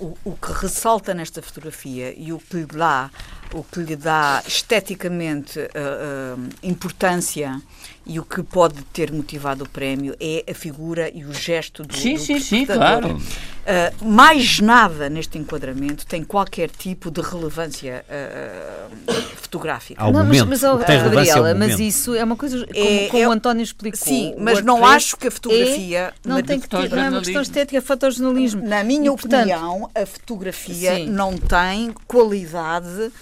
uh, 0.00 0.16
o, 0.24 0.30
o, 0.30 0.32
que 0.32 0.50
ressalta 0.50 1.12
nesta 1.12 1.42
fotografia 1.42 2.14
e 2.16 2.32
o 2.32 2.38
que 2.38 2.56
lhe 2.56 2.64
dá, 2.64 3.10
o 3.52 3.62
que 3.62 3.80
lhe 3.80 3.96
dá 3.96 4.42
esteticamente 4.46 5.58
uh, 5.58 5.62
uh, 5.62 6.48
importância 6.62 7.60
e 8.06 8.18
o 8.18 8.24
que 8.24 8.42
pode 8.42 8.82
ter 8.84 9.12
motivado 9.12 9.64
o 9.64 9.68
prémio 9.68 10.16
é 10.18 10.44
a 10.50 10.54
figura 10.54 11.10
e 11.12 11.24
o 11.24 11.32
gesto 11.32 11.82
do 11.82 11.94
Sim, 11.94 12.14
do 12.14 12.20
sim, 12.20 12.38
sim, 12.38 12.66
claro. 12.66 13.16
Uh, 13.16 14.04
mais 14.04 14.60
nada 14.60 15.08
neste 15.08 15.38
enquadramento 15.38 16.06
tem 16.06 16.22
qualquer 16.22 16.68
tipo 16.68 17.10
de 17.10 17.22
relevância 17.22 18.04
uh, 18.10 19.12
fotográfica. 19.36 20.02
Ao 20.02 20.12
não, 20.12 20.22
momento, 20.22 20.46
mas, 20.46 20.60
mas, 20.60 20.84
tem 20.84 21.02
Gabriela, 21.02 21.54
mas 21.54 21.80
isso 21.80 22.14
é 22.14 22.22
uma 22.22 22.36
coisa 22.36 22.58
como, 22.58 22.78
é, 22.78 23.08
como 23.08 23.22
é, 23.22 23.28
o 23.28 23.30
António 23.30 23.62
explicou. 23.62 24.06
Sim, 24.06 24.34
mas 24.38 24.62
não 24.62 24.84
acho 24.84 25.16
que 25.16 25.28
a 25.28 25.30
fotografia 25.30 25.98
é, 25.98 26.28
não 26.28 26.42
tem 26.42 26.60
que 26.60 26.68
ter, 26.68 26.90
não 26.90 27.02
é 27.02 27.08
uma 27.08 27.20
questão 27.20 27.40
estética, 27.40 27.78
é 27.78 27.80
fotojornalismo. 27.80 28.62
Na 28.66 28.84
minha 28.84 28.93
e, 29.02 29.08
opinião, 29.08 29.80
portanto, 29.80 29.98
a 30.02 30.06
fotografia 30.06 30.94
sim. 30.96 31.08
não 31.08 31.36
tem 31.36 31.92
qualidade 32.06 33.12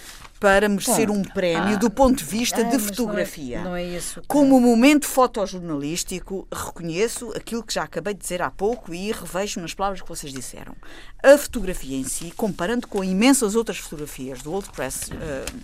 para 0.43 0.69
merecer 0.69 1.07
Bom, 1.07 1.19
um 1.19 1.23
prémio 1.23 1.75
ah, 1.75 1.79
do 1.79 1.89
ponto 1.89 2.17
de 2.19 2.25
vista 2.25 2.63
ah, 2.63 2.65
de 2.65 2.77
fotografia. 2.77 3.63
Não 3.63 3.77
é, 3.77 3.85
não 3.85 3.93
é 3.93 3.97
isso 3.97 4.21
que... 4.21 4.27
Como 4.27 4.61
momento 4.61 5.07
fotojornalístico, 5.07 6.49
reconheço 6.53 7.31
aquilo 7.37 7.63
que 7.63 7.73
já 7.73 7.85
acabei 7.85 8.13
de 8.13 8.21
dizer 8.21 8.43
há 8.43 8.51
pouco 8.51 8.93
e 8.93 9.13
revejo 9.13 9.61
nas 9.61 9.73
palavras 9.73 10.03
que 10.03 10.09
vocês 10.09 10.33
disseram. 10.33 10.75
A 11.23 11.39
fotografia 11.39 11.97
em 11.97 12.03
si, 12.03 12.33
comparando 12.33 12.89
com 12.89 13.05
imensas 13.05 13.55
outras 13.55 13.79
fotografias 13.79 14.43
do 14.43 14.53
Old 14.53 14.69
Press. 14.71 15.11
Uh, 15.13 15.57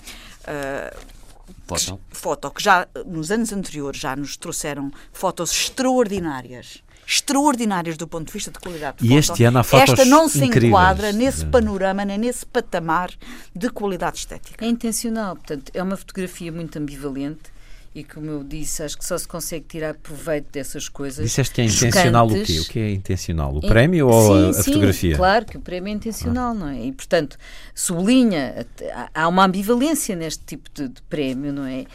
uh, 0.44 1.18
Foto. 1.66 2.00
foto, 2.10 2.50
que 2.50 2.62
já 2.62 2.86
nos 3.06 3.30
anos 3.30 3.52
anteriores 3.52 3.98
já 3.98 4.14
nos 4.14 4.36
trouxeram 4.36 4.92
fotos 5.12 5.50
extraordinárias 5.50 6.82
extraordinárias 7.08 7.96
do 7.96 8.06
ponto 8.06 8.26
de 8.26 8.32
vista 8.34 8.50
de 8.50 8.58
qualidade 8.58 8.98
de 8.98 9.06
e 9.06 9.16
este 9.16 9.42
ano 9.42 9.60
há 9.60 9.64
fotos 9.64 9.98
Esta 9.98 10.04
não 10.04 10.28
se 10.28 10.44
incríveis. 10.44 10.70
enquadra 10.70 11.10
nesse 11.10 11.46
panorama, 11.46 12.04
nem 12.04 12.18
nesse 12.18 12.44
patamar 12.44 13.10
de 13.56 13.70
qualidade 13.70 14.18
estética. 14.18 14.62
É 14.62 14.68
intencional, 14.68 15.34
portanto, 15.34 15.72
é 15.72 15.82
uma 15.82 15.96
fotografia 15.96 16.52
muito 16.52 16.78
ambivalente 16.78 17.50
e 17.94 18.04
como 18.04 18.30
eu 18.30 18.44
disse, 18.44 18.82
acho 18.82 18.98
que 18.98 19.04
só 19.04 19.16
se 19.16 19.26
consegue 19.26 19.64
tirar 19.66 19.94
proveito 19.94 20.52
dessas 20.52 20.88
coisas. 20.88 21.24
Disseste 21.24 21.54
que 21.54 21.62
é 21.62 21.64
intencional 21.64 22.26
o 22.26 22.44
quê? 22.44 22.60
O 22.60 22.64
que 22.66 22.78
é 22.78 22.90
intencional? 22.92 23.56
O 23.56 23.60
prémio 23.60 24.06
ou 24.08 24.22
sim, 24.22 24.46
a, 24.46 24.48
a 24.50 24.52
sim, 24.52 24.62
fotografia? 24.64 25.16
Claro 25.16 25.46
que 25.46 25.56
o 25.56 25.60
prémio 25.60 25.90
é 25.90 25.94
intencional, 25.94 26.50
ah. 26.50 26.54
não 26.54 26.68
é? 26.68 26.84
E 26.84 26.92
portanto, 26.92 27.38
sublinha, 27.74 28.66
há 29.14 29.26
uma 29.26 29.46
ambivalência 29.46 30.14
neste 30.14 30.44
tipo 30.44 30.68
de, 30.74 30.88
de 30.88 31.02
prémio, 31.02 31.52
não 31.52 31.64
é? 31.64 31.86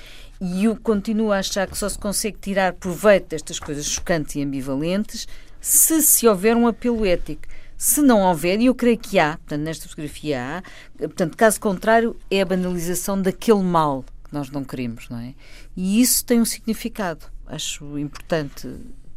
E 0.45 0.65
eu 0.65 0.75
continuo 0.75 1.31
a 1.31 1.39
achar 1.39 1.65
que 1.69 1.77
só 1.77 1.87
se 1.87 1.97
consegue 1.97 2.37
tirar 2.37 2.73
proveito 2.73 3.29
destas 3.29 3.61
coisas 3.61 3.85
chocantes 3.85 4.35
e 4.35 4.41
ambivalentes 4.41 5.25
se 5.61 6.01
se 6.01 6.27
houver 6.27 6.57
um 6.57 6.67
apelo 6.67 7.05
ético. 7.05 7.43
Se 7.77 8.01
não 8.01 8.23
houver, 8.23 8.59
e 8.59 8.65
eu 8.65 8.75
creio 8.75 8.97
que 8.97 9.17
há, 9.17 9.37
portanto, 9.37 9.61
nesta 9.61 9.87
fotografia 9.87 10.41
há, 10.41 10.63
portanto, 10.97 11.37
caso 11.37 11.61
contrário, 11.61 12.17
é 12.29 12.41
a 12.41 12.45
banalização 12.45 13.21
daquele 13.21 13.63
mal 13.63 14.03
que 14.21 14.33
nós 14.33 14.49
não 14.49 14.65
queremos, 14.65 15.07
não 15.07 15.17
é? 15.17 15.33
E 15.77 16.01
isso 16.01 16.25
tem 16.25 16.41
um 16.41 16.45
significado. 16.45 17.25
Acho 17.47 17.97
importante 17.97 18.69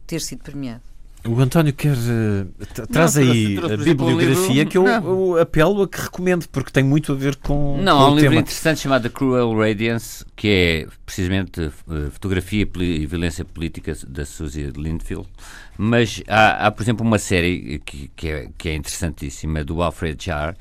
ter 0.06 0.20
sido 0.20 0.44
premiado. 0.44 0.84
O 1.28 1.40
António 1.40 1.72
quer. 1.72 1.96
Uh, 1.96 2.86
traz 2.90 3.16
não, 3.16 3.22
aí 3.22 3.56
trouxe, 3.56 3.74
a 3.74 3.76
bibliografia 3.76 4.54
livro, 4.54 4.70
que 4.70 4.78
eu, 4.78 4.86
eu, 4.86 5.40
apelo 5.40 5.82
a 5.82 5.88
que 5.88 6.00
recomende, 6.00 6.48
porque 6.48 6.70
tem 6.70 6.84
muito 6.84 7.12
a 7.12 7.14
ver 7.14 7.36
com. 7.36 7.78
Não, 7.80 7.98
com 7.98 8.02
há 8.04 8.10
um 8.10 8.14
livro 8.14 8.30
tema. 8.30 8.40
interessante 8.40 8.80
chamado 8.80 9.10
Cruel 9.10 9.56
Radiance, 9.58 10.24
que 10.34 10.48
é 10.48 10.86
precisamente 11.04 11.60
uh, 11.60 12.10
fotografia 12.10 12.68
e 12.76 13.06
violência 13.06 13.44
política 13.44 13.96
da 14.06 14.24
Suzy 14.24 14.72
Lindfield. 14.76 15.28
Mas 15.76 16.22
há, 16.28 16.66
há, 16.66 16.70
por 16.70 16.82
exemplo, 16.82 17.06
uma 17.06 17.18
série 17.18 17.80
que, 17.84 18.10
que, 18.14 18.28
é, 18.28 18.48
que 18.56 18.68
é 18.68 18.74
interessantíssima 18.74 19.64
do 19.64 19.82
Alfred 19.82 20.24
Jarr, 20.24 20.54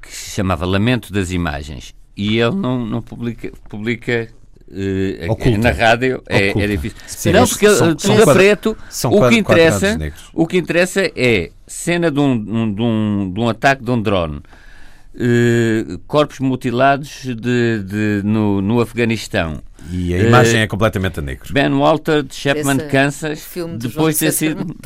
que 0.00 0.14
se 0.14 0.30
chamava 0.30 0.66
Lamento 0.66 1.12
das 1.12 1.30
Imagens. 1.30 1.94
E 2.16 2.38
ele 2.38 2.56
não, 2.56 2.84
não 2.84 3.00
publica, 3.00 3.52
publica 3.68 4.28
Uh, 4.70 5.58
na 5.58 5.72
rádio 5.72 6.22
é, 6.28 6.50
é, 6.50 6.66
difícil. 6.68 6.96
Sim, 7.04 7.32
não, 7.32 7.46
porque 7.46 7.68
são, 7.68 8.22
a 8.22 8.32
preto, 8.32 8.76
o 9.10 9.28
que, 9.28 9.36
interessa, 9.36 9.98
o 10.32 10.46
que 10.46 10.58
interessa 10.58 11.10
é 11.16 11.50
cena 11.66 12.08
de 12.08 12.20
um, 12.20 12.72
de 12.72 12.80
um, 12.80 13.32
de 13.34 13.40
um 13.40 13.48
ataque 13.48 13.82
de 13.82 13.90
um 13.90 14.00
drone, 14.00 14.36
uh, 14.36 15.98
corpos 16.06 16.38
mutilados 16.38 17.22
de, 17.24 17.82
de, 17.82 18.22
no, 18.22 18.62
no 18.62 18.80
Afeganistão. 18.80 19.60
E 19.90 20.14
a 20.14 20.18
imagem 20.18 20.60
uh, 20.60 20.62
é 20.62 20.66
completamente 20.68 21.18
a 21.18 21.22
negro. 21.22 21.52
Ben 21.52 21.70
Walter 21.70 22.22
de 22.22 22.34
Chapman, 22.34 22.76
Esse 22.76 22.86
Kansas, 22.86 23.48
depois 23.76 24.18
de 24.18 24.26
ter 24.26 24.32
sido. 24.32 24.76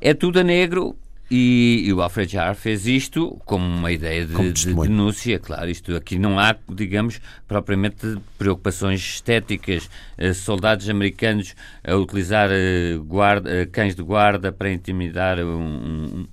É 0.00 0.12
tudo 0.12 0.40
a 0.40 0.42
negro 0.42 0.96
E, 1.30 1.84
e, 1.86 1.92
o 1.92 2.02
Alfred 2.02 2.32
Jarr 2.32 2.56
fez 2.56 2.86
isto 2.86 3.40
como 3.44 3.64
uma 3.64 3.92
ideia 3.92 4.26
de, 4.26 4.52
de, 4.52 4.74
denúncia, 4.74 5.38
claro. 5.38 5.70
Isto 5.70 5.94
aqui 5.94 6.18
não 6.18 6.40
há, 6.40 6.56
digamos, 6.68 7.20
propriamente 7.46 8.18
preocupações 8.36 9.00
estéticas. 9.00 9.88
Uh, 10.18 10.34
soldados 10.34 10.88
americanos 10.88 11.54
a 11.84 11.94
utilizar 11.94 12.50
uh, 12.50 13.04
guarda, 13.04 13.62
uh, 13.62 13.70
cães 13.70 13.94
de 13.94 14.02
guarda 14.02 14.50
para 14.50 14.72
intimidar 14.72 15.38
um, 15.38 15.62
um 15.62 16.26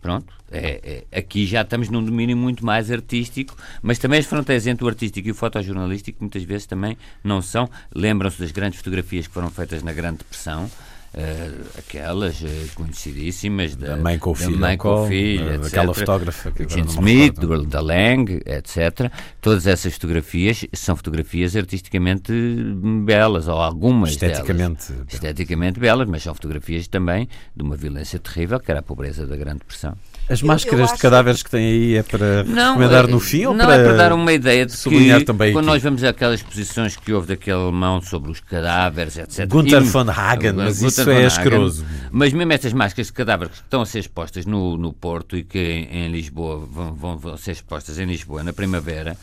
Pronto, 0.00 0.32
é, 0.50 1.04
é, 1.12 1.18
aqui 1.18 1.44
já 1.44 1.60
estamos 1.60 1.90
num 1.90 2.02
domínio 2.02 2.34
muito 2.34 2.64
mais 2.64 2.90
artístico, 2.90 3.54
mas 3.82 3.98
também 3.98 4.18
as 4.18 4.24
fronteiras 4.24 4.66
entre 4.66 4.82
o 4.82 4.88
artístico 4.88 5.28
e 5.28 5.30
o 5.30 5.34
fotojornalístico 5.34 6.18
muitas 6.20 6.42
vezes 6.42 6.66
também 6.66 6.96
não 7.22 7.42
são. 7.42 7.68
Lembram-se 7.94 8.40
das 8.40 8.50
grandes 8.50 8.78
fotografias 8.78 9.26
que 9.26 9.34
foram 9.34 9.50
feitas 9.50 9.82
na 9.82 9.92
Grande 9.92 10.18
Depressão, 10.18 10.70
Uh, 11.12 11.66
aquelas 11.76 12.40
uh, 12.40 12.46
conhecidíssimas 12.76 13.74
da, 13.74 13.96
da, 13.96 13.96
mãe 13.96 14.16
com 14.16 14.30
o 14.30 14.34
filho, 14.34 14.56
mãe 14.56 14.78
com 14.78 15.02
o 15.02 15.08
filho 15.08 15.60
uh, 15.60 15.66
aquela 15.66 15.92
fotógrafa 15.92 16.52
que 16.52 16.68
Jean 16.68 16.84
Smith, 16.84 17.34
do, 17.34 17.66
da 17.66 17.80
Lang, 17.80 18.40
etc. 18.46 19.10
Todas 19.40 19.66
essas 19.66 19.94
fotografias 19.94 20.64
são 20.72 20.94
fotografias 20.94 21.56
artisticamente 21.56 22.32
belas, 23.04 23.48
ou 23.48 23.60
algumas 23.60 24.10
esteticamente 24.10 24.92
delas, 24.92 25.12
esteticamente 25.12 25.80
belas, 25.80 26.08
mas 26.08 26.22
são 26.22 26.32
fotografias 26.32 26.86
também 26.86 27.28
de 27.56 27.64
uma 27.64 27.74
violência 27.74 28.20
terrível, 28.20 28.60
que 28.60 28.70
era 28.70 28.78
a 28.78 28.84
pobreza 28.84 29.26
da 29.26 29.36
Grande 29.36 29.58
Depressão. 29.58 29.96
As 30.30 30.42
máscaras 30.42 30.92
de 30.92 30.98
cadáveres 30.98 31.42
que 31.42 31.50
tem 31.50 31.66
aí 31.66 31.96
é 31.96 32.02
para 32.02 32.44
não, 32.44 32.74
recomendar 32.74 33.08
no 33.08 33.18
fim 33.18 33.46
ou 33.46 33.54
não 33.54 33.66
para 33.66 33.74
é 33.74 33.84
para 33.84 33.96
dar 33.96 34.12
uma 34.12 34.32
ideia 34.32 34.64
de 34.64 34.72
sublinhar 34.72 35.18
que, 35.18 35.24
também 35.24 35.52
quando 35.52 35.64
aqui. 35.64 35.74
nós 35.74 35.82
vemos 35.82 36.04
aquelas 36.04 36.40
exposições 36.40 36.96
que 36.96 37.12
houve 37.12 37.28
daquele 37.28 37.56
alemão 37.56 38.00
sobre 38.00 38.30
os 38.30 38.40
cadáveres, 38.40 39.18
etc. 39.18 39.48
Gunther 39.48 39.82
von 39.82 40.08
Hagen, 40.08 40.52
mas 40.52 40.80
Gunther 40.80 40.88
isso 40.88 41.10
é 41.10 41.24
asqueroso. 41.26 41.84
Mas 42.12 42.32
mesmo 42.32 42.52
estas 42.52 42.72
máscaras 42.72 43.08
de 43.08 43.12
cadáveres 43.12 43.54
que 43.54 43.62
estão 43.62 43.82
a 43.82 43.86
ser 43.86 43.98
expostas 43.98 44.46
no, 44.46 44.76
no 44.76 44.92
Porto 44.92 45.36
e 45.36 45.42
que 45.42 45.58
em, 45.58 46.04
em 46.04 46.08
Lisboa 46.08 46.64
vão, 46.70 46.94
vão, 46.94 47.18
vão 47.18 47.36
ser 47.36 47.52
expostas 47.52 47.98
em 47.98 48.04
Lisboa 48.04 48.44
na 48.44 48.52
primavera, 48.52 49.16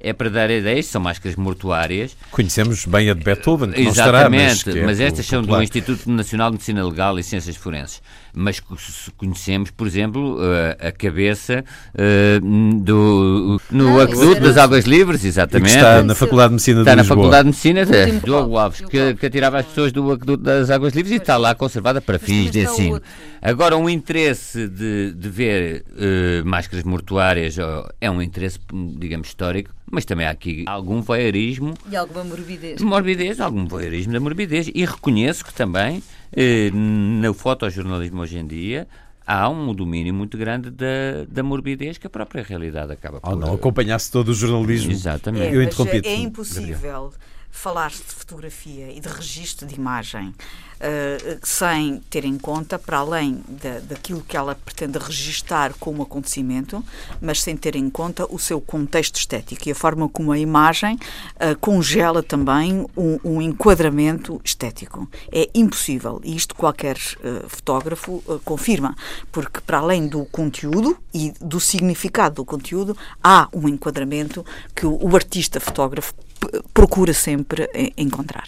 é 0.00 0.14
para 0.14 0.30
dar 0.30 0.50
ideias, 0.50 0.86
são 0.86 1.00
máscaras 1.00 1.36
mortuárias. 1.36 2.16
Conhecemos 2.30 2.86
bem 2.86 3.10
a 3.10 3.14
de 3.14 3.22
Beethoven, 3.22 3.70
que 3.70 3.82
Exatamente, 3.82 4.40
não 4.40 4.52
estará, 4.52 4.76
mas, 4.76 4.86
mas 4.86 5.00
é 5.00 5.04
estas 5.04 5.26
são 5.26 5.42
do 5.42 5.62
Instituto 5.62 6.10
Nacional 6.10 6.50
de 6.50 6.54
Medicina 6.54 6.84
Legal 6.84 7.18
e 7.18 7.22
Ciências 7.22 7.56
Forenses. 7.56 8.00
Mas 8.34 8.60
conhecemos, 9.16 9.70
por 9.70 9.86
exemplo, 9.86 10.38
eh, 10.40 10.88
a 10.88 10.92
cabeça 10.92 11.64
eh, 11.94 12.40
do, 12.40 13.60
no 13.70 13.84
não, 13.84 14.00
aqueduto 14.00 14.40
das 14.40 14.56
Águas 14.56 14.84
Livres, 14.84 15.24
exatamente. 15.24 15.74
está 15.74 16.02
na 16.02 16.14
Faculdade 16.14 16.48
de 16.48 16.54
Medicina 16.54 16.80
está 16.80 16.94
de 16.94 17.00
Lisboa. 17.00 17.02
Está 17.02 17.14
na 17.14 17.16
Faculdade 17.16 17.42
de 17.42 17.46
Medicina 17.46 17.86
de 17.86 18.20
Diogo 18.20 18.56
Alves, 18.56 18.80
que, 18.82 19.14
que 19.14 19.26
atirava 19.26 19.58
as 19.58 19.66
pessoas 19.66 19.92
do 19.92 20.12
aqueduto 20.12 20.42
das 20.42 20.70
Águas 20.70 20.94
Livres 20.94 21.12
e 21.12 21.16
está 21.16 21.36
lá 21.36 21.54
conservada 21.54 22.00
para 22.00 22.18
fins 22.18 22.50
de 22.50 22.60
ensino. 22.60 23.00
Agora, 23.42 23.76
um 23.76 23.88
interesse 23.88 24.68
de, 24.68 25.12
de 25.12 25.28
ver 25.28 25.84
uh, 25.90 26.46
máscaras 26.46 26.84
mortuárias 26.84 27.56
é 28.00 28.10
um 28.10 28.20
interesse, 28.20 28.58
digamos, 28.98 29.28
histórico, 29.28 29.70
mas 29.90 30.04
também 30.04 30.26
há 30.26 30.30
aqui 30.30 30.64
algum 30.66 31.02
voyeurismo. 31.02 31.74
E 31.90 31.96
alguma 31.96 32.22
morbidez. 32.22 32.80
Morbidez, 32.80 33.40
algum 33.40 33.66
voyeurismo 33.66 34.12
da 34.12 34.20
morbidez. 34.20 34.70
E 34.72 34.84
reconheço 34.84 35.44
que 35.44 35.52
também, 35.52 36.02
no 36.72 37.34
fotojornalismo 37.34 38.20
hoje 38.22 38.38
em 38.38 38.46
dia, 38.46 38.86
há 39.26 39.48
um 39.48 39.74
domínio 39.74 40.12
muito 40.12 40.36
grande 40.36 40.70
da, 40.70 41.24
da 41.28 41.42
morbidez 41.42 41.98
que 41.98 42.06
a 42.06 42.10
própria 42.10 42.42
realidade 42.42 42.92
acaba 42.92 43.20
por... 43.20 43.30
Ou 43.30 43.36
não 43.36 43.54
acompanhasse 43.54 44.10
todo 44.10 44.30
o 44.30 44.34
jornalismo. 44.34 44.90
Exatamente. 44.90 45.46
É, 45.46 45.56
Eu 45.56 45.62
interrompi 45.62 46.00
é 46.04 46.14
impossível 46.16 46.74
Gabriel. 46.74 47.12
Falar 47.50 47.90
de 47.90 47.96
fotografia 47.96 48.90
e 48.92 49.00
de 49.00 49.08
registro 49.08 49.66
de 49.66 49.74
imagem 49.74 50.28
uh, 50.28 51.38
sem 51.42 52.00
ter 52.08 52.24
em 52.24 52.38
conta, 52.38 52.78
para 52.78 52.98
além 52.98 53.42
da, 53.48 53.80
daquilo 53.80 54.22
que 54.22 54.36
ela 54.36 54.54
pretende 54.54 54.98
registar 54.98 55.74
como 55.78 56.02
acontecimento, 56.02 56.82
mas 57.20 57.42
sem 57.42 57.56
ter 57.56 57.76
em 57.76 57.90
conta 57.90 58.26
o 58.32 58.38
seu 58.38 58.60
contexto 58.60 59.16
estético 59.16 59.68
e 59.68 59.72
a 59.72 59.74
forma 59.74 60.08
como 60.08 60.32
a 60.32 60.38
imagem 60.38 60.94
uh, 60.94 61.58
congela 61.60 62.22
também 62.22 62.86
um, 62.96 63.18
um, 63.22 63.42
enquadramento 63.42 64.40
estético. 64.44 65.08
É 65.30 65.48
impossível, 65.54 66.20
e 66.24 66.34
isto 66.34 66.54
qualquer 66.54 66.96
uh, 66.96 67.48
fotógrafo 67.48 68.22
confirma, 68.44 68.96
porque 69.30 69.60
para 69.60 69.78
além 69.78 70.08
do 70.08 70.24
conteúdo 70.26 70.96
e 71.12 71.32
do 71.40 71.60
significado 71.60 72.36
do 72.36 72.44
conteúdo, 72.44 72.96
há 73.22 73.48
um 73.52 73.68
enquadramento 73.68 74.44
que 74.74 74.86
o, 74.86 74.98
o 75.00 75.14
artista 75.14 75.60
fotógrafo 75.60 76.14
procura 76.72 77.12
sempre 77.12 77.68
encontrar. 77.96 78.46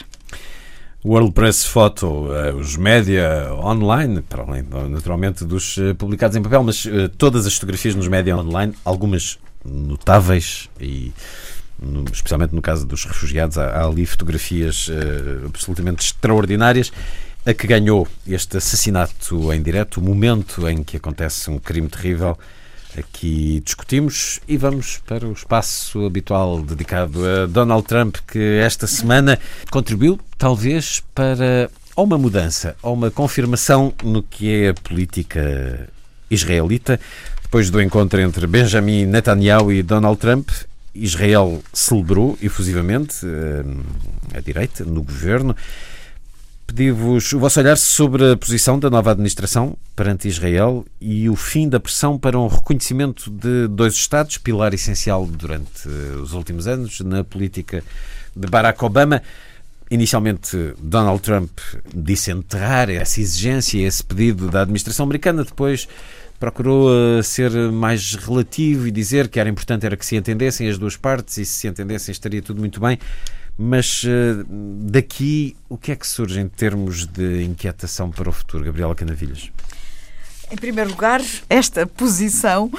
World 1.04 1.32
Press 1.32 1.64
Photo, 1.64 2.06
uh, 2.06 2.54
os 2.56 2.76
média 2.76 3.52
online, 3.54 4.22
para 4.22 4.44
além 4.44 4.62
naturalmente 4.88 5.44
dos 5.44 5.76
uh, 5.76 5.96
publicados 5.96 6.36
em 6.36 6.42
papel, 6.42 6.62
mas 6.62 6.84
uh, 6.84 7.08
todas 7.18 7.44
as 7.44 7.54
fotografias 7.54 7.96
nos 7.96 8.06
média 8.06 8.36
online, 8.36 8.72
algumas 8.84 9.36
notáveis 9.64 10.70
e 10.80 11.12
especialmente 12.12 12.54
no 12.54 12.62
caso 12.62 12.86
dos 12.86 13.04
refugiados, 13.04 13.58
há, 13.58 13.66
há 13.70 13.84
ali 13.84 14.06
fotografias 14.06 14.88
absolutamente 15.44 16.04
extraordinárias. 16.04 16.92
A 17.44 17.52
que 17.52 17.66
ganhou 17.66 18.06
este 18.24 18.56
assassinato 18.58 19.52
em 19.52 19.60
direto, 19.60 19.98
o 19.98 20.00
momento 20.00 20.68
em 20.68 20.84
que 20.84 20.96
acontece 20.96 21.50
um 21.50 21.58
crime 21.58 21.88
terrível, 21.88 22.38
aqui 22.98 23.62
discutimos 23.64 24.40
e 24.46 24.56
vamos 24.56 24.98
para 25.06 25.26
o 25.26 25.32
espaço 25.32 26.04
habitual 26.04 26.62
dedicado 26.62 27.20
a 27.26 27.46
Donald 27.46 27.86
Trump, 27.86 28.16
que 28.26 28.58
esta 28.62 28.86
semana 28.86 29.38
contribuiu, 29.70 30.18
talvez, 30.36 31.02
para 31.14 31.70
ou 31.94 32.04
uma 32.04 32.18
mudança 32.18 32.74
ou 32.82 32.94
uma 32.94 33.10
confirmação 33.10 33.92
no 34.02 34.22
que 34.22 34.64
é 34.64 34.68
a 34.70 34.74
política 34.74 35.88
israelita. 36.30 36.98
Depois 37.42 37.70
do 37.70 37.80
encontro 37.82 38.20
entre 38.20 38.46
Benjamin 38.46 39.04
Netanyahu 39.06 39.72
e 39.72 39.82
Donald 39.82 40.18
Trump, 40.18 40.48
Israel 40.94 41.62
celebrou 41.72 42.38
efusivamente 42.42 43.26
eh, 43.26 44.38
a 44.38 44.40
direita 44.40 44.84
no 44.84 45.02
governo 45.02 45.56
pedi-vos 46.72 47.30
o 47.34 47.38
vosso 47.38 47.60
olhar 47.60 47.76
sobre 47.76 48.32
a 48.32 48.36
posição 48.36 48.78
da 48.78 48.88
nova 48.88 49.10
administração 49.10 49.76
perante 49.94 50.26
Israel 50.26 50.86
e 50.98 51.28
o 51.28 51.36
fim 51.36 51.68
da 51.68 51.78
pressão 51.78 52.18
para 52.18 52.38
um 52.38 52.46
reconhecimento 52.46 53.30
de 53.30 53.68
dois 53.68 53.92
Estados, 53.92 54.38
pilar 54.38 54.72
essencial 54.72 55.26
durante 55.26 55.86
os 55.86 56.32
últimos 56.32 56.66
anos 56.66 57.00
na 57.00 57.22
política 57.22 57.84
de 58.34 58.48
Barack 58.48 58.82
Obama. 58.82 59.22
Inicialmente, 59.90 60.72
Donald 60.78 61.20
Trump 61.20 61.50
disse 61.94 62.30
enterrar 62.30 62.88
essa 62.88 63.20
exigência, 63.20 63.86
esse 63.86 64.02
pedido 64.02 64.50
da 64.50 64.62
administração 64.62 65.04
americana, 65.04 65.44
depois 65.44 65.86
procurou 66.40 66.88
uh, 66.88 67.22
ser 67.22 67.52
mais 67.70 68.14
relativo 68.14 68.88
e 68.88 68.90
dizer 68.90 69.28
que 69.28 69.38
era 69.38 69.50
importante 69.50 69.84
era 69.84 69.96
que 69.96 70.06
se 70.06 70.16
entendessem 70.16 70.70
as 70.70 70.78
duas 70.78 70.96
partes 70.96 71.36
e 71.36 71.44
se 71.44 71.52
se 71.52 71.68
entendessem 71.68 72.12
estaria 72.12 72.40
tudo 72.40 72.60
muito 72.60 72.80
bem. 72.80 72.98
Mas 73.56 74.02
uh, 74.04 74.44
daqui, 74.90 75.56
o 75.68 75.76
que 75.76 75.92
é 75.92 75.96
que 75.96 76.06
surge 76.06 76.40
em 76.40 76.48
termos 76.48 77.06
de 77.06 77.44
inquietação 77.44 78.10
para 78.10 78.28
o 78.28 78.32
futuro, 78.32 78.64
Gabriela 78.64 78.94
Canavilhas? 78.94 79.50
Em 80.50 80.56
primeiro 80.56 80.90
lugar, 80.90 81.22
esta 81.48 81.86
posição 81.86 82.70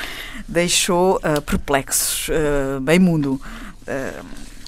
deixou 0.47 1.17
uh, 1.17 1.41
perplexos 1.41 2.29
uh, 2.29 2.79
bem 2.81 2.99
mundo. 2.99 3.41
Uh, 3.88 4.25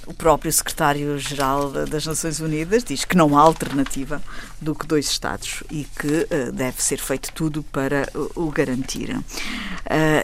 o 0.07 0.13
próprio 0.13 0.51
secretário-geral 0.51 1.71
das 1.87 2.05
Nações 2.05 2.39
Unidas 2.39 2.83
diz 2.83 3.05
que 3.05 3.17
não 3.17 3.37
há 3.37 3.41
alternativa 3.41 4.21
do 4.65 4.73
que 4.73 4.87
dois 4.87 5.05
Estados 5.05 5.63
e 5.69 5.85
que 5.97 6.07
uh, 6.07 6.51
deve 6.51 6.81
ser 6.81 6.97
feito 6.97 7.31
tudo 7.31 7.61
para 7.61 8.09
o, 8.35 8.49
garantir. 8.49 9.15
Uh, 9.15 9.23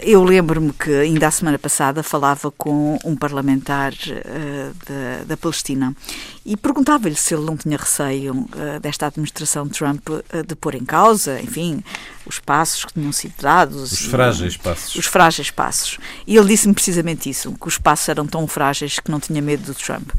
eu 0.02 0.24
lembro-me 0.24 0.74
que 0.74 0.92
ainda 0.92 1.28
a 1.28 1.32
semana 1.32 1.60
passada 1.60 2.02
falava 2.02 2.50
com 2.50 2.98
um 3.06 3.16
parlamentar 3.16 3.94
uh, 3.94 4.74
da, 4.86 5.24
da, 5.28 5.38
Palestina 5.38 5.96
e 6.44 6.58
perguntava-lhe 6.58 7.16
se 7.16 7.36
ele 7.36 7.46
não 7.46 7.56
tinha 7.56 7.78
receio 7.78 8.48
desta 8.82 9.06
administração 9.06 9.70
Trump 9.70 10.08
de 10.48 10.56
pôr 10.56 10.74
em 10.74 10.84
causa, 10.84 11.40
enfim, 11.40 11.84
os 12.26 12.40
passos 12.40 12.86
que 12.86 12.94
tinham 12.94 13.12
sido 13.12 13.34
dados. 13.40 13.92
Os 13.92 14.06
frágeis 14.06 14.58
passos. 14.58 14.96
Os 14.96 15.06
frágeis 15.06 15.52
passos. 15.52 16.00
E 16.26 16.36
ele 16.36 16.48
disse-me 16.48 16.74
precisamente 16.74 17.30
isso, 17.30 17.54
que 17.54 17.68
os 17.68 17.78
passos 17.78 18.10
eram 18.10 18.26
tão 18.26 18.48
frágeis 18.48 19.00
que 19.00 19.12
não 19.12 19.20
tinha 19.20 19.42
medo 19.42 19.64
do 19.64 19.76
Trump 19.76 20.10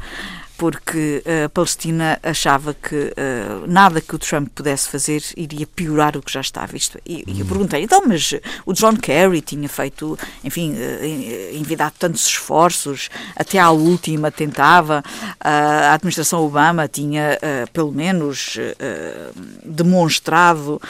porque 0.63 1.21
a 1.45 1.49
Palestina 1.49 2.17
achava 2.23 2.73
que 2.73 2.95
uh, 2.95 3.67
nada 3.67 3.99
que 3.99 4.15
o 4.15 4.17
Trump 4.17 4.47
pudesse 4.55 4.87
fazer 4.87 5.21
iria 5.35 5.67
piorar 5.67 6.15
o 6.15 6.21
que 6.21 6.31
já 6.31 6.39
estava 6.39 6.67
visto. 6.67 6.97
E, 7.05 7.25
e 7.27 7.41
eu 7.41 7.45
perguntei, 7.45 7.83
então, 7.83 8.01
mas 8.07 8.33
o 8.65 8.71
John 8.71 8.95
Kerry 8.95 9.41
tinha 9.41 9.67
feito, 9.67 10.17
enfim, 10.41 10.71
uh, 10.71 11.57
envidado 11.57 11.95
tantos 11.99 12.25
esforços, 12.27 13.09
até 13.35 13.59
à 13.59 13.71
última 13.71 14.31
tentava, 14.31 15.03
uh, 15.05 15.35
a 15.43 15.95
administração 15.95 16.45
Obama 16.45 16.87
tinha, 16.87 17.37
pelo 17.73 17.91
menos, 17.91 18.57
demonstrado 19.65 20.81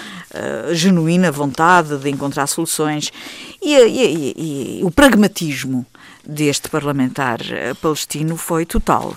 genuína 0.72 1.32
vontade 1.32 1.98
de 1.98 2.10
encontrar 2.12 2.46
soluções. 2.46 3.12
e, 3.60 3.74
e, 3.74 4.80
e, 4.82 4.84
o 4.84 4.92
pragmatismo 4.92 5.86
deste 6.26 6.70
parlamentar 6.70 7.40
eh, 7.52 7.74
palestino 7.74 8.38
foi 8.38 8.66
total. 8.66 9.16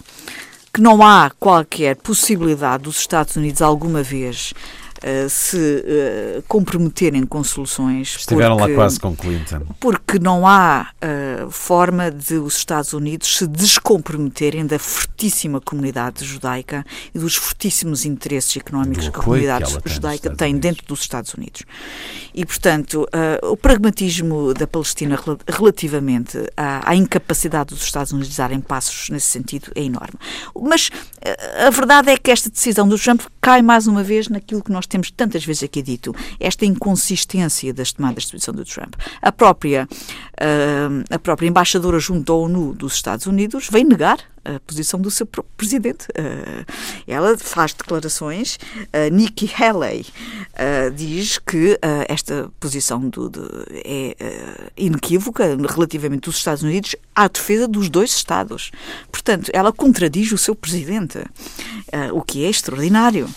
Que 0.76 0.82
não 0.82 1.02
há 1.02 1.30
qualquer 1.40 1.96
possibilidade 1.96 2.82
dos 2.82 2.98
Estados 3.00 3.34
Unidos 3.34 3.62
alguma 3.62 4.02
vez 4.02 4.52
uh, 5.06 5.30
se 5.30 5.56
uh, 5.56 6.42
comprometerem 6.48 7.24
com 7.24 7.42
soluções. 7.44 8.16
Estiveram 8.18 8.56
porque, 8.56 8.72
lá 8.72 8.76
quase 8.76 9.00
com 9.00 9.14
Clinton. 9.14 9.62
Porque 9.78 10.18
não 10.18 10.46
há 10.46 10.90
uh, 10.96 11.50
forma 11.50 12.10
de 12.10 12.34
os 12.34 12.56
Estados 12.56 12.92
Unidos 12.92 13.36
se 13.38 13.46
descomprometerem 13.46 14.66
da 14.66 14.78
fortíssima 14.78 15.60
comunidade 15.60 16.24
judaica 16.24 16.84
e 17.14 17.18
dos 17.18 17.36
fortíssimos 17.36 18.04
interesses 18.04 18.56
económicos 18.56 19.08
que 19.08 19.16
a 19.16 19.22
comunidade 19.22 19.76
judaica 19.84 20.30
tem 20.34 20.50
Unidos. 20.50 20.70
dentro 20.70 20.86
dos 20.86 21.00
Estados 21.00 21.34
Unidos. 21.34 21.62
E, 22.34 22.44
portanto, 22.44 23.06
o 23.42 23.56
pragmatismo 23.56 24.52
da 24.52 24.66
Palestina 24.66 25.18
relativamente 25.48 26.38
à, 26.56 26.90
à 26.90 26.94
incapacidade 26.94 27.70
dos 27.74 27.82
Estados 27.82 28.12
Unidos 28.12 28.30
de 28.30 28.36
darem 28.36 28.60
passos 28.60 29.08
nesse 29.10 29.26
sentido 29.26 29.70
é 29.74 29.82
enorme. 29.82 30.18
Mas 30.60 30.90
a 31.66 31.70
verdade 31.70 32.10
é 32.10 32.16
que 32.16 32.30
esta 32.30 32.50
decisão 32.50 32.86
do 32.86 32.98
Trump 32.98 33.22
cai 33.40 33.62
mais 33.62 33.86
uma 33.86 34.02
vez 34.02 34.28
naquilo 34.28 34.62
que 34.62 34.72
nós 34.72 34.86
temos 34.86 34.95
tantas 35.02 35.44
vezes 35.44 35.62
aqui 35.62 35.82
dito, 35.82 36.14
esta 36.38 36.64
inconsistência 36.64 37.72
das 37.72 37.92
tomadas 37.92 38.24
de 38.24 38.32
posição 38.32 38.54
do 38.54 38.64
Trump. 38.64 38.94
A 39.20 39.32
própria, 39.32 39.88
uh, 39.90 41.04
a 41.14 41.18
própria 41.18 41.48
embaixadora 41.48 41.98
junto 41.98 42.32
à 42.32 42.36
ONU 42.36 42.74
dos 42.74 42.94
Estados 42.94 43.26
Unidos 43.26 43.68
vem 43.70 43.84
negar 43.84 44.18
a 44.46 44.60
posição 44.60 45.00
do 45.00 45.10
seu 45.10 45.26
presidente. 45.56 46.06
Uh, 46.10 46.64
ela 47.06 47.36
faz 47.36 47.72
declarações. 47.72 48.58
Uh, 48.76 49.12
Nikki 49.12 49.50
Haley 49.52 50.06
uh, 50.52 50.90
diz 50.92 51.38
que 51.38 51.78
esta 52.08 52.50
posição 52.60 53.08
do, 53.08 53.30
é 53.84 54.16
inequívoca 54.76 55.56
relativamente 55.68 56.22
dos 56.22 56.36
Estados 56.36 56.62
Unidos 56.62 56.96
à 57.14 57.28
defesa 57.28 57.66
dos 57.66 57.88
dois 57.88 58.10
Estados. 58.10 58.70
Portanto, 59.10 59.50
ela 59.52 59.72
contradiz 59.72 60.32
o 60.32 60.38
seu 60.38 60.54
presidente, 60.54 61.18
o 62.12 62.22
que 62.22 62.44
é 62.44 62.50
extraordinário. 62.50 63.28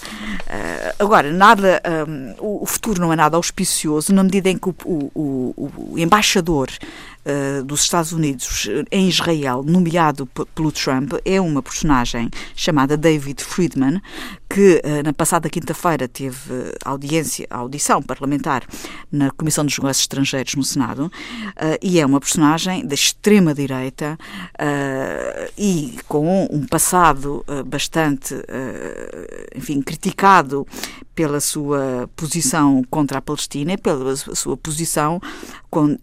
agora, 0.97 1.31
nada, 1.31 1.81
o 2.39 2.65
futuro 2.65 3.01
não 3.01 3.11
é 3.11 3.15
nada 3.15 3.37
auspicioso 3.37 4.13
na 4.13 4.23
medida 4.23 4.49
em 4.49 4.57
que 4.57 4.69
o, 4.69 4.75
o, 4.85 5.71
o 5.93 5.99
embaixador 5.99 6.69
uh, 7.29 7.63
dos 7.63 7.81
Estados 7.81 8.11
Unidos 8.11 8.67
em 8.91 9.07
Israel, 9.07 9.63
nomeado 9.65 10.25
pelo 10.55 10.71
Trump, 10.71 11.13
é 11.23 11.39
uma 11.39 11.61
personagem 11.61 12.29
chamada 12.55 12.97
David 12.97 13.43
Friedman, 13.43 14.01
que 14.49 14.81
uh, 14.83 15.03
na 15.03 15.13
passada 15.13 15.49
quinta-feira 15.49 16.07
teve 16.07 16.73
audiência, 16.83 17.45
audição 17.49 18.01
parlamentar 18.01 18.63
na 19.11 19.29
Comissão 19.31 19.63
dos 19.63 19.77
Negócios 19.77 20.01
Estrangeiros 20.03 20.55
no 20.55 20.63
Senado, 20.63 21.05
uh, 21.05 21.11
e 21.81 21.99
é 21.99 22.05
uma 22.05 22.19
personagem 22.19 22.85
da 22.85 22.95
extrema-direita 22.95 24.17
e 25.57 25.97
com 26.07 26.47
um 26.51 26.65
passado 26.65 27.45
bastante, 27.65 28.35
enfim, 29.55 29.81
criticado 29.81 30.65
pela 31.15 31.39
sua 31.39 32.09
posição 32.15 32.83
contra 32.89 33.17
a 33.17 33.21
Palestina, 33.21 33.77
pela 33.77 34.15
sua 34.15 34.55
posição 34.55 35.21
com, 35.69 35.97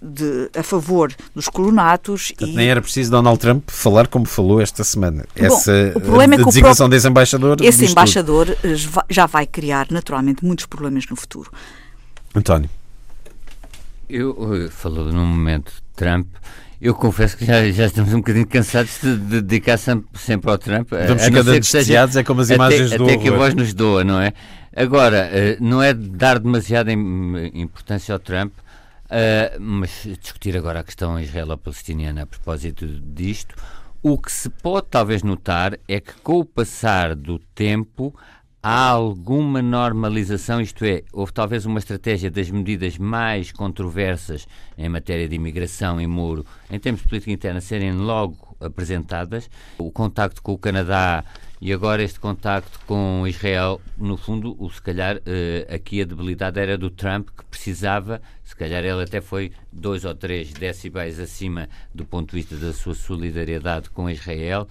de, 0.00 0.50
a 0.58 0.62
favor 0.62 1.12
dos 1.34 1.48
colonatos. 1.48 2.28
Portanto, 2.28 2.50
e... 2.50 2.56
Nem 2.56 2.68
era 2.68 2.80
preciso 2.80 3.10
Donald 3.10 3.38
Trump 3.38 3.68
falar 3.68 4.06
como 4.06 4.24
falou 4.24 4.60
esta 4.60 4.82
semana. 4.82 5.24
Bom, 5.38 5.44
Essa 5.44 5.92
o 5.94 6.00
problema 6.00 6.34
é 6.34 6.38
que 6.38 6.44
designação 6.44 6.86
próprio, 6.86 6.96
desse 6.96 7.08
embaixador. 7.08 7.56
Esse 7.60 7.84
embaixador 7.92 8.46
tudo. 8.46 8.72
Eh, 8.72 9.04
já 9.10 9.26
vai 9.26 9.46
criar 9.46 9.86
naturalmente 9.90 10.44
muitos 10.44 10.66
problemas 10.66 11.06
no 11.08 11.16
futuro. 11.16 11.50
António. 12.34 12.68
Eu, 14.08 14.36
eh, 14.54 14.68
falou 14.68 15.12
num 15.12 15.26
momento 15.26 15.72
Trump. 15.94 16.26
Eu 16.80 16.94
confesso 16.94 17.36
que 17.36 17.44
já, 17.44 17.70
já 17.70 17.86
estamos 17.86 18.12
um 18.12 18.16
bocadinho 18.16 18.46
cansados 18.46 18.98
de, 19.00 19.16
de 19.16 19.40
dedicar 19.40 19.78
sempre, 19.78 20.08
sempre 20.18 20.50
ao 20.50 20.58
Trump. 20.58 20.92
Estamos 20.92 21.24
ficando 21.24 21.50
anestesiados, 21.50 22.16
é 22.16 22.24
como 22.24 22.40
as 22.40 22.50
imagens 22.50 22.88
até, 22.88 22.98
do 22.98 23.04
Até 23.04 23.16
que 23.18 23.28
a 23.28 23.36
voz 23.36 23.54
nos 23.54 23.72
doa, 23.72 24.02
não 24.02 24.20
é? 24.20 24.32
Agora, 24.74 25.28
eh, 25.32 25.56
não 25.60 25.80
é 25.80 25.94
dar 25.94 26.40
demasiada 26.40 26.90
importância 26.92 28.12
ao 28.12 28.18
Trump, 28.18 28.52
mas 29.60 30.08
discutir 30.20 30.56
agora 30.56 30.80
a 30.80 30.82
questão 30.82 31.20
israelo-palestiniana 31.20 32.22
a 32.22 32.26
propósito 32.26 32.86
disto, 32.86 33.54
o 34.02 34.18
que 34.18 34.32
se 34.32 34.50
pode 34.50 34.88
talvez 34.90 35.22
notar 35.22 35.78
é 35.86 36.00
que 36.00 36.12
com 36.22 36.40
o 36.40 36.44
passar 36.44 37.14
do 37.14 37.38
tempo 37.38 38.12
há 38.60 38.88
alguma 38.88 39.62
normalização, 39.62 40.60
isto 40.60 40.84
é, 40.84 41.04
houve 41.12 41.32
talvez 41.32 41.66
uma 41.66 41.78
estratégia 41.78 42.28
das 42.28 42.50
medidas 42.50 42.98
mais 42.98 43.52
controversas 43.52 44.48
em 44.76 44.88
matéria 44.88 45.28
de 45.28 45.36
imigração 45.36 46.00
e 46.00 46.06
muro, 46.08 46.44
em 46.68 46.80
termos 46.80 47.02
de 47.02 47.08
política 47.08 47.30
interna, 47.30 47.60
serem 47.60 47.92
logo 47.92 48.56
apresentadas. 48.60 49.48
O 49.78 49.90
contacto 49.92 50.42
com 50.42 50.52
o 50.52 50.58
Canadá 50.58 51.24
e 51.64 51.72
agora 51.72 52.02
este 52.02 52.18
contacto 52.18 52.80
com 52.88 53.24
Israel, 53.24 53.80
no 53.96 54.16
fundo, 54.16 54.56
o, 54.58 54.68
se 54.68 54.82
calhar 54.82 55.18
uh, 55.18 55.72
aqui 55.72 56.02
a 56.02 56.04
debilidade 56.04 56.58
era 56.58 56.76
do 56.76 56.90
Trump, 56.90 57.28
que 57.28 57.44
precisava, 57.44 58.20
se 58.42 58.56
calhar 58.56 58.82
ele 58.84 59.00
até 59.00 59.20
foi 59.20 59.52
dois 59.72 60.04
ou 60.04 60.12
três 60.12 60.52
decibéis 60.52 61.20
acima 61.20 61.68
do 61.94 62.04
ponto 62.04 62.30
de 62.30 62.34
vista 62.42 62.56
da 62.56 62.72
sua 62.72 62.96
solidariedade 62.96 63.90
com 63.90 64.10
Israel, 64.10 64.66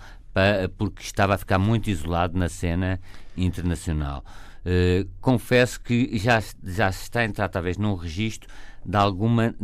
porque 0.77 1.01
estava 1.01 1.35
a 1.35 1.37
ficar 1.37 1.57
muito 1.57 1.89
isolado 1.89 2.37
na 2.37 2.49
cena 2.49 2.99
internacional. 3.37 4.21
Uh, 4.65 5.07
confesso 5.21 5.79
que 5.79 6.17
já, 6.17 6.43
já 6.61 6.91
se 6.91 7.03
está 7.03 7.21
a 7.21 7.23
entrar 7.23 7.47
talvez 7.47 7.77
num 7.77 7.95
registro 7.95 8.49
de 8.85 8.97
alguma 8.97 9.55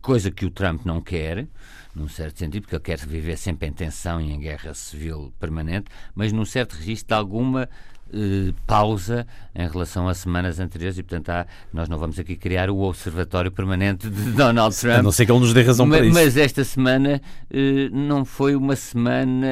coisa 0.00 0.30
que 0.30 0.46
o 0.46 0.50
Trump 0.50 0.86
não 0.86 1.02
quer, 1.02 1.46
num 1.96 2.08
certo 2.08 2.38
sentido, 2.38 2.62
porque 2.62 2.76
ele 2.76 2.82
quer 2.82 2.98
viver 3.06 3.36
sempre 3.38 3.68
em 3.68 3.72
tensão 3.72 4.20
e 4.20 4.30
em 4.30 4.38
guerra 4.38 4.74
civil 4.74 5.32
permanente, 5.40 5.86
mas 6.14 6.30
num 6.30 6.44
certo 6.44 6.74
registro 6.74 7.08
de 7.08 7.14
alguma 7.14 7.68
eh, 8.12 8.52
pausa 8.66 9.26
em 9.54 9.66
relação 9.66 10.06
às 10.06 10.18
semanas 10.18 10.60
anteriores 10.60 10.98
e, 10.98 11.02
portanto, 11.02 11.30
há, 11.30 11.46
nós 11.72 11.88
não 11.88 11.96
vamos 11.98 12.18
aqui 12.18 12.36
criar 12.36 12.68
o 12.68 12.80
observatório 12.80 13.50
permanente 13.50 14.10
de 14.10 14.32
Donald 14.32 14.76
Trump. 14.76 14.98
A 14.98 15.02
não 15.02 15.10
ser 15.10 15.24
que 15.24 15.32
ele 15.32 15.40
nos 15.40 15.54
dê 15.54 15.62
razão 15.62 15.86
mas, 15.86 15.98
para 15.98 16.06
isso. 16.06 16.14
Mas 16.14 16.36
esta 16.36 16.62
semana 16.64 17.20
eh, 17.50 17.88
não 17.90 18.24
foi 18.24 18.54
uma 18.54 18.76
semana 18.76 19.46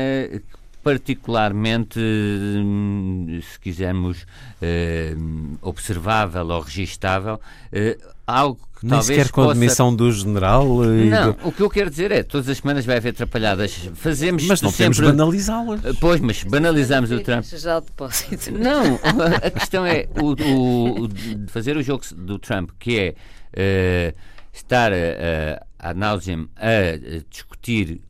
particularmente, 0.84 1.98
hum, 1.98 3.40
se 3.42 3.58
quisermos, 3.58 4.26
eh, 4.60 5.16
observável 5.62 6.46
ou 6.46 6.60
registável, 6.60 7.40
eh, 7.72 7.96
algo 8.26 8.60
Nem 8.84 8.90
talvez 8.90 9.18
sequer 9.18 9.32
com 9.32 9.48
a 9.48 9.54
demissão 9.54 9.96
do 9.96 10.12
general? 10.12 10.66
Não, 10.66 11.32
do... 11.32 11.48
o 11.48 11.52
que 11.52 11.62
eu 11.62 11.70
quero 11.70 11.88
dizer 11.88 12.12
é, 12.12 12.22
todas 12.22 12.50
as 12.50 12.58
semanas 12.58 12.84
vai 12.84 12.98
haver 12.98 13.10
atrapalhadas. 13.10 13.88
Fazemos 13.94 14.44
mas 14.46 14.60
não 14.60 14.70
sempre... 14.70 14.96
temos 14.96 15.00
banalizá-las. 15.00 15.80
Pois, 15.98 16.20
mas 16.20 16.44
banalizamos 16.44 17.10
o 17.10 17.18
Trump. 17.20 17.44
Já 17.44 17.80
depósito. 17.80 18.52
Não, 18.52 19.00
a 19.42 19.50
questão 19.50 19.86
é 19.86 20.06
o, 20.20 20.32
o, 20.32 21.04
o, 21.06 21.08
fazer 21.48 21.78
o 21.78 21.82
jogo 21.82 22.04
do 22.14 22.38
Trump, 22.38 22.72
que 22.78 23.14
é 23.54 24.12
uh, 24.12 24.16
estar 24.52 24.92
uh, 24.92 25.64
a 25.78 25.94
nauseam 25.94 26.46
a 26.56 27.24
discutir 27.30 28.02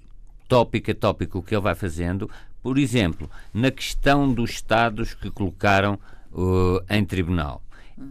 tópico 0.48 0.90
a 0.90 0.94
tópico 0.94 1.38
o 1.38 1.42
que 1.42 1.54
ele 1.54 1.62
vai 1.62 1.76
fazendo, 1.76 2.28
por 2.60 2.78
exemplo, 2.78 3.30
na 3.52 3.70
questão 3.70 4.32
dos 4.32 4.50
Estados 4.50 5.14
que 5.14 5.30
colocaram 5.30 6.00
uh, 6.32 6.80
em 6.90 7.04
tribunal. 7.04 7.62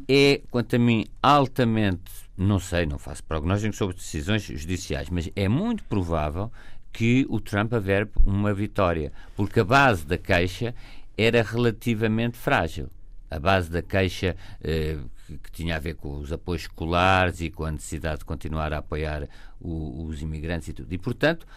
É, 0.08 0.42
quanto 0.50 0.78
a 0.78 0.80
mim, 0.80 1.06
altamente, 1.22 2.23
não 2.38 2.60
sei, 2.60 2.86
não 2.86 2.98
faço 2.98 3.24
prognósticos 3.24 3.78
sobre 3.78 3.96
decisões 3.96 4.44
judiciais, 4.44 5.10
mas 5.10 5.30
é 5.36 5.48
muito 5.48 5.84
provável 5.84 6.52
que 6.92 7.26
o 7.30 7.40
Trump 7.40 7.74
averbe 7.74 8.12
uma 8.26 8.54
vitória, 8.54 9.12
porque 9.36 9.60
a 9.60 9.64
base 9.64 10.06
da 10.06 10.18
queixa 10.18 10.76
era 11.18 11.42
relativamente 11.42 12.38
frágil. 12.38 12.90
A 13.30 13.40
base 13.40 13.70
da 13.70 13.82
queixa 13.82 14.36
eh, 14.64 14.98
que, 15.44 15.52
tinha 15.52 15.76
a 15.76 15.80
ver 15.80 15.96
com 15.96 16.18
os 16.18 16.32
apoios 16.32 16.64
escolares 16.64 17.42
e 17.42 17.50
com 17.50 17.66
a 17.66 17.72
necessidade 17.72 18.20
de 18.20 18.26
continuar 18.26 18.72
a 18.74 18.78
apoiar 18.78 19.28
o, 19.60 20.06
os 20.06 20.22
imigrantes 20.22 20.68
e 20.68 20.74
tudo. 20.74 20.94
E, 20.94 20.98
portanto, 21.00 21.48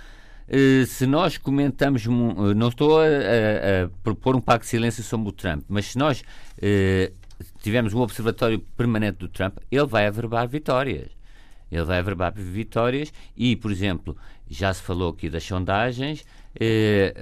eh, 0.48 0.84
se 0.86 1.06
nós 1.06 1.36
comentamos, 1.36 2.06
eh, 2.06 2.54
não 2.54 2.68
estou 2.68 3.00
a, 3.00 3.04
a, 3.04 3.84
a, 3.84 3.88
propor 4.02 4.36
um 4.36 4.40
pacto 4.40 4.64
de 4.64 4.70
silêncio 4.70 5.02
sobre 5.02 5.28
o 5.28 5.32
Trump, 5.32 5.64
mas 5.68 5.86
se 5.86 5.98
nós 5.98 6.20
uh, 6.20 7.25
tivermos 7.66 7.92
um 7.92 8.00
observatório 8.00 8.60
permanente 8.76 9.18
do 9.18 9.28
Trump, 9.28 9.58
ele 9.70 9.86
vai 9.86 10.06
averbar 10.06 10.46
vitórias. 10.46 11.10
Ele 11.70 11.84
vai 11.84 11.98
averbar 11.98 12.32
vitórias 12.32 13.12
e, 13.36 13.56
por 13.56 13.72
exemplo, 13.72 14.16
já 14.48 14.72
se 14.72 14.80
falou 14.80 15.10
aqui 15.10 15.28
das 15.28 15.42
sondagens. 15.42 16.24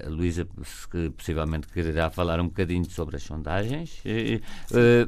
a 0.05 0.09
Luísa 0.11 0.47
possivelmente 1.17 1.67
quererá 1.69 2.11
falar 2.11 2.39
um 2.41 2.49
bocadinho 2.49 2.85
sobre 2.85 3.17
as 3.17 3.23
sondagens, 3.23 4.03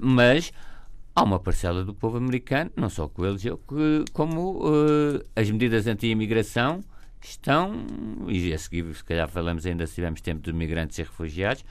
mas 0.01 0.53
há 1.15 1.23
uma 1.23 1.39
parcela 1.39 1.85
do 1.85 1.93
povo 1.93 2.17
americano, 2.17 2.71
não 2.75 2.89
só 2.89 3.07
com 3.09 3.27
eles, 3.27 3.43
como 4.15 4.63
as 5.37 5.51
medidas 5.51 5.87
anti-imigração 5.87 6.81
estão, 7.23 7.85
e 8.29 8.55
a 8.55 8.59
seguir 8.59 8.95
se 8.95 9.05
calhar 9.05 9.29
falamos 9.29 9.67
ainda 9.67 9.87
se 9.87 9.97
tivermos 9.97 10.23
tempo 10.23 10.41
de 10.41 10.53
migrantes 10.55 10.99
e 10.99 11.03
refugiados, 11.03 11.63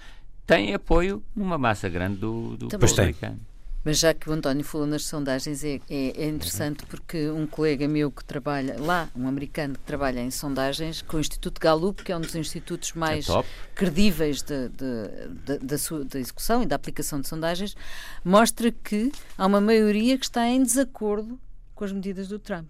têm 0.46 0.76
apoio 0.76 1.24
numa 1.36 1.58
massa 1.58 1.90
grande 1.90 2.18
do, 2.18 2.56
do 2.58 2.68
povo 2.68 3.02
americano. 3.02 3.40
Mas 3.86 4.00
já 4.00 4.16
que 4.16 4.28
o 4.28 4.34
António 4.34 4.64
falou 4.64 4.88
nas 4.88 5.04
sondagens, 5.04 5.64
é, 5.64 5.80
é, 5.88 6.24
é 6.24 6.28
interessante 6.28 6.82
uhum. 6.82 6.88
porque 6.90 7.30
um 7.30 7.46
colega 7.46 7.88
meu 7.88 8.12
que 8.12 8.26
trabalha 8.26 8.82
lá, 8.82 9.08
um 9.16 9.28
americano 9.28 9.76
que 9.76 9.84
trabalha 9.84 10.20
em 10.22 10.32
sondagens, 10.32 11.04
com 11.04 11.18
o 11.18 11.20
Instituto 11.20 11.62
Gallup, 11.62 12.04
que 12.04 12.12
é 12.12 12.18
um 12.18 12.22
dos 12.22 12.36
institutos 12.36 12.94
mais 12.94 13.30
é 13.30 13.44
credíveis 13.76 14.42
de, 14.42 14.70
de, 14.70 15.28
de, 15.46 15.60
da, 15.60 15.78
sua, 15.78 16.04
da 16.04 16.20
execução 16.20 16.64
e 16.64 16.66
da 16.66 16.76
aplicação 16.76 17.22
de 17.22 17.28
sondagens, 17.28 17.78
mostra 18.24 18.72
que 18.72 19.12
há 19.38 19.46
uma 19.46 19.62
maioria 19.62 20.18
que 20.18 20.26
está 20.26 20.48
em 20.48 20.64
desacordo 20.64 21.40
com 21.76 21.84
as 21.86 21.92
medidas 21.92 22.28
do 22.28 22.40
Trump. 22.40 22.68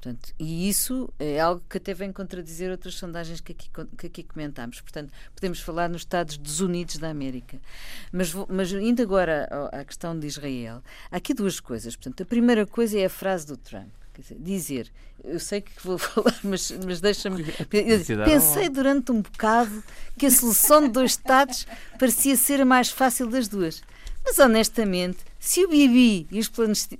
Portanto, 0.00 0.32
e 0.38 0.68
isso 0.68 1.12
é 1.18 1.40
algo 1.40 1.60
que 1.68 1.76
até 1.76 1.92
vem 1.92 2.12
contradizer 2.12 2.70
outras 2.70 2.94
sondagens 2.94 3.40
que 3.40 3.50
aqui, 3.50 3.68
que 3.96 4.06
aqui 4.06 4.22
comentámos. 4.22 4.80
Portanto, 4.80 5.12
podemos 5.34 5.58
falar 5.60 5.88
nos 5.88 6.02
Estados 6.02 6.38
Desunidos 6.38 6.98
da 6.98 7.10
América. 7.10 7.58
Mas, 8.12 8.32
mas 8.48 8.70
indo 8.70 9.02
agora 9.02 9.48
à 9.72 9.84
questão 9.84 10.16
de 10.16 10.24
Israel, 10.28 10.82
há 11.10 11.16
aqui 11.16 11.34
duas 11.34 11.58
coisas. 11.58 11.96
Portanto, 11.96 12.22
a 12.22 12.26
primeira 12.26 12.64
coisa 12.64 12.96
é 12.96 13.06
a 13.06 13.10
frase 13.10 13.46
do 13.46 13.56
Trump. 13.56 13.88
Dizer, 14.38 14.90
eu 15.24 15.38
sei 15.40 15.60
que 15.60 15.72
vou 15.82 15.98
falar, 15.98 16.38
mas, 16.44 16.70
mas 16.86 17.00
deixa-me. 17.00 17.44
Pensei 18.24 18.68
durante 18.68 19.10
um 19.10 19.20
bocado 19.20 19.82
que 20.16 20.26
a 20.26 20.30
solução 20.30 20.82
de 20.82 20.88
dois 20.90 21.12
Estados 21.12 21.66
parecia 21.98 22.36
ser 22.36 22.60
a 22.60 22.64
mais 22.64 22.88
fácil 22.88 23.28
das 23.28 23.48
duas. 23.48 23.82
Mas 24.24 24.38
honestamente, 24.38 25.18
se 25.38 25.64
o 25.64 25.68
Bibi 25.68 26.26
e 26.30 26.40
os, 26.40 26.50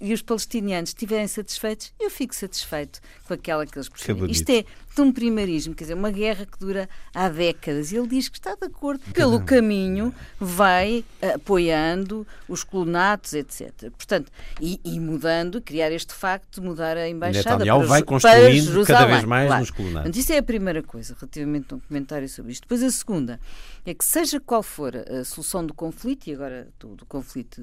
os 0.01 0.23
palestinianos 0.23 0.91
estiverem 0.91 1.27
satisfeitos, 1.27 1.93
eu 1.99 2.11
fico 2.11 2.35
satisfeito 2.35 3.01
com 3.27 3.35
aquela 3.35 3.67
que 3.67 3.77
eles 3.77 3.89
preferem. 3.89 4.31
Isto 4.31 4.51
é 4.51 4.65
de 4.95 5.03
um 5.03 5.13
primarismo, 5.13 5.75
quer 5.75 5.85
dizer, 5.85 5.95
uma 5.95 6.11
guerra 6.11 6.45
que 6.45 6.59
dura 6.59 6.89
há 7.15 7.29
décadas. 7.29 7.93
E 7.93 7.97
ele 7.97 8.09
diz 8.09 8.29
que 8.29 8.37
está 8.37 8.55
de 8.55 8.67
acordo. 8.67 9.01
Pelo 9.13 9.41
caminho, 9.45 10.13
vai 10.41 11.05
apoiando 11.35 12.27
os 12.49 12.65
colonatos, 12.65 13.33
etc. 13.33 13.91
Portanto, 13.97 14.31
e, 14.61 14.81
e 14.85 14.99
mudando, 14.99 15.61
criar 15.61 15.93
este 15.93 16.13
facto 16.13 16.61
de 16.61 16.67
mudar 16.67 16.97
a 16.97 17.09
embaixada 17.09 17.59
Netanyahu 17.59 17.81
para, 17.81 17.89
vai 17.89 18.03
construindo 18.03 18.85
cada 18.85 19.07
vez 19.07 19.25
mais 19.25 19.47
claro. 19.47 19.61
nos 19.61 19.71
colonatos. 19.71 20.03
Portanto, 20.03 20.17
isso 20.17 20.33
é 20.33 20.39
a 20.39 20.43
primeira 20.43 20.83
coisa, 20.83 21.17
relativamente 21.19 21.73
a 21.73 21.77
um 21.77 21.81
comentário 21.81 22.29
sobre 22.29 22.53
isto. 22.53 22.63
Depois 22.63 22.83
a 22.83 22.91
segunda 22.91 23.41
é 23.87 23.95
que 23.95 24.05
seja 24.05 24.41
qual 24.41 24.63
for 24.63 24.97
a 24.97 25.25
solução 25.25 25.65
do 25.65 25.73
conflito, 25.73 26.27
e 26.27 26.35
agora 26.35 26.69
do, 26.79 26.97
do 26.97 27.07
conflito 27.07 27.63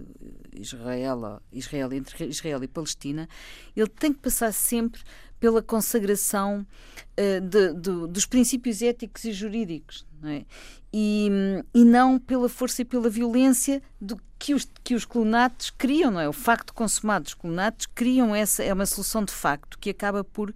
Israel, 0.65 1.41
Israel, 1.51 1.93
entre 1.93 2.25
Israel 2.25 2.63
e 2.63 2.67
Palestina, 2.67 3.27
ele 3.75 3.87
tem 3.87 4.13
que 4.13 4.19
passar 4.19 4.51
sempre 4.51 5.01
pela 5.39 5.61
consagração 5.61 6.65
uh, 7.19 7.41
de, 7.41 7.73
de, 7.73 8.07
dos 8.07 8.25
princípios 8.25 8.81
éticos 8.81 9.25
e 9.25 9.31
jurídicos, 9.31 10.05
é? 10.23 10.45
E, 10.97 11.29
e 11.73 11.83
não 11.83 12.17
pela 12.17 12.47
força 12.47 12.81
e 12.81 12.85
pela 12.85 13.09
violência 13.09 13.81
do 13.99 14.17
que 14.39 14.53
os, 14.53 14.65
que 14.81 14.95
os 14.95 15.03
colonatos 15.03 15.69
criam, 15.71 16.11
não 16.11 16.19
é? 16.21 16.29
O 16.29 16.31
facto 16.31 16.73
consumado 16.73 17.23
dos 17.23 17.33
colonatos 17.33 17.85
criam 17.85 18.33
essa, 18.33 18.63
é 18.63 18.73
uma 18.73 18.85
solução 18.85 19.25
de 19.25 19.33
facto 19.33 19.77
que 19.77 19.89
acaba 19.89 20.23
por 20.23 20.51
uh, 20.51 20.53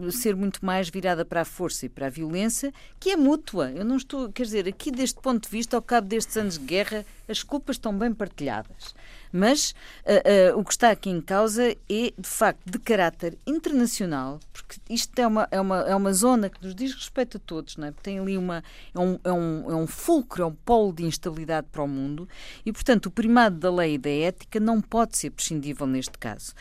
uh, 0.00 0.10
ser 0.10 0.34
muito 0.34 0.64
mais 0.64 0.88
virada 0.88 1.24
para 1.24 1.42
a 1.42 1.44
força 1.44 1.86
e 1.86 1.88
para 1.88 2.06
a 2.06 2.10
violência, 2.10 2.72
que 2.98 3.10
é 3.10 3.16
mútua. 3.16 3.70
Eu 3.70 3.84
não 3.84 3.96
estou, 3.96 4.32
quer 4.32 4.42
dizer, 4.42 4.66
aqui 4.66 4.90
deste 4.90 5.20
ponto 5.20 5.44
de 5.44 5.48
vista, 5.48 5.76
ao 5.76 5.82
cabo 5.82 6.08
destes 6.08 6.36
anos 6.36 6.58
de 6.58 6.64
guerra, 6.64 7.04
as 7.28 7.42
culpas 7.42 7.76
estão 7.76 7.96
bem 7.96 8.12
partilhadas. 8.12 8.94
Mas 9.36 9.74
uh, 10.06 10.54
uh, 10.54 10.60
o 10.60 10.64
que 10.64 10.70
está 10.70 10.92
aqui 10.92 11.10
em 11.10 11.20
causa 11.20 11.72
é, 11.72 12.12
de 12.16 12.28
facto, 12.28 12.60
de 12.64 12.78
caráter 12.78 13.36
internacional, 13.44 14.38
porque 14.52 14.76
isto 14.88 15.18
é 15.18 15.26
uma, 15.26 15.48
é 15.50 15.60
uma, 15.60 15.80
é 15.80 15.96
uma 15.96 16.12
zona 16.12 16.48
que 16.48 16.62
nos 16.64 16.72
diz 16.72 16.94
respeito 16.94 17.38
a 17.38 17.40
todos, 17.40 17.76
não 17.76 17.88
é? 17.88 17.92
tem 18.00 18.20
ali 18.20 18.38
uma. 18.38 18.62
É 18.94 18.98
um, 19.00 19.18
é, 19.24 19.32
um, 19.32 19.70
é 19.72 19.74
um 19.74 19.88
fulcro, 19.88 20.44
é 20.44 20.46
um 20.46 20.54
polo 20.54 20.92
de 20.92 21.04
instabilidade 21.04 21.66
para 21.72 21.82
o 21.82 21.88
mundo 21.88 22.28
e, 22.64 22.72
portanto, 22.72 23.06
o 23.06 23.10
primado 23.10 23.56
da 23.56 23.72
lei 23.72 23.94
e 23.94 23.98
da 23.98 24.08
ética 24.08 24.60
não 24.60 24.80
pode 24.80 25.18
ser 25.18 25.30
prescindível 25.30 25.88
neste 25.88 26.16
caso. 26.16 26.54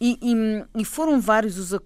E, 0.00 0.16
e, 0.22 0.80
e 0.80 0.84
foram 0.84 1.20
vários 1.20 1.58
os. 1.58 1.80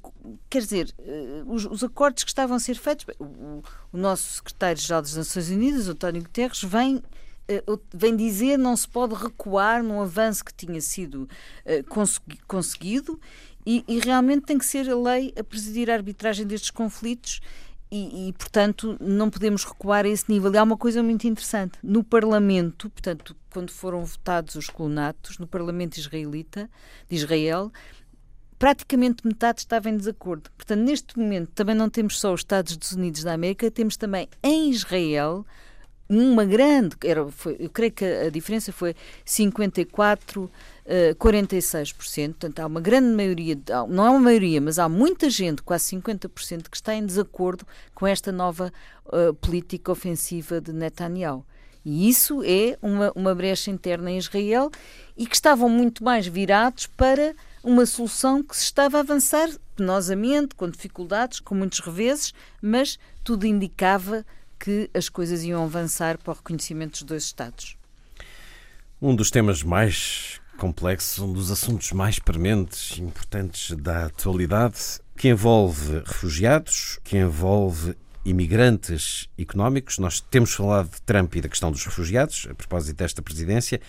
Quer 0.51 0.59
dizer, 0.59 0.95
uh, 0.99 1.55
os, 1.55 1.65
os, 1.65 1.83
acordos 1.83 2.23
que 2.23 2.31
estavam 2.31 2.59
a 2.59 2.61
ser 2.61 2.75
feitos. 2.75 3.07
O, 3.19 3.63
o 3.93 3.97
nosso 3.97 4.35
secretário-geral 4.35 5.01
das 5.01 5.17
Nações 5.17 5.49
Unidas, 5.49 5.89
António 5.89 6.23
Guterres, 6.23 6.63
vem 6.63 6.97
eh, 6.97 7.24
vem 7.93 8.17
dizer 8.17 8.57
não 8.57 8.77
se 8.77 8.89
pode 8.89 9.15
recuar 9.15 9.83
num 9.83 10.01
avanço 10.01 10.45
que 10.45 10.55
tinha 10.55 10.81
sido 10.81 11.29
uh, 11.67 12.39
conseguido 12.47 13.21
e, 13.67 13.85
e, 13.89 13.99
realmente 13.99 14.45
tem 14.45 14.59
que 14.59 14.65
ser 14.67 14.91
a 14.91 14.97
lei 14.97 15.33
a 15.39 15.43
presidir 15.43 15.91
a 15.91 15.95
arbitragem 15.95 16.47
destes 16.47 16.71
conflitos 16.71 17.41
e, 17.91 18.29
e, 18.29 18.33
portanto, 18.33 18.97
não 19.01 19.31
podemos 19.31 19.65
recuar 19.65 20.05
a 20.05 20.09
esse 20.09 20.31
nível. 20.31 20.53
E 20.53 20.59
há 20.59 20.63
uma 20.63 20.77
coisa 20.77 21.03
muito 21.03 21.27
interessante. 21.27 21.79
No 21.83 22.03
Parlamento, 22.03 22.91
portanto, 22.91 23.37
quando 23.51 23.71
foram 23.71 24.05
votados 24.05 24.57
os 24.57 24.69
colonatos, 24.69 25.39
no 25.39 25.47
Parlamento 25.47 25.97
israelita, 25.97 26.69
de 27.09 27.15
Israel, 27.15 27.71
praticamente 28.59 29.27
metade 29.27 29.61
estava 29.61 29.89
em 29.89 29.97
desacordo. 29.97 30.51
Portanto, 30.57 30.81
neste 30.81 31.19
momento, 31.19 31.53
também 31.53 31.75
não 31.75 31.89
temos 31.89 32.19
só 32.19 32.33
os 32.33 32.41
Estados 32.41 32.93
Unidos 32.93 33.23
da 33.23 33.33
América, 33.33 33.71
temos 33.71 33.97
também 33.97 34.29
em 34.43 34.71
Israel 34.71 35.47
uma 36.09 36.45
grande, 36.45 36.97
era, 37.05 37.27
foi, 37.31 37.57
eu 37.59 37.71
creio 37.71 37.93
que 37.93 38.05
a 38.05 38.31
diferença 38.31 38.73
foi 38.73 38.95
54, 39.25 40.45
uh, 40.45 40.51
46%, 41.17 42.29
portanto 42.29 42.61
há 42.61 42.67
uma 42.67 42.81
grande 42.81 43.15
maioria, 43.15 43.59
não 43.89 44.07
é 44.07 44.11
uma 44.11 44.21
maioria, 44.21 44.61
mas 44.61 44.79
há 44.79 44.89
muita 44.89 45.31
gente, 45.31 45.63
quase 45.63 45.97
50%, 45.97 46.69
que 46.69 46.77
está 46.77 46.95
em 46.95 47.05
desacordo 47.05 47.67
com 47.95 48.07
esta 48.07 48.31
nova 48.31 48.73
uh, 49.07 49.33
política 49.35 49.91
ofensiva 49.93 50.61
de 50.61 50.73
Netanyahu. 50.73 51.45
E 51.85 52.09
isso 52.09 52.43
é 52.43 52.79
uma, 52.81 53.13
uma 53.15 53.35
brecha 53.35 53.71
interna 53.71 54.11
em 54.11 54.19
Israel 54.19 54.71
e 55.17 55.27
que 55.27 55.35
estavam 55.35 55.69
muito 55.69 56.03
mais 56.03 56.27
virados 56.27 56.87
para 56.87 57.35
uma 57.63 57.85
solução 57.85 58.43
que 58.43 58.57
se 58.57 58.65
estava 58.65 58.99
a 58.99 59.01
avançar 59.01 59.51
penosamente, 59.77 60.55
com 60.55 60.69
dificuldades, 60.69 61.41
com 61.41 61.55
muitos 61.55 61.81
reveses, 61.81 62.33
mas 62.63 62.99
tudo 63.23 63.47
indicava 63.47 64.25
que 64.59 64.91
as 64.95 65.09
coisas 65.09 65.43
iam 65.43 65.63
avançar 65.65 66.19
para 66.19 66.33
o 66.33 66.37
reconhecimento 66.37 66.93
dos 66.93 67.03
dois 67.03 67.25
Estados. 67.25 67.77
Um 69.01 69.15
dos 69.15 69.31
temas 69.31 69.63
mais 69.63 70.41
complexos, 70.57 71.19
um 71.19 71.33
dos 71.33 71.51
assuntos 71.51 71.93
mais 71.93 72.19
prementes, 72.19 72.99
importantes 72.99 73.77
da 73.77 74.07
atualidade, 74.07 74.79
que 75.17 75.29
envolve 75.29 76.03
refugiados, 76.07 76.99
que 77.05 77.17
envolve 77.17 77.97
imigrantes 78.25 79.29
económicos. 79.39 79.99
Nós 79.99 80.21
temos 80.21 80.55
falado 80.55 80.91
de 80.91 81.03
Trump 81.03 81.35
e 81.37 81.41
da 81.41 81.49
questão 81.49 81.71
dos 81.71 81.85
refugiados, 81.85 82.47
a 82.51 82.55
propósito 82.55 82.97
desta 82.97 83.21
presidência. 83.21 83.81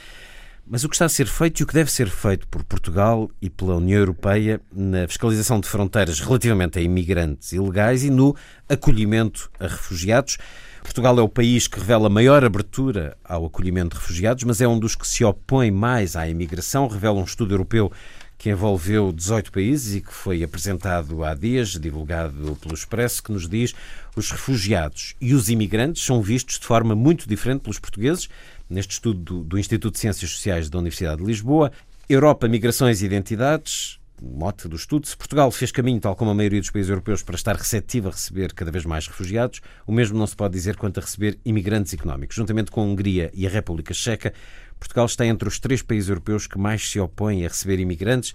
Mas 0.67 0.83
o 0.83 0.89
que 0.89 0.95
está 0.95 1.05
a 1.05 1.09
ser 1.09 1.27
feito 1.27 1.59
e 1.59 1.63
o 1.63 1.67
que 1.67 1.75
deve 1.75 1.91
ser 1.91 2.09
feito 2.09 2.47
por 2.47 2.63
Portugal 2.63 3.29
e 3.39 3.51
pela 3.51 3.75
União 3.75 3.99
Europeia 3.99 4.59
na 4.73 5.07
fiscalização 5.07 5.59
de 5.59 5.67
fronteiras 5.67 6.19
relativamente 6.19 6.79
a 6.79 6.81
imigrantes 6.81 7.51
ilegais 7.51 8.03
e 8.03 8.09
no 8.09 8.35
acolhimento 8.67 9.51
a 9.59 9.67
refugiados. 9.67 10.39
Portugal 10.81 11.19
é 11.19 11.21
o 11.21 11.29
país 11.29 11.67
que 11.67 11.79
revela 11.79 12.09
maior 12.09 12.43
abertura 12.43 13.15
ao 13.23 13.45
acolhimento 13.45 13.95
de 13.95 14.01
refugiados, 14.01 14.43
mas 14.43 14.59
é 14.59 14.67
um 14.67 14.79
dos 14.79 14.95
que 14.95 15.07
se 15.07 15.23
opõe 15.23 15.69
mais 15.69 16.15
à 16.15 16.27
imigração, 16.27 16.87
revela 16.87 17.19
um 17.19 17.23
estudo 17.23 17.53
europeu 17.53 17.91
que 18.37 18.49
envolveu 18.49 19.11
18 19.11 19.51
países 19.51 19.95
e 19.95 20.01
que 20.01 20.13
foi 20.13 20.43
apresentado 20.43 21.23
há 21.23 21.33
dias, 21.33 21.69
divulgado 21.69 22.55
pelo 22.61 22.73
Expresso, 22.73 23.23
que 23.23 23.31
nos 23.31 23.47
diz 23.47 23.73
os 24.15 24.29
refugiados 24.29 25.15
e 25.19 25.33
os 25.33 25.49
imigrantes 25.49 26.03
são 26.03 26.21
vistos 26.21 26.59
de 26.59 26.65
forma 26.65 26.95
muito 26.95 27.27
diferente 27.27 27.61
pelos 27.61 27.79
portugueses, 27.79 28.29
neste 28.69 28.93
estudo 28.93 29.19
do, 29.19 29.43
do 29.43 29.59
Instituto 29.59 29.93
de 29.93 29.99
Ciências 29.99 30.31
Sociais 30.31 30.69
da 30.69 30.79
Universidade 30.79 31.21
de 31.21 31.27
Lisboa. 31.27 31.71
Europa, 32.07 32.47
Migrações 32.47 33.01
e 33.01 33.05
Identidades, 33.05 33.99
mote 34.21 34.67
do 34.67 34.75
estudo, 34.75 35.07
se 35.07 35.15
Portugal 35.15 35.51
fez 35.51 35.71
caminho, 35.71 35.99
tal 35.99 36.15
como 36.15 36.31
a 36.31 36.33
maioria 36.33 36.59
dos 36.59 36.69
países 36.69 36.89
europeus, 36.89 37.23
para 37.23 37.35
estar 37.35 37.55
receptivo 37.55 38.07
a 38.07 38.11
receber 38.11 38.53
cada 38.53 38.71
vez 38.71 38.85
mais 38.85 39.07
refugiados, 39.07 39.61
o 39.85 39.91
mesmo 39.91 40.17
não 40.17 40.27
se 40.27 40.35
pode 40.35 40.53
dizer 40.53 40.75
quanto 40.77 40.99
a 40.99 41.01
receber 41.01 41.37
imigrantes 41.45 41.93
económicos. 41.93 42.35
Juntamente 42.35 42.71
com 42.71 42.81
a 42.81 42.83
Hungria 42.83 43.31
e 43.33 43.45
a 43.45 43.49
República 43.49 43.93
Checa, 43.93 44.33
Portugal 44.79 45.05
está 45.05 45.25
entre 45.25 45.47
os 45.47 45.59
três 45.59 45.81
países 45.81 46.09
europeus 46.09 46.47
que 46.47 46.57
mais 46.57 46.89
se 46.89 46.99
opõem 46.99 47.45
a 47.45 47.47
receber 47.47 47.79
imigrantes. 47.79 48.33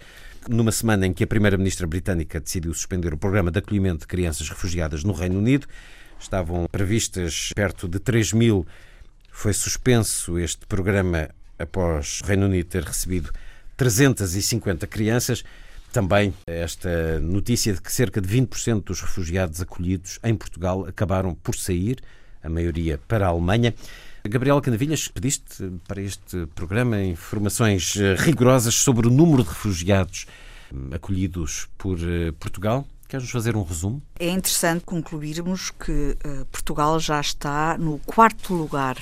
Numa 0.48 0.72
semana 0.72 1.06
em 1.06 1.12
que 1.12 1.24
a 1.24 1.26
Primeira-Ministra 1.26 1.86
britânica 1.86 2.40
decidiu 2.40 2.72
suspender 2.72 3.12
o 3.12 3.18
programa 3.18 3.50
de 3.50 3.58
acolhimento 3.58 4.00
de 4.00 4.06
crianças 4.06 4.48
refugiadas 4.48 5.04
no 5.04 5.12
Reino 5.12 5.38
Unido, 5.38 5.66
estavam 6.18 6.66
previstas 6.70 7.50
perto 7.54 7.88
de 7.88 7.98
3 7.98 8.32
mil. 8.32 8.66
Foi 9.30 9.52
suspenso 9.52 10.38
este 10.38 10.66
programa 10.66 11.30
após 11.58 12.20
o 12.22 12.26
Reino 12.26 12.46
Unido 12.46 12.66
ter 12.66 12.84
recebido 12.84 13.30
350 13.76 14.86
crianças. 14.86 15.44
Também 15.92 16.32
esta 16.46 17.18
notícia 17.20 17.72
de 17.72 17.80
que 17.80 17.92
cerca 17.92 18.20
de 18.20 18.28
20% 18.28 18.84
dos 18.84 19.00
refugiados 19.00 19.60
acolhidos 19.60 20.18
em 20.22 20.34
Portugal 20.34 20.86
acabaram 20.86 21.34
por 21.34 21.56
sair, 21.56 21.98
a 22.42 22.48
maioria 22.48 22.98
para 23.08 23.26
a 23.26 23.28
Alemanha. 23.28 23.74
Gabriela 24.28 24.60
Canavilhas, 24.60 25.08
pediste 25.08 25.72
para 25.88 26.00
este 26.00 26.46
programa 26.54 27.02
informações 27.02 27.96
eh, 27.96 28.14
rigorosas 28.18 28.74
sobre 28.74 29.06
o 29.06 29.10
número 29.10 29.42
de 29.42 29.48
refugiados 29.48 30.26
hum, 30.72 30.90
acolhidos 30.92 31.68
por 31.78 31.98
eh, 31.98 32.32
Portugal. 32.38 32.86
Queres-nos 33.10 33.32
fazer 33.32 33.56
um 33.56 33.64
resumo? 33.64 34.00
É 34.20 34.30
interessante 34.30 34.84
concluirmos 34.84 35.72
que 35.72 36.16
uh, 36.24 36.46
Portugal 36.46 37.00
já 37.00 37.20
está 37.20 37.76
no 37.76 37.98
quarto 37.98 38.54
lugar 38.54 38.96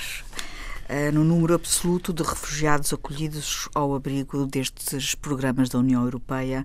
no 1.13 1.23
número 1.23 1.53
absoluto 1.53 2.15
de 2.15 2.23
refugiados 2.23 2.95
acolhidos 2.95 3.69
ao 3.75 3.95
abrigo 3.95 4.47
destes 4.47 5.15
programas 5.15 5.69
da 5.69 5.79
União 5.79 6.03
Europeia 6.03 6.65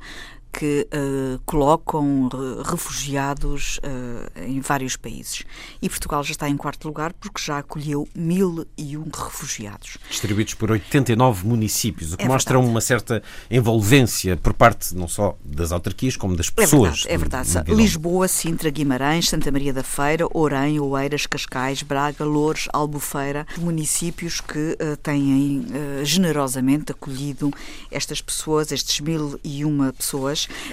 que 0.53 0.87
uh, 0.93 1.41
colocam 1.45 2.29
refugiados 2.63 3.79
uh, 3.79 4.39
em 4.39 4.61
vários 4.61 4.95
países. 4.95 5.43
E 5.81 5.89
Portugal 5.89 6.23
já 6.23 6.31
está 6.31 6.47
em 6.47 6.55
quarto 6.55 6.87
lugar 6.87 7.11
porque 7.13 7.41
já 7.41 7.57
acolheu 7.57 8.07
mil 8.15 8.65
e 8.77 8.95
um 8.95 9.09
refugiados. 9.11 9.97
Distribuídos 10.07 10.53
por 10.53 10.69
89 10.69 11.47
municípios, 11.47 12.13
o 12.13 12.17
que 12.17 12.23
é 12.23 12.27
mostra 12.27 12.53
verdade. 12.53 12.71
uma 12.71 12.81
certa 12.81 13.23
envolvência 13.49 14.37
por 14.37 14.53
parte 14.53 14.95
não 14.95 15.07
só 15.07 15.35
das 15.43 15.71
autarquias, 15.71 16.15
como 16.15 16.35
das 16.35 16.51
pessoas. 16.51 17.05
É 17.07 17.17
verdade, 17.17 17.49
é 17.49 17.53
verdade. 17.53 17.73
Lisboa, 17.73 18.27
Sintra, 18.27 18.69
Guimarães, 18.69 19.29
Santa 19.29 19.51
Maria 19.51 19.73
da 19.73 19.83
Feira, 19.83 20.27
Orem, 20.33 20.79
Oeiras, 20.79 21.25
Cascais, 21.25 21.81
Braga, 21.81 22.23
Louros, 22.23 22.67
Albufeira, 22.71 23.47
municípios 23.57 24.39
que 24.39 24.77
uh, 24.79 24.95
têm 24.97 25.65
generosamente 26.03 26.91
acolhido 26.91 27.51
estas 27.89 28.21
pessoas, 28.21 28.71
estes 28.71 28.99
mil 28.99 29.39
e 29.43 29.65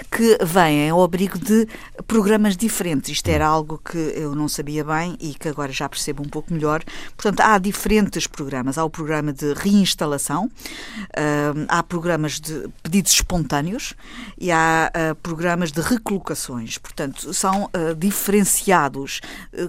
que 0.09 0.37
vêm 0.43 0.89
ao 0.89 1.03
abrigo 1.03 1.37
de 1.37 1.67
programas 2.07 2.55
diferentes. 2.55 3.09
Isto 3.09 3.29
era 3.29 3.45
algo 3.45 3.79
que 3.83 3.97
eu 3.97 4.35
não 4.35 4.47
sabia 4.47 4.83
bem 4.83 5.17
e 5.19 5.33
que 5.33 5.47
agora 5.47 5.71
já 5.71 5.87
percebo 5.87 6.23
um 6.23 6.29
pouco 6.29 6.53
melhor. 6.53 6.83
Portanto, 7.15 7.41
há 7.41 7.57
diferentes 7.57 8.27
programas. 8.27 8.77
Há 8.77 8.83
o 8.83 8.89
programa 8.89 9.33
de 9.33 9.53
reinstalação, 9.53 10.45
uh, 10.45 11.65
há 11.67 11.83
programas 11.83 12.39
de 12.39 12.69
pedidos 12.83 13.11
espontâneos 13.13 13.93
e 14.37 14.51
há 14.51 14.91
uh, 14.91 15.15
programas 15.15 15.71
de 15.71 15.81
recolocações. 15.81 16.77
Portanto, 16.77 17.33
são 17.33 17.65
uh, 17.65 17.95
diferenciados, 17.95 19.21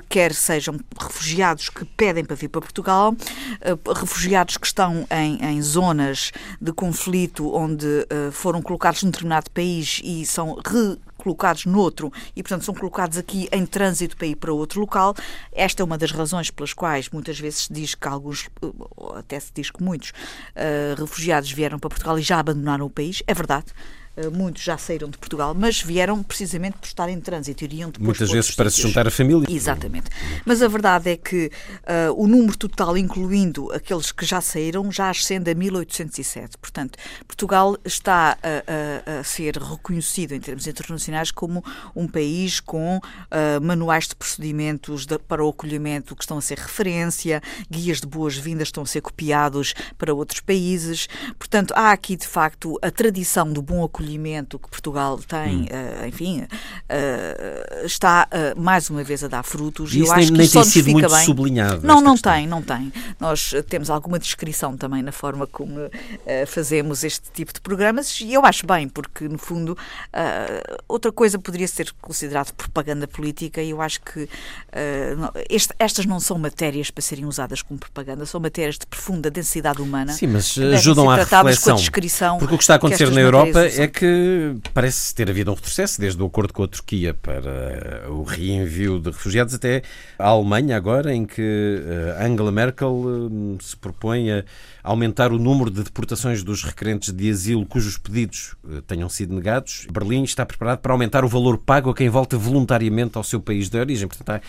quer 0.09 0.35
sejam 0.35 0.79
refugiados 0.99 1.69
que 1.69 1.85
pedem 1.85 2.25
para 2.25 2.37
vir 2.37 2.49
para 2.49 2.61
Portugal, 2.61 3.15
refugiados 3.97 4.57
que 4.57 4.67
estão 4.67 5.07
em, 5.11 5.45
em 5.45 5.63
zonas 5.63 6.33
de 6.61 6.73
conflito 6.73 7.55
onde 7.55 7.87
foram 8.33 8.63
colocados 8.63 9.03
num 9.03 9.11
determinado 9.11 9.51
país 9.51 9.92
e 10.03 10.25
são 10.25 10.55
recolocados 10.55 11.67
noutro 11.67 12.13
e, 12.35 12.43
portanto, 12.43 12.65
são 12.65 12.75
colocados 12.75 13.19
aqui 13.19 13.49
em 13.53 13.67
trânsito 13.67 14.17
para 14.17 14.27
ir 14.27 14.37
para 14.37 14.53
outro 14.53 14.81
local. 14.81 15.15
Esta 15.53 15.83
é 15.83 15.85
uma 15.85 15.99
das 15.99 16.11
razões 16.11 16.51
pelas 16.51 16.73
quais 16.73 17.09
muitas 17.11 17.39
vezes 17.39 17.65
se 17.65 17.73
diz 17.73 17.95
que 17.95 18.09
alguns, 18.09 18.49
até 19.17 19.39
se 19.39 19.53
diz 19.55 19.71
que 19.71 19.83
muitos 19.83 20.11
uh, 20.11 21.01
refugiados 21.01 21.51
vieram 21.53 21.79
para 21.79 21.91
Portugal 21.91 22.19
e 22.19 22.23
já 22.23 22.39
abandonaram 22.39 22.87
o 22.87 22.91
país. 22.91 23.23
É 23.27 23.35
verdade. 23.35 23.67
Eh, 24.15 24.29
muitos 24.29 24.63
já 24.63 24.77
saíram 24.77 25.09
de 25.09 25.17
Portugal, 25.17 25.55
mas 25.55 25.81
vieram 25.81 26.23
precisamente 26.23 26.77
por 26.77 26.87
estar 26.87 27.09
em 27.09 27.19
trânsito, 27.19 27.65
iriam 27.65 27.91
depois 27.91 28.07
Muitas 28.07 28.31
vezes 28.31 28.51
para 28.51 28.69
se 28.69 28.83
juntar 28.83 29.07
a 29.07 29.11
família. 29.11 29.47
Exatamente. 29.49 30.11
Mas 30.45 30.61
a 30.63 30.69
verdade 30.69 31.11
é 31.11 31.17
que 31.17 31.47
uh, 31.47 32.13
o 32.23 32.27
número 32.27 32.57
total, 32.57 32.97
incluindo 32.99 33.73
aqueles 33.73 34.13
que 34.13 34.27
já 34.27 34.41
saíram, 34.41 34.93
já 34.93 35.09
ascende 35.09 35.51
a 35.51 35.55
1807. 35.55 36.59
Portanto, 36.59 36.99
Portugal 37.27 37.79
está 37.85 38.37
a, 38.43 39.17
a, 39.17 39.21
a 39.21 39.25
ser 39.25 39.57
reconhecido 39.57 40.33
em 40.33 40.41
termos 40.41 40.67
internacionais 40.67 41.31
como 41.31 41.65
um 41.97 42.07
país 42.07 42.61
com 42.61 42.99
uh, 42.99 43.61
manuais 43.63 44.09
de 44.09 44.15
procedimentos 44.15 45.07
de, 45.07 45.19
para 45.19 45.43
o 45.43 45.49
acolhimento 45.49 46.15
que 46.15 46.23
estão 46.23 46.37
a 46.37 46.43
ser 46.43 46.59
referência, 46.59 47.41
guias 47.71 48.01
de 48.01 48.07
boas-vindas 48.07 48.69
estão 48.69 48.83
a 48.83 48.87
ser 48.87 49.01
copiados 49.01 49.75
para 49.97 50.13
outros 50.13 50.41
países. 50.41 51.09
Portanto, 51.39 51.73
há 51.75 51.93
aqui, 51.93 52.15
de 52.15 52.27
facto, 52.27 52.79
a 52.83 52.91
tradição 52.91 53.51
do 53.51 53.63
bom 53.63 53.83
acolhimento 53.83 54.02
acolhimento 54.03 54.59
que 54.59 54.69
Portugal 54.69 55.19
tem, 55.19 55.63
hum. 55.63 55.67
uh, 56.03 56.07
enfim, 56.07 56.43
uh, 56.43 57.87
está 57.87 58.29
uh, 58.29 58.61
mais 58.61 58.91
uma 58.91 59.05
vez 59.05 59.23
a 59.23 59.29
dar 59.29 59.43
frutos. 59.43 59.95
E 59.95 60.01
isso 60.01 60.11
eu 60.11 60.17
nem, 60.17 60.25
acho 60.25 60.33
que 60.33 60.39
nem 60.39 60.49
tem 60.49 60.65
sido 60.65 60.91
muito 60.91 61.09
bem. 61.09 61.25
sublinhado. 61.25 61.87
Não, 61.87 62.01
não 62.01 62.13
questão. 62.13 62.33
tem, 62.33 62.47
não 62.47 62.63
tem. 62.63 62.93
Nós 63.21 63.55
temos 63.69 63.89
alguma 63.89 64.19
descrição 64.19 64.77
também 64.77 65.03
na 65.03 65.13
forma 65.13 65.47
como 65.47 65.91
fazemos 66.47 67.05
este 67.05 67.31
tipo 67.33 67.53
de 67.53 67.61
programas 67.61 68.21
e 68.21 68.33
eu 68.33 68.45
acho 68.45 68.67
bem, 68.67 68.89
porque 68.89 69.29
no 69.29 69.39
fundo 69.39 69.77
outra 70.89 71.13
coisa 71.13 71.39
poderia 71.39 71.69
ser 71.69 71.93
considerado 72.01 72.53
propaganda 72.53 73.07
política 73.07 73.63
e 73.63 73.71
eu 73.71 73.81
acho 73.81 74.01
que 74.01 74.29
este, 75.49 75.75
estas 75.79 76.07
não 76.07 76.19
são 76.19 76.39
matérias 76.39 76.91
para 76.91 77.03
serem 77.03 77.25
usadas 77.25 77.63
como 77.63 77.79
propaganda, 77.79 78.27
são 78.27 78.41
matérias 78.41 78.79
de 78.79 78.87
profunda 78.87 79.31
densidade 79.31 79.81
humana. 79.81 80.13
Sim, 80.13 80.29
mas 80.29 80.57
ajudam 80.59 81.11
à 81.11 81.17
reflexão. 81.17 81.77
Porque 82.39 82.55
o 82.55 82.59
que 82.59 82.65
está 82.65 82.75
a 82.75 82.77
acontecer 82.77 83.11
na 83.11 83.21
Europa 83.21 83.61
é 83.61 83.87
que 83.93 84.57
parece 84.75 85.15
ter 85.15 85.31
havido 85.31 85.51
um 85.53 85.55
retrocesso, 85.55 86.01
desde 86.01 86.21
o 86.21 86.27
acordo 86.27 86.53
com 86.53 86.65
a 86.65 86.69
Turquia 86.69 87.15
para 87.15 88.11
o 88.11 88.23
reenvio 88.23 88.99
de 88.99 89.11
refugiados 89.11 89.55
até 89.55 89.83
a 90.19 90.29
Alemanha, 90.29 90.77
agora, 90.77 91.15
em 91.15 91.25
que 91.25 91.41
eh, 91.41 92.25
Angela 92.25 92.51
Merkel 92.51 92.91
hum, 92.91 93.59
se 93.61 93.77
propõe 93.77 94.33
a 94.33 94.45
aumentar 94.83 95.33
o 95.33 95.39
número 95.39 95.71
de 95.71 95.83
deportações 95.85 96.43
dos 96.43 96.65
requerentes 96.65 97.13
de 97.13 97.31
asilo 97.31 97.65
cujos 97.65 97.99
pedidos 97.99 98.57
eh, 98.69 98.83
tenham 98.87 99.09
sido 99.09 99.35
negados. 99.35 99.87
Berlim 99.93 100.25
está 100.25 100.45
preparado 100.45 100.79
para 100.79 100.93
aumentar 100.93 101.25
o 101.25 101.29
valor 101.29 101.59
pago 101.59 101.91
a 101.91 101.95
quem 101.95 102.09
volta 102.09 102.37
voluntariamente 102.37 103.17
ao 103.17 103.23
seu 103.23 103.41
país 103.41 103.69
de 103.69 103.79
origem. 103.79 104.09
Portanto, 104.09 104.31
há 104.31 104.41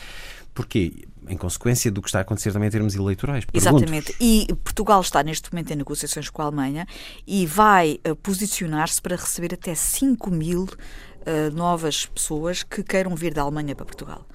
Porquê? 0.54 1.06
Em 1.28 1.38
consequência 1.38 1.90
do 1.90 2.02
que 2.02 2.10
está 2.10 2.20
a 2.20 2.22
acontecer 2.22 2.52
também 2.52 2.68
em 2.68 2.72
termos 2.72 2.96
eleitorais. 2.96 3.46
Exatamente. 3.54 4.14
E 4.20 4.48
Portugal 4.64 5.00
está 5.00 5.24
neste 5.24 5.52
momento 5.52 5.72
em 5.72 5.76
negociações 5.78 6.30
com 6.30 6.42
a 6.42 6.46
Alemanha 6.46 6.86
e 7.26 7.46
vai 7.46 8.00
uh, 8.08 8.16
posicionar-se 8.18 9.02
para 9.02 9.16
receber 9.16 9.54
até 9.54 9.74
5 9.74 10.30
mil 10.30 10.64
uh, 10.64 11.52
novas 11.54 12.06
pessoas 12.06 12.62
que 12.64 12.84
queiram 12.84 13.16
vir 13.16 13.34
da 13.34 13.42
Alemanha 13.42 13.74
para 13.74 13.86
Portugal. 13.86 14.28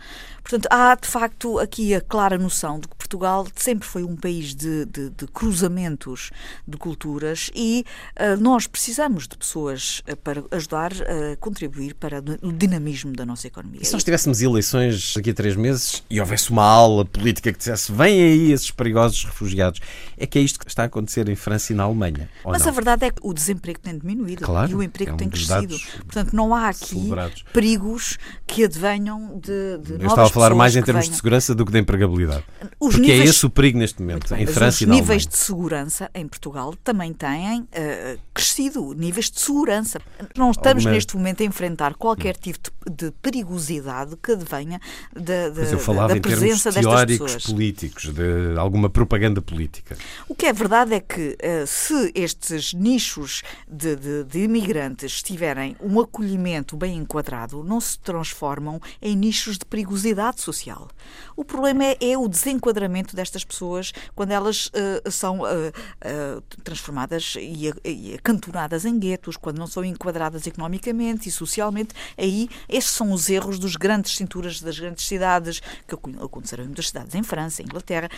Portanto, 0.42 0.66
há 0.70 0.94
de 0.94 1.06
facto 1.06 1.58
aqui 1.58 1.94
a 1.94 2.00
clara 2.00 2.38
noção 2.38 2.80
de 2.80 2.88
que 2.88 2.96
Portugal 3.09 3.46
sempre 3.56 3.88
foi 3.88 4.04
um 4.04 4.14
país 4.14 4.54
de, 4.54 4.84
de, 4.84 5.09
de 5.09 5.26
cruzamentos 5.28 6.30
de 6.66 6.76
culturas 6.76 7.50
e 7.54 7.84
uh, 8.20 8.38
nós 8.38 8.66
precisamos 8.66 9.26
de 9.26 9.36
pessoas 9.36 10.02
uh, 10.06 10.14
para 10.16 10.44
ajudar 10.50 10.92
a 10.92 11.36
contribuir 11.36 11.94
para 11.94 12.22
o 12.42 12.52
dinamismo 12.52 13.12
da 13.12 13.24
nossa 13.24 13.46
economia. 13.46 13.80
E 13.82 13.86
se 13.86 13.94
nós 13.94 14.04
tivéssemos 14.04 14.42
eleições 14.42 15.14
daqui 15.14 15.30
a 15.30 15.34
três 15.34 15.56
meses 15.56 16.02
e 16.11 16.20
houvesse 16.20 16.50
uma 16.50 16.64
aula 16.64 17.04
política 17.04 17.50
que 17.50 17.59
dissesse 17.59 17.90
vêm 17.90 18.20
aí 18.20 18.52
esses 18.52 18.70
perigosos 18.70 19.24
refugiados, 19.24 19.80
é 20.18 20.26
que 20.26 20.38
é 20.38 20.42
isto 20.42 20.59
que 20.59 20.68
está 20.68 20.82
a 20.82 20.86
acontecer 20.86 21.28
em 21.30 21.36
França 21.36 21.72
e 21.72 21.76
na 21.76 21.84
Alemanha. 21.84 22.28
Mas 22.44 22.62
não? 22.62 22.68
a 22.68 22.70
verdade 22.72 23.06
é 23.06 23.11
que 23.11 23.20
o 23.22 23.32
desemprego 23.32 23.80
tem 23.80 23.96
diminuído 23.96 24.44
claro, 24.44 24.70
e 24.70 24.74
o 24.74 24.82
emprego 24.82 25.12
é 25.12 25.14
um 25.14 25.16
tem 25.16 25.30
crescido. 25.30 25.78
Portanto, 25.98 26.36
não 26.36 26.54
há 26.54 26.68
aqui 26.68 26.88
celebrados. 26.88 27.42
perigos 27.54 28.18
que 28.46 28.64
advenham 28.64 29.40
de, 29.40 29.78
de 29.78 30.04
novas 30.04 30.30
falar 30.30 30.54
mais 30.54 30.76
em 30.76 30.82
termos 30.82 31.09
de 31.09 31.16
segurança 31.16 31.54
do 31.54 31.64
que 31.64 31.72
de 31.72 31.78
empregabilidade. 31.78 32.44
Os 32.78 32.97
Porque 32.99 33.11
é 33.11 33.14
níveis... 33.14 33.28
é 33.28 33.30
esse 33.30 33.46
o 33.46 33.51
perigo 33.51 33.78
neste 33.78 34.01
momento, 34.01 34.28
bem, 34.28 34.42
em 34.42 34.46
França 34.46 34.84
e 34.84 34.86
na 34.86 34.94
Os 34.94 35.01
níveis 35.01 35.26
de 35.26 35.36
segurança 35.36 36.11
em 36.14 36.28
Portugal 36.28 36.74
também 36.84 37.12
têm 37.12 37.61
uh, 37.61 38.18
crescido, 38.32 38.92
níveis 38.94 39.30
de 39.30 39.40
segurança. 39.40 40.01
Não 40.36 40.51
estamos 40.51 40.84
Alguma... 40.84 40.90
neste 40.92 41.16
momento 41.16 41.42
a 41.42 41.46
enfrentar 41.46 41.94
qualquer 41.94 42.36
hum. 42.36 42.40
tipo 42.40 42.59
de, 42.90 43.07
de 43.07 43.12
perigosidade 43.22 44.16
que 44.16 44.32
advenha 44.32 44.80
da, 45.14 45.51
da, 45.51 45.62
eu 45.62 45.78
falava 45.78 46.14
da 46.14 46.20
presença 46.20 46.70
em 46.70 46.72
termos 46.72 46.90
teóricos 46.90 47.46
políticos, 47.46 48.12
de 48.12 48.59
alguma 48.59 48.90
propaganda 48.90 49.40
política. 49.40 49.96
O 50.28 50.34
que 50.34 50.46
é 50.46 50.53
verdade 50.53 50.94
é 50.94 51.01
que 51.01 51.36
uh, 51.36 51.66
se 51.66 52.12
estes 52.14 52.74
nichos 52.74 53.42
de, 53.68 53.96
de, 53.96 54.24
de 54.24 54.38
imigrantes 54.40 55.22
tiverem 55.22 55.76
um 55.80 56.01
acolhimento 56.01 56.76
bem 56.76 56.96
enquadrado, 56.96 57.64
não 57.64 57.80
se 57.80 57.99
transformam 57.99 58.80
em 59.01 59.16
nichos 59.16 59.59
de 59.59 59.64
perigosidade 59.64 60.40
social 60.40 60.59
social. 60.59 60.88
O 61.36 61.44
problema 61.44 61.84
é, 61.84 61.96
é 62.01 62.18
o 62.18 62.28
desenquadramento 62.28 62.88
destas 63.14 63.45
pessoas 63.45 63.93
quando 64.14 64.32
elas 64.32 64.66
uh, 64.66 65.11
são 65.11 65.41
uh, 65.41 65.45
uh, 65.45 66.41
transformadas 66.62 67.34
e, 67.39 67.72
e 67.84 68.14
acantonadas 68.14 68.84
em 68.84 68.99
guetos, 68.99 69.36
quando 69.36 69.59
não 69.59 69.66
são 69.66 69.84
enquadradas 69.84 70.47
economicamente 70.47 71.28
e 71.28 71.32
socialmente. 71.32 71.95
Aí, 72.16 72.49
estes 72.68 72.95
são 72.95 73.12
os 73.12 73.28
erros 73.28 73.59
dos 73.59 73.76
grandes 73.76 74.16
cinturas 74.16 74.61
das 74.61 74.78
grandes 74.78 75.07
cidades, 75.07 75.61
que 75.86 75.95
aconteceram 75.95 76.64
em 76.64 76.66
muitas 76.66 76.89
cidades 76.89 77.14
em 77.14 77.22
França, 77.22 77.62
em 77.62 77.64
Inglaterra 77.64 78.09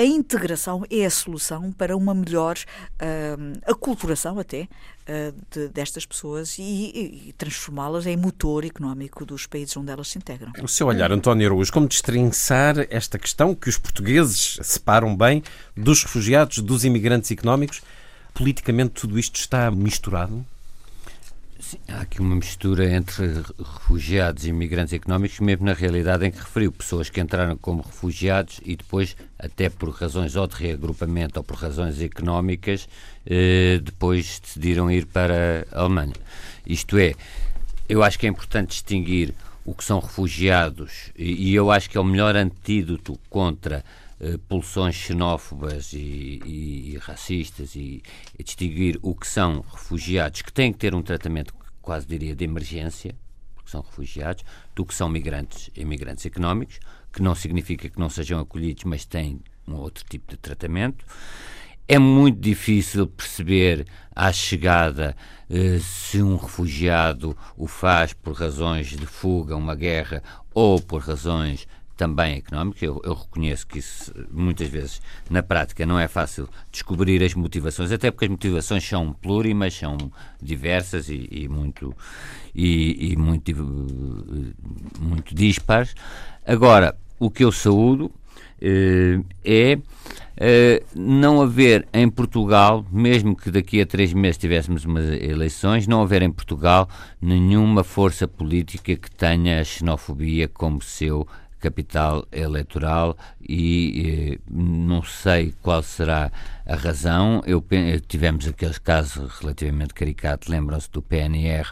a 0.00 0.04
integração 0.04 0.82
é 0.90 1.04
a 1.04 1.10
solução 1.10 1.70
para 1.72 1.94
uma 1.94 2.14
melhor 2.14 2.56
uh, 2.56 3.70
aculturação 3.70 4.38
até 4.38 4.62
uh, 4.62 5.34
de, 5.50 5.68
destas 5.68 6.06
pessoas 6.06 6.58
e, 6.58 7.26
e 7.28 7.34
transformá-las 7.36 8.06
em 8.06 8.16
motor 8.16 8.64
económico 8.64 9.26
dos 9.26 9.46
países 9.46 9.76
onde 9.76 9.92
elas 9.92 10.08
se 10.08 10.16
integram. 10.16 10.52
O 10.62 10.68
seu 10.68 10.86
olhar, 10.86 11.12
António 11.12 11.46
Araújo, 11.46 11.70
como 11.70 11.86
destrinçar 11.86 12.86
esta 12.88 13.18
questão 13.18 13.54
que 13.54 13.68
os 13.68 13.76
portugueses 13.76 14.58
separam 14.62 15.14
bem 15.14 15.42
dos 15.76 16.02
refugiados, 16.02 16.60
dos 16.60 16.82
imigrantes 16.82 17.30
económicos? 17.30 17.82
Politicamente 18.32 18.92
tudo 18.92 19.18
isto 19.18 19.36
está 19.36 19.70
misturado? 19.70 20.46
Sim, 21.58 21.78
há 21.88 22.00
aqui 22.00 22.22
uma 22.22 22.36
mistura 22.36 22.90
entre 22.90 23.26
refugiados 23.58 24.46
e 24.46 24.48
imigrantes 24.48 24.94
económicos, 24.94 25.40
mesmo 25.40 25.66
na 25.66 25.74
realidade 25.74 26.24
em 26.24 26.30
que 26.30 26.38
referiu 26.38 26.72
pessoas 26.72 27.10
que 27.10 27.20
entraram 27.20 27.54
como 27.58 27.82
refugiados 27.82 28.62
e 28.64 28.76
depois, 28.76 29.14
até 29.42 29.68
por 29.70 29.90
razões 29.90 30.36
ou 30.36 30.46
de 30.46 30.54
reagrupamento 30.54 31.38
ou 31.38 31.44
por 31.44 31.56
razões 31.56 32.00
económicas, 32.00 32.88
eh, 33.26 33.80
depois 33.82 34.38
decidiram 34.38 34.90
ir 34.90 35.06
para 35.06 35.66
a 35.72 35.80
Alemanha. 35.80 36.14
Isto 36.66 36.98
é, 36.98 37.14
eu 37.88 38.02
acho 38.02 38.18
que 38.18 38.26
é 38.26 38.28
importante 38.28 38.70
distinguir 38.70 39.34
o 39.64 39.74
que 39.74 39.84
são 39.84 39.98
refugiados 39.98 41.10
e, 41.16 41.54
eu 41.54 41.70
acho 41.70 41.88
que 41.88 41.96
é 41.96 42.00
o 42.00 42.04
melhor 42.04 42.34
antídoto 42.36 43.18
contra 43.28 43.84
uh, 44.20 44.38
pulsões 44.40 44.94
xenófobas 44.94 45.92
e, 45.92 46.40
e, 46.44 46.92
e 46.92 46.96
racistas 46.98 47.74
e, 47.74 48.02
e, 48.38 48.42
distinguir 48.42 48.98
o 49.02 49.14
que 49.14 49.26
são 49.26 49.64
refugiados 49.72 50.42
que 50.42 50.52
têm 50.52 50.72
que 50.72 50.78
ter 50.78 50.94
um 50.94 51.02
tratamento 51.02 51.54
quase 51.82 52.06
diria 52.06 52.34
de 52.34 52.44
emergência, 52.44 53.14
porque 53.70 53.72
são 53.72 53.80
refugiados, 53.82 54.44
do 54.74 54.84
que 54.84 54.94
são 54.94 55.08
migrantes 55.08 55.70
imigrantes 55.76 56.26
económicos, 56.26 56.80
que 57.12 57.22
não 57.22 57.34
significa 57.34 57.88
que 57.88 57.98
não 57.98 58.10
sejam 58.10 58.40
acolhidos, 58.40 58.84
mas 58.84 59.04
têm 59.04 59.40
um 59.66 59.74
outro 59.74 60.04
tipo 60.08 60.30
de 60.30 60.36
tratamento. 60.36 61.04
É 61.86 61.98
muito 61.98 62.38
difícil 62.38 63.06
perceber 63.06 63.86
à 64.14 64.32
chegada 64.32 65.16
eh, 65.48 65.78
se 65.80 66.22
um 66.22 66.36
refugiado 66.36 67.36
o 67.56 67.66
faz 67.66 68.12
por 68.12 68.34
razões 68.34 68.88
de 68.88 69.06
fuga, 69.06 69.56
uma 69.56 69.74
guerra, 69.74 70.22
ou 70.54 70.80
por 70.80 71.00
razões 71.00 71.66
também 72.00 72.36
económicas. 72.36 72.82
Eu, 72.82 72.98
eu, 73.04 73.12
reconheço 73.12 73.66
que 73.66 73.78
isso 73.78 74.10
muitas 74.30 74.68
vezes 74.68 75.02
na 75.28 75.42
prática 75.42 75.84
não 75.84 76.00
é 76.00 76.08
fácil 76.08 76.48
descobrir 76.72 77.22
as 77.22 77.34
motivações, 77.34 77.92
até 77.92 78.10
porque 78.10 78.24
as 78.24 78.30
motivações 78.30 78.88
são 78.88 79.12
plurimas, 79.12 79.74
são 79.74 79.98
diversas 80.40 81.10
e, 81.10 81.28
e 81.30 81.46
muito 81.46 81.94
e, 82.54 83.12
e, 83.12 83.16
muito 83.18 83.52
muito 84.98 85.34
dispares. 85.34 85.94
Agora, 86.46 86.96
o 87.18 87.30
que 87.30 87.44
eu 87.44 87.52
saúdo 87.52 88.10
eh, 88.62 89.20
é 89.44 89.78
Uh, 90.40 90.82
não 90.98 91.42
haver 91.42 91.86
em 91.92 92.08
Portugal, 92.08 92.86
mesmo 92.90 93.36
que 93.36 93.50
daqui 93.50 93.78
a 93.78 93.84
três 93.84 94.14
meses 94.14 94.38
tivéssemos 94.38 94.86
umas 94.86 95.04
eleições, 95.04 95.86
não 95.86 96.00
haver 96.00 96.22
em 96.22 96.32
Portugal 96.32 96.88
nenhuma 97.20 97.84
força 97.84 98.26
política 98.26 98.96
que 98.96 99.10
tenha 99.10 99.60
a 99.60 99.64
xenofobia 99.64 100.48
como 100.48 100.80
seu 100.80 101.28
capital 101.60 102.26
eleitoral 102.32 103.16
e 103.40 104.38
eh, 104.38 104.38
não 104.50 105.02
sei 105.02 105.54
qual 105.62 105.82
será 105.82 106.32
a 106.66 106.74
razão. 106.74 107.42
Eu, 107.46 107.64
tivemos 108.08 108.48
aqueles 108.48 108.78
casos 108.78 109.38
relativamente 109.38 109.94
caricatos, 109.94 110.48
lembram-se 110.48 110.90
do 110.90 111.02
PNR 111.02 111.68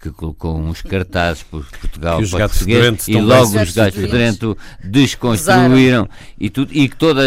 que 0.00 0.10
colocou 0.10 0.58
uns 0.58 0.80
cartazes 0.80 1.42
por 1.42 1.64
Portugal 1.66 2.20
para 2.30 2.48
português 2.48 3.06
e 3.06 3.20
logo 3.20 3.60
os 3.60 3.72
gajos 3.74 3.94
fedorentos 3.94 4.56
desconstruíram 4.82 6.08
e 6.38 6.48
tudo 6.48 6.72
e 6.72 6.88
que 6.88 6.96
toda 6.96 7.22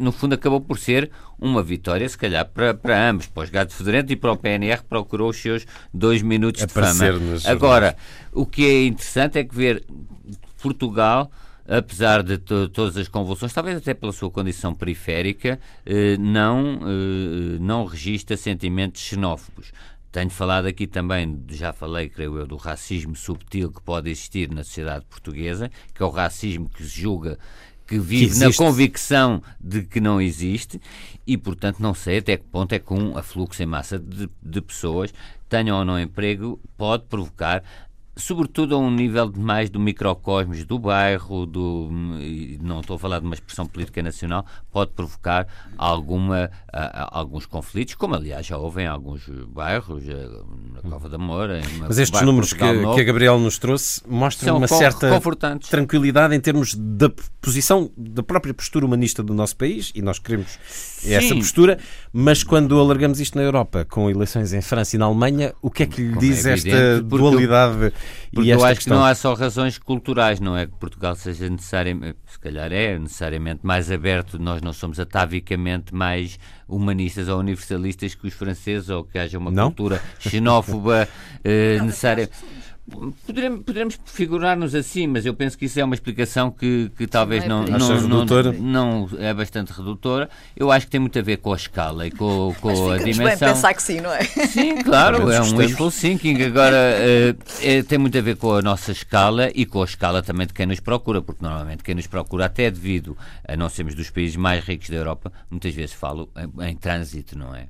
no 0.00 0.10
fundo 0.10 0.34
acabou 0.34 0.60
por 0.60 0.76
ser 0.76 1.10
uma 1.38 1.62
vitória 1.62 2.08
se 2.08 2.18
calhar 2.18 2.44
para, 2.46 2.74
para 2.74 3.10
ambos, 3.10 3.26
para 3.26 3.44
os 3.44 3.50
gatos 3.50 3.76
fedorentos 3.76 4.10
e 4.10 4.16
para 4.16 4.32
o 4.32 4.36
PNR 4.36 4.82
procurou 4.88 5.30
os 5.30 5.36
seus 5.36 5.66
dois 5.92 6.20
minutos 6.20 6.66
de 6.66 6.72
fama. 6.72 7.04
Agora, 7.44 7.96
o 8.32 8.44
que 8.44 8.66
é 8.66 8.86
interessante 8.86 9.38
é 9.38 9.44
que 9.44 9.54
ver 9.54 9.84
Portugal 10.64 11.30
apesar 11.66 12.22
de 12.22 12.36
todas 12.38 12.96
as 12.96 13.08
convulsões, 13.08 13.52
talvez 13.52 13.78
até 13.78 13.94
pela 13.94 14.12
sua 14.12 14.30
condição 14.30 14.74
periférica, 14.74 15.58
eh, 15.86 16.16
não, 16.18 16.78
eh, 16.82 17.58
não 17.58 17.86
registra 17.86 18.36
sentimentos 18.36 19.00
xenófobos. 19.00 19.72
Tenho 20.12 20.28
falado 20.30 20.66
aqui 20.66 20.86
também, 20.86 21.42
já 21.48 21.72
falei, 21.72 22.08
creio 22.10 22.38
eu, 22.38 22.46
do 22.46 22.56
racismo 22.56 23.16
subtil 23.16 23.72
que 23.72 23.80
pode 23.80 24.10
existir 24.10 24.50
na 24.50 24.62
sociedade 24.62 25.06
portuguesa, 25.06 25.70
que 25.94 26.02
é 26.02 26.06
o 26.06 26.10
racismo 26.10 26.68
que 26.68 26.82
se 26.84 27.00
julga 27.00 27.38
que 27.86 27.98
vive 27.98 28.32
que 28.32 28.40
na 28.40 28.52
convicção 28.52 29.42
de 29.60 29.82
que 29.82 30.00
não 30.00 30.20
existe 30.20 30.80
e, 31.26 31.36
portanto, 31.36 31.80
não 31.80 31.94
sei 31.94 32.18
até 32.18 32.36
que 32.36 32.44
ponto 32.44 32.72
é 32.72 32.78
que 32.78 32.92
um 32.92 33.16
afluxo 33.16 33.62
em 33.62 33.66
massa 33.66 33.98
de, 33.98 34.28
de 34.42 34.60
pessoas, 34.60 35.12
tenham 35.48 35.78
ou 35.78 35.84
não 35.84 36.00
emprego, 36.00 36.58
pode 36.76 37.04
provocar 37.04 37.62
sobretudo 38.16 38.74
a 38.74 38.78
um 38.78 38.90
nível 38.90 39.32
mais 39.36 39.68
do 39.68 39.80
microcosmos 39.80 40.64
do 40.64 40.78
bairro, 40.78 41.46
do, 41.46 41.88
não 42.62 42.80
estou 42.80 42.96
a 42.96 42.98
falar 42.98 43.18
de 43.18 43.26
uma 43.26 43.34
expressão 43.34 43.66
política 43.66 44.02
nacional, 44.02 44.46
pode 44.70 44.92
provocar 44.92 45.46
alguma, 45.76 46.50
alguns 47.10 47.46
conflitos, 47.46 47.94
como 47.94 48.14
aliás 48.14 48.46
já 48.46 48.56
houve 48.56 48.82
em 48.82 48.86
alguns 48.86 49.28
bairros, 49.48 50.04
uh, 50.04 50.46
na 50.72 50.90
Cova 50.90 51.08
da 51.08 51.18
Moura. 51.18 51.60
Mas 51.80 51.98
estes 51.98 52.20
números 52.22 52.52
que, 52.52 52.58
que, 52.58 53.00
a 53.00 53.04
Gabriel 53.04 53.38
nos 53.38 53.58
trouxe 53.58 54.02
mostram 54.08 54.58
uma 54.58 54.68
certa 54.68 55.08
tranquilidade 55.68 56.34
em 56.34 56.40
termos 56.40 56.74
da 56.74 57.10
posição, 57.40 57.90
da 57.96 58.22
própria 58.22 58.54
postura 58.54 58.86
humanista 58.86 59.22
do 59.22 59.34
nosso 59.34 59.56
país, 59.56 59.90
e 59.94 60.02
nós 60.02 60.18
queremos 60.18 60.58
Sim. 60.68 61.14
essa 61.14 61.34
postura, 61.34 61.78
mas 62.12 62.44
quando 62.44 62.78
alargamos 62.78 63.20
isto 63.20 63.36
na 63.36 63.42
Europa, 63.42 63.84
com 63.84 64.08
eleições 64.08 64.52
em 64.52 64.60
França 64.60 64.96
e 64.96 64.98
na 64.98 65.06
Alemanha, 65.06 65.52
o 65.60 65.70
que 65.70 65.82
é 65.82 65.86
que 65.86 66.00
lhe 66.00 66.14
como 66.14 66.24
é 66.24 66.28
diz 66.28 66.46
é 66.46 66.52
esta 66.52 67.02
dualidade? 67.02 67.92
Porque 68.32 68.50
eu 68.50 68.64
acho 68.64 68.76
questão. 68.76 68.96
que 68.96 69.00
não 69.00 69.04
há 69.04 69.14
só 69.14 69.34
razões 69.34 69.78
culturais, 69.78 70.40
não 70.40 70.56
é 70.56 70.66
que 70.66 70.72
Portugal 70.72 71.14
seja 71.14 71.48
necessariamente, 71.48 72.18
se 72.26 72.38
calhar 72.38 72.72
é 72.72 72.98
necessariamente 72.98 73.60
mais 73.62 73.90
aberto, 73.90 74.38
nós 74.38 74.60
não 74.60 74.72
somos 74.72 74.98
atavicamente 74.98 75.94
mais 75.94 76.38
humanistas 76.68 77.28
ou 77.28 77.38
universalistas 77.38 78.14
que 78.14 78.26
os 78.26 78.34
franceses, 78.34 78.88
ou 78.88 79.04
que 79.04 79.18
haja 79.18 79.38
uma 79.38 79.50
não? 79.50 79.66
cultura 79.66 80.02
xenófoba 80.18 81.08
eh, 81.44 81.78
necessária. 81.80 82.28
Poderemos, 83.26 83.62
poderemos 83.64 83.98
figurar-nos 84.04 84.74
assim, 84.74 85.06
mas 85.06 85.24
eu 85.24 85.32
penso 85.32 85.56
que 85.56 85.64
isso 85.64 85.80
é 85.80 85.84
uma 85.84 85.94
explicação 85.94 86.50
que, 86.50 86.92
que 86.98 87.06
talvez 87.06 87.46
não, 87.46 87.64
não, 87.64 87.78
não, 88.02 88.52
não, 88.52 89.08
é 89.18 89.32
bastante 89.32 89.72
redutora. 89.72 90.28
Eu 90.54 90.70
acho 90.70 90.84
que 90.84 90.92
tem 90.92 91.00
muito 91.00 91.18
a 91.18 91.22
ver 91.22 91.38
com 91.38 91.54
a 91.54 91.56
escala 91.56 92.06
e 92.06 92.10
com, 92.10 92.54
com 92.60 92.68
a 92.92 92.98
dimensão. 92.98 93.24
bem 93.24 93.38
pensar 93.38 93.72
que 93.72 93.82
sim, 93.82 94.02
não 94.02 94.12
é? 94.12 94.22
Sim, 94.22 94.82
claro, 94.82 95.30
é 95.30 95.40
um 95.40 95.56
wishful 95.56 95.90
thinking. 95.90 96.42
Agora, 96.42 96.76
é, 96.76 97.34
é, 97.62 97.82
tem 97.82 97.96
muito 97.96 98.18
a 98.18 98.20
ver 98.20 98.36
com 98.36 98.52
a 98.52 98.60
nossa 98.60 98.92
escala 98.92 99.50
e 99.54 99.64
com 99.64 99.80
a 99.80 99.86
escala 99.86 100.22
também 100.22 100.46
de 100.46 100.52
quem 100.52 100.66
nos 100.66 100.80
procura, 100.80 101.22
porque 101.22 101.42
normalmente 101.42 101.82
quem 101.82 101.94
nos 101.94 102.06
procura, 102.06 102.44
até 102.44 102.70
devido 102.70 103.16
a 103.48 103.56
não 103.56 103.70
sermos 103.70 103.94
dos 103.94 104.10
países 104.10 104.36
mais 104.36 104.62
ricos 104.62 104.90
da 104.90 104.96
Europa, 104.96 105.32
muitas 105.50 105.74
vezes 105.74 105.94
falo 105.94 106.28
em, 106.36 106.68
em 106.68 106.76
trânsito, 106.76 107.38
não 107.38 107.54
é? 107.54 107.66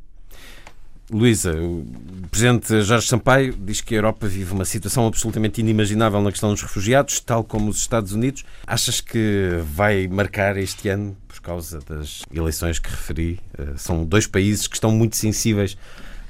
Luísa, 1.11 1.55
o 1.55 1.87
presidente 2.31 2.81
Jorge 2.83 3.07
Sampaio 3.07 3.53
diz 3.53 3.83
que 3.83 3.95
a 3.95 3.99
Europa 3.99 4.27
vive 4.27 4.53
uma 4.53 4.65
situação 4.65 5.07
absolutamente 5.07 5.61
inimaginável 5.61 6.21
na 6.23 6.31
questão 6.31 6.51
dos 6.51 6.63
refugiados, 6.63 7.21
tal 7.21 7.45
como 7.45 7.71
os 7.71 7.77
Estados 7.77 8.13
Unidos. 8.13 8.43
Achas 8.67 9.03
que 9.03 9.61
vai 9.65 10.09
marcar 10.09 10.57
este 10.57 10.89
ano, 10.89 11.15
por 11.29 11.41
causa 11.43 11.79
das 11.81 12.23
eleições 12.35 12.79
que 12.79 12.89
referi? 12.89 13.39
Eh, 13.59 13.75
são 13.77 14.05
dois 14.05 14.27
países 14.27 14.67
que 14.67 14.77
estão 14.77 14.91
muito 14.91 15.17
sensíveis 15.17 15.77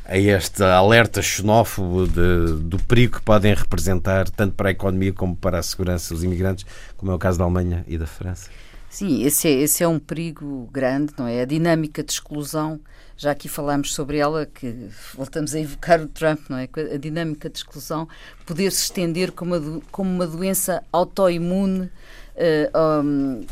a 0.05 0.19
este 0.19 0.63
alerta 0.63 1.23
xenófobo 1.23 2.07
de, 2.07 2.61
do 2.61 2.79
perigo 2.79 3.19
que 3.19 3.23
podem 3.23 3.55
representar, 3.55 4.29
tanto 4.29 4.55
para 4.55 4.69
a 4.69 4.73
economia 4.73 5.13
como 5.13 5.37
para 5.37 5.59
a 5.59 5.63
segurança 5.63 6.13
dos 6.13 6.25
imigrantes, 6.25 6.67
como 6.97 7.13
é 7.13 7.15
o 7.15 7.19
caso 7.19 7.39
da 7.39 7.45
Alemanha 7.45 7.85
e 7.87 7.97
da 7.97 8.07
França. 8.07 8.51
Sim, 8.91 9.25
esse 9.25 9.49
é, 9.49 9.53
esse 9.53 9.83
é 9.83 9.89
um 9.89 9.99
perigo 9.99 10.69
grande, 10.73 11.13
não 11.19 11.27
é? 11.27 11.43
A 11.43 11.45
dinâmica 11.45 12.03
de 12.03 12.13
exclusão 12.13 12.81
já 13.17 13.31
aqui 13.31 13.49
falámos 13.49 13.95
sobre 13.95 14.19
ela, 14.19 14.47
que 14.47 14.89
voltamos 15.15 15.55
a 15.55 15.61
evocar 15.61 16.01
o 16.01 16.09
Trump, 16.09 16.41
não 16.49 16.59
é? 16.59 16.69
A 16.93 16.97
dinâmica 16.97 17.49
de 17.49 17.59
exclusão 17.59 18.09
poder 18.45 18.73
se 18.73 18.83
estender 18.83 19.33
como 19.33 19.57
uma, 19.57 19.81
como 19.91 20.11
uma 20.11 20.27
doença 20.27 20.83
autoimune 20.93 21.83
uh, 21.83 23.03
um, 23.05 23.47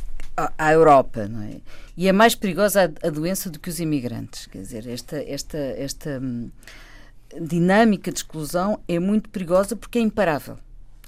à 0.58 0.72
Europa, 0.72 1.28
não 1.28 1.42
é? 1.42 1.60
E 1.96 2.08
é 2.08 2.12
mais 2.12 2.34
perigosa 2.34 2.92
a, 3.02 3.06
a, 3.06 3.10
doença 3.10 3.50
do 3.50 3.60
que 3.60 3.68
os 3.68 3.78
imigrantes. 3.78 4.46
Quer 4.46 4.62
dizer, 4.62 4.88
esta, 4.88 5.16
esta, 5.22 5.58
esta 5.58 6.20
um, 6.20 6.50
dinâmica 7.40 8.10
de 8.10 8.18
exclusão 8.18 8.80
é 8.88 8.98
muito 8.98 9.28
perigosa 9.28 9.76
porque 9.76 9.98
é 9.98 10.02
imparável 10.02 10.58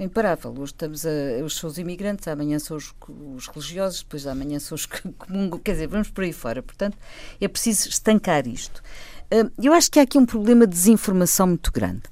imparável. 0.03 0.53
Hoje 0.53 0.73
estamos 0.73 1.07
a, 1.07 1.11
hoje 1.45 1.55
são 1.55 1.71
os 1.71 1.79
imigrantes, 1.79 2.27
amanhã 2.27 2.59
são 2.59 2.77
os, 2.77 2.93
os 3.37 3.47
religiosos, 3.47 4.03
depois 4.03 4.27
amanhã 4.27 4.59
são 4.59 4.75
os 4.75 4.87
comuns, 5.19 5.61
quer 5.63 5.73
dizer, 5.73 5.87
vamos 5.87 6.11
por 6.11 6.25
aí 6.25 6.33
fora. 6.33 6.63
Portanto, 6.63 6.97
é 7.41 7.47
preciso 7.47 7.89
estancar 7.89 8.47
isto. 8.49 8.83
Ah, 9.31 9.51
eu 9.61 9.73
acho 9.73 9.91
que 9.91 9.99
há 9.99 10.03
aqui 10.03 10.19
um 10.19 10.27
problema 10.27 10.67
de 10.67 10.73
desinformação 10.73 11.49
muito 11.49 11.73
grande. 11.73 12.03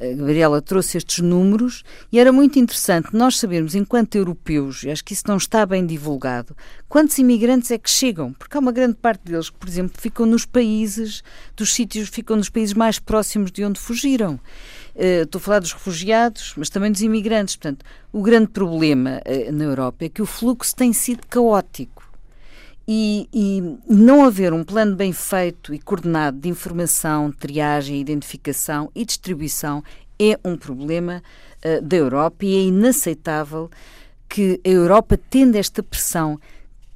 A 0.00 0.16
Gabriela 0.16 0.62
trouxe 0.62 0.96
estes 0.96 1.18
números 1.18 1.84
e 2.10 2.18
era 2.18 2.32
muito 2.32 2.58
interessante 2.58 3.14
nós 3.14 3.38
sabermos, 3.38 3.74
enquanto 3.74 4.14
europeus, 4.14 4.82
e 4.82 4.90
acho 4.90 5.04
que 5.04 5.12
isso 5.12 5.24
não 5.26 5.36
está 5.36 5.66
bem 5.66 5.84
divulgado, 5.84 6.56
quantos 6.88 7.18
imigrantes 7.18 7.70
é 7.70 7.76
que 7.76 7.90
chegam, 7.90 8.32
porque 8.32 8.56
há 8.56 8.60
uma 8.60 8.72
grande 8.72 8.94
parte 8.94 9.24
deles 9.24 9.50
que, 9.50 9.58
por 9.58 9.68
exemplo, 9.68 10.00
ficam 10.00 10.24
nos 10.24 10.46
países, 10.46 11.22
dos 11.54 11.74
sítios, 11.74 12.08
ficam 12.08 12.34
nos 12.34 12.48
países 12.48 12.72
mais 12.72 12.98
próximos 12.98 13.52
de 13.52 13.62
onde 13.62 13.78
fugiram. 13.78 14.40
Uh, 14.94 15.22
estou 15.22 15.38
a 15.38 15.42
falar 15.42 15.58
dos 15.60 15.72
refugiados, 15.72 16.54
mas 16.56 16.68
também 16.68 16.90
dos 16.90 17.02
imigrantes. 17.02 17.56
Portanto, 17.56 17.84
o 18.12 18.22
grande 18.22 18.48
problema 18.48 19.20
uh, 19.26 19.52
na 19.52 19.64
Europa 19.64 20.04
é 20.04 20.08
que 20.08 20.22
o 20.22 20.26
fluxo 20.26 20.74
tem 20.74 20.92
sido 20.92 21.26
caótico. 21.28 22.08
E, 22.88 23.28
e, 23.32 23.78
não 23.88 24.24
haver 24.24 24.52
um 24.52 24.64
plano 24.64 24.96
bem 24.96 25.12
feito 25.12 25.72
e 25.72 25.78
coordenado 25.78 26.38
de 26.38 26.48
informação, 26.48 27.30
triagem, 27.30 28.00
identificação 28.00 28.90
e 28.96 29.04
distribuição 29.04 29.84
é 30.18 30.38
um 30.44 30.56
problema 30.56 31.22
uh, 31.64 31.80
da 31.82 31.96
Europa 31.96 32.44
e 32.44 32.56
é 32.56 32.62
inaceitável 32.62 33.70
que 34.28 34.60
a 34.64 34.68
Europa, 34.68 35.18
tendo 35.30 35.56
esta 35.56 35.82
pressão 35.82 36.38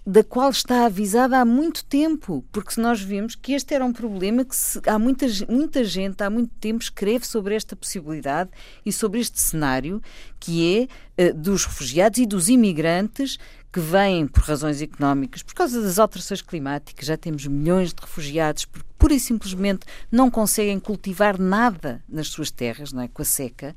da 0.06 0.22
qual 0.22 0.50
está 0.50 0.84
avisada 0.84 1.38
há 1.38 1.44
muito 1.44 1.82
tempo, 1.84 2.44
porque 2.52 2.78
nós 2.78 3.00
vimos 3.00 3.34
que 3.34 3.54
este 3.54 3.72
era 3.72 3.84
um 3.84 3.92
problema 3.92 4.44
que 4.44 4.54
se, 4.54 4.78
há 4.86 4.98
muita, 4.98 5.26
muita 5.48 5.82
gente 5.82 6.22
há 6.22 6.28
muito 6.28 6.52
tempo 6.60 6.82
escreve 6.82 7.26
sobre 7.26 7.54
esta 7.54 7.74
possibilidade 7.74 8.50
e 8.84 8.92
sobre 8.92 9.20
este 9.20 9.40
cenário 9.40 10.02
que 10.38 10.88
é 11.16 11.30
uh, 11.30 11.34
dos 11.34 11.64
refugiados 11.64 12.18
e 12.18 12.26
dos 12.26 12.50
imigrantes 12.50 13.38
que 13.72 13.80
vêm 13.80 14.26
por 14.26 14.42
razões 14.42 14.82
económicas, 14.82 15.42
por 15.42 15.54
causa 15.54 15.80
das 15.80 15.98
alterações 15.98 16.42
climáticas, 16.42 17.06
já 17.06 17.16
temos 17.16 17.46
milhões 17.46 17.92
de 17.92 18.00
refugiados 18.00 18.66
porque 18.66 18.86
pura 18.98 19.14
e 19.14 19.18
simplesmente 19.18 19.86
não 20.12 20.30
conseguem 20.30 20.78
cultivar 20.78 21.40
nada 21.40 22.04
nas 22.08 22.28
suas 22.28 22.50
terras, 22.52 22.92
não 22.92 23.02
é? 23.02 23.08
Com 23.08 23.22
a 23.22 23.24
seca. 23.24 23.74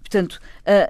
Portanto, 0.00 0.38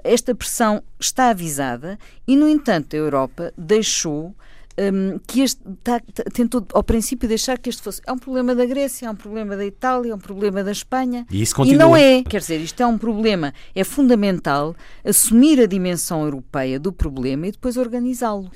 esta 0.03 0.35
pressão 0.35 0.83
está 0.99 1.29
avisada 1.29 1.97
e, 2.27 2.35
no 2.35 2.49
entanto, 2.49 2.95
a 2.95 2.99
Europa 2.99 3.53
deixou 3.57 4.35
um, 4.79 5.19
que 5.27 5.41
este 5.41 5.61
tá, 5.83 5.99
tentou 6.33 6.65
ao 6.73 6.83
princípio 6.83 7.27
deixar 7.27 7.57
que 7.57 7.69
este 7.69 7.81
fosse 7.81 8.01
é 8.05 8.11
um 8.11 8.17
problema 8.17 8.55
da 8.55 8.65
Grécia, 8.65 9.07
é 9.07 9.11
um 9.11 9.15
problema 9.15 9.55
da 9.57 9.65
Itália, 9.65 10.11
é 10.11 10.15
um 10.15 10.19
problema 10.19 10.63
da 10.63 10.71
Espanha 10.71 11.25
e, 11.29 11.41
isso 11.41 11.55
continua. 11.55 11.75
e 11.75 11.77
não 11.77 11.95
é, 11.95 12.23
quer 12.23 12.39
dizer, 12.39 12.57
isto 12.57 12.81
é 12.81 12.85
um 12.85 12.97
problema, 12.97 13.53
é 13.75 13.83
fundamental 13.83 14.75
assumir 15.03 15.59
a 15.59 15.65
dimensão 15.65 16.23
europeia 16.23 16.79
do 16.79 16.93
problema 16.93 17.47
e 17.47 17.51
depois 17.51 17.77
organizá-lo. 17.77 18.49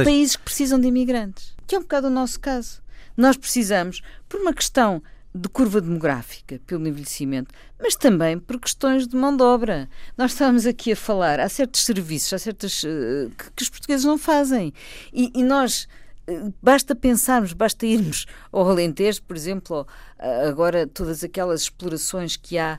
Há 0.00 0.04
países 0.04 0.36
que 0.36 0.42
precisam 0.42 0.80
de 0.80 0.88
imigrantes, 0.88 1.54
que 1.66 1.74
é 1.74 1.78
um 1.78 1.82
bocado 1.82 2.06
o 2.06 2.10
nosso 2.10 2.40
caso. 2.40 2.80
Nós 3.16 3.36
precisamos, 3.36 4.00
por 4.28 4.40
uma 4.40 4.54
questão 4.54 5.02
de 5.34 5.48
curva 5.48 5.80
demográfica, 5.80 6.60
pelo 6.66 6.86
envelhecimento, 6.86 7.54
mas 7.78 7.94
também 7.94 8.38
por 8.38 8.58
questões 8.58 9.06
de 9.06 9.16
mão 9.16 9.36
de 9.36 9.42
obra. 9.42 9.88
Nós 10.16 10.32
estávamos 10.32 10.66
aqui 10.66 10.92
a 10.92 10.96
falar, 10.96 11.38
há 11.38 11.48
certos 11.48 11.84
serviços, 11.84 12.32
há 12.32 12.38
certas 12.38 12.82
uh, 12.82 13.30
que, 13.38 13.50
que, 13.52 13.62
os 13.62 13.68
portugueses 13.68 14.04
não 14.04 14.18
fazem. 14.18 14.72
E, 15.12 15.30
e 15.32 15.44
nós 15.44 15.86
uh, 16.28 16.52
basta 16.60 16.96
pensarmos, 16.96 17.52
basta 17.52 17.86
irmos 17.86 18.26
ao 18.50 18.68
Alentejo, 18.68 19.22
por 19.22 19.36
exemplo, 19.36 19.82
uh, 19.82 20.48
agora 20.48 20.84
todas 20.84 21.22
aquelas 21.22 21.62
explorações 21.62 22.36
que 22.36 22.58
há 22.58 22.78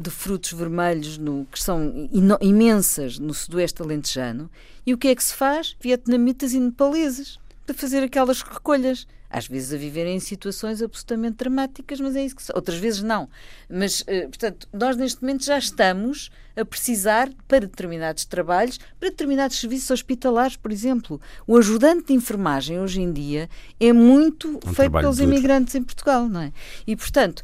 de 0.00 0.10
frutos 0.10 0.52
vermelhos 0.52 1.16
no, 1.18 1.46
que 1.52 1.62
são 1.62 2.08
imensas 2.40 3.16
no 3.18 3.32
sudoeste 3.32 3.80
alentejano, 3.80 4.50
e 4.84 4.92
o 4.92 4.98
que 4.98 5.06
é 5.06 5.14
que 5.14 5.22
se 5.22 5.34
faz? 5.34 5.76
Vietnamitas 5.80 6.52
e 6.52 6.58
nepaleses 6.58 7.38
para 7.64 7.76
fazer 7.76 8.02
aquelas 8.02 8.42
recolhas 8.42 9.06
às 9.32 9.46
vezes 9.48 9.72
a 9.72 9.78
viver 9.78 10.06
em 10.06 10.20
situações 10.20 10.82
absolutamente 10.82 11.38
dramáticas, 11.38 11.98
mas 11.98 12.14
é 12.14 12.22
isso 12.22 12.36
que 12.36 12.42
outras 12.54 12.76
vezes 12.76 13.02
não. 13.02 13.28
Mas, 13.68 14.04
eh, 14.06 14.28
portanto, 14.28 14.68
nós 14.72 14.94
neste 14.94 15.22
momento 15.22 15.44
já 15.44 15.56
estamos 15.56 16.30
a 16.54 16.66
precisar 16.66 17.30
para 17.48 17.60
determinados 17.60 18.26
trabalhos, 18.26 18.78
para 19.00 19.08
determinados 19.08 19.58
serviços 19.58 19.90
hospitalares, 19.90 20.54
por 20.56 20.70
exemplo. 20.70 21.18
O 21.46 21.56
ajudante 21.56 22.08
de 22.08 22.12
enfermagem 22.12 22.78
hoje 22.78 23.00
em 23.00 23.10
dia 23.10 23.48
é 23.80 23.90
muito 23.90 24.60
um 24.62 24.74
feito 24.74 24.92
pelos 24.92 25.16
duro. 25.16 25.32
imigrantes 25.32 25.74
em 25.74 25.82
Portugal, 25.82 26.28
não 26.28 26.42
é? 26.42 26.52
E, 26.86 26.94
portanto, 26.94 27.42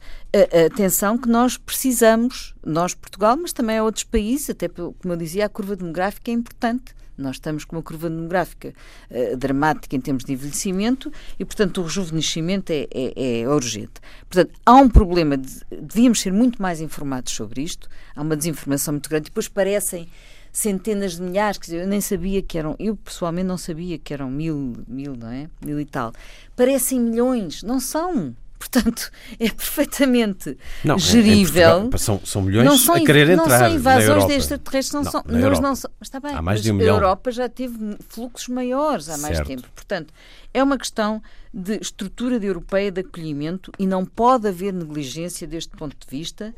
atenção 0.66 1.16
que 1.16 1.26
nós 1.26 1.56
precisamos, 1.56 2.54
nós 2.62 2.92
Portugal, 2.92 3.34
mas 3.40 3.54
também 3.54 3.78
há 3.78 3.82
outros 3.82 4.04
países, 4.04 4.50
até 4.50 4.68
como 4.68 4.92
eu 5.04 5.16
dizia, 5.16 5.46
a 5.46 5.48
curva 5.48 5.74
demográfica 5.74 6.30
é 6.30 6.34
importante 6.34 6.94
nós 7.20 7.36
estamos 7.36 7.64
com 7.64 7.76
uma 7.76 7.82
curva 7.82 8.08
demográfica 8.08 8.72
uh, 9.10 9.36
dramática 9.36 9.96
em 9.96 10.00
termos 10.00 10.24
de 10.24 10.32
envelhecimento 10.32 11.12
e, 11.38 11.44
portanto, 11.44 11.80
o 11.80 11.84
rejuvenescimento 11.84 12.70
é, 12.70 12.86
é, 12.92 13.40
é 13.40 13.48
urgente. 13.48 14.00
Portanto, 14.28 14.58
há 14.64 14.74
um 14.74 14.88
problema, 14.88 15.36
de, 15.36 15.48
devíamos 15.70 16.20
ser 16.20 16.32
muito 16.32 16.60
mais 16.60 16.80
informados 16.80 17.32
sobre 17.32 17.62
isto, 17.62 17.88
há 18.14 18.22
uma 18.22 18.36
desinformação 18.36 18.94
muito 18.94 19.08
grande, 19.08 19.24
depois 19.26 19.48
parecem 19.48 20.08
centenas 20.52 21.16
de 21.16 21.22
milhares, 21.22 21.58
quer 21.58 21.66
dizer, 21.66 21.82
eu 21.82 21.86
nem 21.86 22.00
sabia 22.00 22.42
que 22.42 22.58
eram, 22.58 22.74
eu 22.78 22.96
pessoalmente 22.96 23.46
não 23.46 23.58
sabia 23.58 23.98
que 23.98 24.12
eram 24.12 24.30
mil, 24.30 24.74
mil, 24.86 25.14
não 25.16 25.30
é? 25.30 25.48
Mil 25.64 25.78
e 25.78 25.84
tal. 25.84 26.12
Parecem 26.56 27.00
milhões, 27.00 27.62
não 27.62 27.78
são. 27.78 28.34
Portanto, 28.58 29.10
é 29.38 29.48
perfeitamente 29.50 30.58
não, 30.84 30.96
é, 30.96 30.98
gerível. 30.98 31.90
São, 31.96 32.20
são 32.24 32.42
milhões 32.42 32.66
não 32.66 32.76
são, 32.76 32.96
a 32.96 33.00
querer 33.00 33.36
não 33.36 33.44
entrar. 33.44 33.60
Não 33.60 33.68
são 33.68 33.76
invasões 33.76 34.26
de 34.26 34.32
extraterrestres, 34.32 34.94
não, 34.94 35.02
não 35.02 35.10
são. 35.10 35.24
Nós 35.26 35.60
não 35.60 35.76
são, 35.76 35.90
está 36.02 36.18
bem, 36.18 36.34
há 36.34 36.42
mais 36.42 36.62
de 36.62 36.72
um 36.72 36.74
milhão. 36.74 36.96
A 36.96 36.98
Europa 36.98 37.30
já 37.30 37.48
teve 37.48 37.96
fluxos 38.08 38.48
maiores 38.48 39.08
há 39.08 39.16
mais 39.18 39.36
certo. 39.36 39.48
tempo. 39.48 39.68
Portanto, 39.74 40.12
é 40.52 40.62
uma 40.62 40.76
questão 40.76 41.22
de 41.54 41.78
estrutura 41.80 42.40
de 42.40 42.46
europeia 42.46 42.90
de 42.90 43.00
acolhimento 43.00 43.70
e 43.78 43.86
não 43.86 44.04
pode 44.04 44.48
haver 44.48 44.72
negligência 44.72 45.46
deste 45.46 45.76
ponto 45.76 45.96
de 45.96 46.06
vista, 46.10 46.54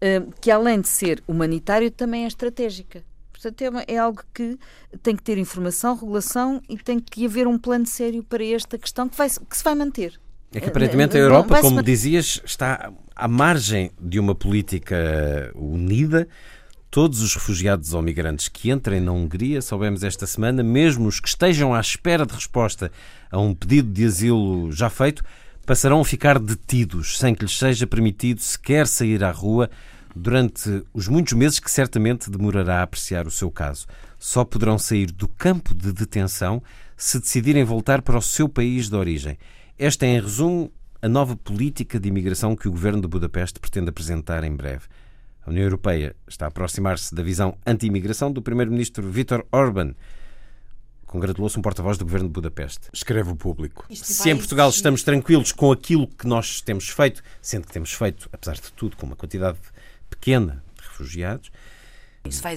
eh, 0.00 0.22
que 0.40 0.50
além 0.50 0.80
de 0.80 0.88
ser 0.88 1.22
humanitário, 1.26 1.90
também 1.90 2.24
é 2.24 2.26
estratégica. 2.26 3.04
Portanto, 3.32 3.62
é, 3.62 3.94
é, 3.94 3.98
algo 3.98 4.22
que 4.32 4.58
tem 5.02 5.14
que 5.14 5.22
ter 5.22 5.38
informação, 5.38 5.94
regulação 5.94 6.62
e 6.68 6.76
tem 6.76 6.98
que 6.98 7.26
haver 7.26 7.46
um 7.46 7.58
plano 7.58 7.86
sério 7.86 8.22
para 8.22 8.44
esta 8.44 8.78
questão 8.78 9.08
que, 9.08 9.16
vai, 9.16 9.28
que 9.28 9.56
se 9.56 9.64
vai 9.64 9.74
manter. 9.74 10.18
É 10.54 10.60
que 10.60 10.68
aparentemente 10.68 11.16
a 11.16 11.20
Europa, 11.20 11.60
como 11.60 11.82
dizias, 11.82 12.40
está 12.44 12.92
à 13.16 13.26
margem 13.26 13.90
de 14.00 14.20
uma 14.20 14.36
política 14.36 15.50
unida. 15.52 16.28
Todos 16.88 17.22
os 17.22 17.34
refugiados 17.34 17.92
ou 17.92 18.00
migrantes 18.00 18.46
que 18.46 18.70
entrem 18.70 19.00
na 19.00 19.10
Hungria, 19.10 19.60
soubemos 19.60 20.04
esta 20.04 20.28
semana, 20.28 20.62
mesmo 20.62 21.08
os 21.08 21.18
que 21.18 21.26
estejam 21.26 21.74
à 21.74 21.80
espera 21.80 22.24
de 22.24 22.32
resposta 22.32 22.92
a 23.32 23.40
um 23.40 23.52
pedido 23.52 23.90
de 23.90 24.04
asilo 24.04 24.70
já 24.70 24.88
feito, 24.88 25.24
passarão 25.66 26.00
a 26.00 26.04
ficar 26.04 26.38
detidos, 26.38 27.18
sem 27.18 27.34
que 27.34 27.42
lhes 27.42 27.58
seja 27.58 27.84
permitido 27.84 28.40
sequer 28.40 28.86
sair 28.86 29.24
à 29.24 29.32
rua 29.32 29.68
durante 30.14 30.84
os 30.94 31.08
muitos 31.08 31.32
meses 31.32 31.58
que 31.58 31.68
certamente 31.68 32.30
demorará 32.30 32.78
a 32.78 32.82
apreciar 32.84 33.26
o 33.26 33.30
seu 33.30 33.50
caso. 33.50 33.88
Só 34.20 34.44
poderão 34.44 34.78
sair 34.78 35.10
do 35.10 35.26
campo 35.26 35.74
de 35.74 35.92
detenção 35.92 36.62
se 36.96 37.18
decidirem 37.18 37.64
voltar 37.64 38.02
para 38.02 38.16
o 38.16 38.22
seu 38.22 38.48
país 38.48 38.88
de 38.88 38.94
origem. 38.94 39.36
Esta 39.76 40.06
é, 40.06 40.10
em 40.10 40.20
resumo, 40.20 40.72
a 41.02 41.08
nova 41.08 41.34
política 41.34 41.98
de 41.98 42.08
imigração 42.08 42.54
que 42.54 42.68
o 42.68 42.70
governo 42.70 43.02
de 43.02 43.08
Budapeste 43.08 43.58
pretende 43.58 43.88
apresentar 43.88 44.44
em 44.44 44.54
breve. 44.54 44.84
A 45.44 45.50
União 45.50 45.64
Europeia 45.64 46.14
está 46.28 46.44
a 46.44 46.48
aproximar-se 46.48 47.12
da 47.12 47.24
visão 47.24 47.58
anti-imigração 47.66 48.32
do 48.32 48.40
primeiro-ministro 48.40 49.10
Viktor 49.10 49.44
Orban. 49.50 49.96
Congratulou-se 51.06 51.58
um 51.58 51.62
porta-voz 51.62 51.98
do 51.98 52.04
governo 52.04 52.28
de 52.28 52.32
Budapeste. 52.32 52.88
Escreve 52.92 53.30
o 53.30 53.36
público. 53.36 53.84
Se 53.92 54.30
em 54.30 54.36
Portugal 54.36 54.70
estamos 54.70 55.02
tranquilos 55.02 55.50
com 55.50 55.72
aquilo 55.72 56.06
que 56.06 56.26
nós 56.26 56.60
temos 56.60 56.88
feito, 56.88 57.20
sendo 57.42 57.66
que 57.66 57.72
temos 57.72 57.92
feito, 57.92 58.28
apesar 58.32 58.54
de 58.54 58.72
tudo, 58.72 58.96
com 58.96 59.06
uma 59.06 59.16
quantidade 59.16 59.58
pequena 60.08 60.62
de 60.76 60.88
refugiados, 60.88 61.50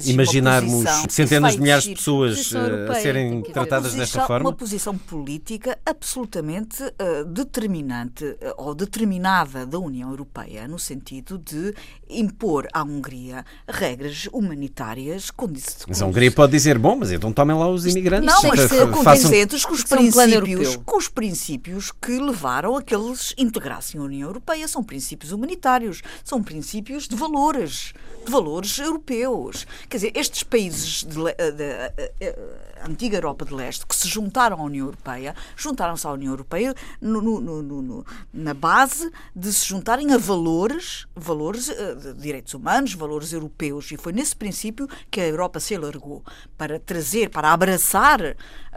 imaginarmos 0.06 0.86
centenas 1.10 1.56
de 1.56 1.62
milhares 1.62 1.84
de 1.84 1.96
pessoas 1.96 2.54
eh, 2.54 2.92
a 2.92 2.96
serem 2.96 3.42
tratadas 3.42 3.92
posição, 3.92 4.00
desta 4.00 4.26
forma? 4.26 4.50
Uma 4.50 4.56
posição 4.56 4.98
política 4.98 5.78
absolutamente 5.86 6.82
uh, 6.84 7.26
determinante 7.26 8.24
uh, 8.24 8.38
ou 8.58 8.74
determinada 8.74 9.66
da 9.66 9.78
União 9.78 10.10
Europeia 10.10 10.68
no 10.68 10.80
sentido 10.80 11.38
de 11.38 11.74
impor 12.10 12.68
à 12.74 12.84
Hungria 12.84 13.46
regras 13.68 14.30
humanitárias 14.32 15.30
condizentes. 15.30 15.86
Mas 15.88 16.02
a 16.02 16.06
Hungria 16.06 16.32
pode 16.32 16.54
dizer, 16.54 16.78
bom, 16.78 16.96
mas 16.96 17.12
então 17.12 17.34
tomem 17.34 17.56
lá 17.56 17.68
os 17.70 17.86
imigrantes. 17.86 18.34
Não, 18.34 18.44
mas 18.44 18.70
condizentes 18.92 19.66
com 19.66 19.74
os 19.74 19.84
princípios, 19.84 20.76
com 20.78 20.98
os 20.98 21.10
princípios 21.10 21.92
que 21.92 22.18
levaram 22.18 22.78
a 22.78 22.82
que 22.82 22.96
eles 22.96 23.34
integrassem 23.38 24.00
a 24.00 24.04
União 24.04 24.30
Europeia. 24.30 24.68
São 24.68 24.84
princípios 24.84 25.32
humanitários, 25.32 26.02
são 26.24 26.42
princípios 26.42 27.08
de 27.08 27.16
valores, 27.16 27.94
de 28.26 28.32
valores 28.32 28.78
europeus. 28.80 29.57
Quer 29.90 29.98
dizer, 29.98 30.12
estes 30.16 30.44
países 30.44 31.04
da 31.04 31.30
eh, 31.32 32.14
eh, 32.20 32.40
antiga 32.86 33.18
Europa 33.18 33.46
de 33.46 33.54
Leste 33.54 33.86
que 33.86 33.96
se 33.96 34.08
juntaram 34.08 34.60
à 34.60 34.64
União 34.64 34.86
Europeia, 34.86 35.36
juntaram-se 35.56 36.06
à 36.06 36.12
União 36.12 36.32
Europeia 36.32 36.76
no, 37.02 37.22
no, 37.22 37.62
no, 37.62 38.06
na 38.34 38.54
base 38.54 39.12
de 39.36 39.52
se 39.52 39.66
juntarem 39.66 40.14
a 40.14 40.18
valores, 40.18 41.08
valores 41.16 41.70
eh, 41.70 41.96
de 41.96 42.14
direitos 42.16 42.54
humanos, 42.54 42.94
valores 42.94 43.34
europeus. 43.34 43.92
E 43.92 43.98
foi 43.98 44.14
nesse 44.14 44.36
princípio 44.36 44.88
que 45.10 45.22
a 45.22 45.28
Europa 45.28 45.60
se 45.60 45.76
alargou 45.76 46.24
para 46.58 46.80
trazer, 46.80 47.30
para 47.30 47.52
abraçar 47.52 48.22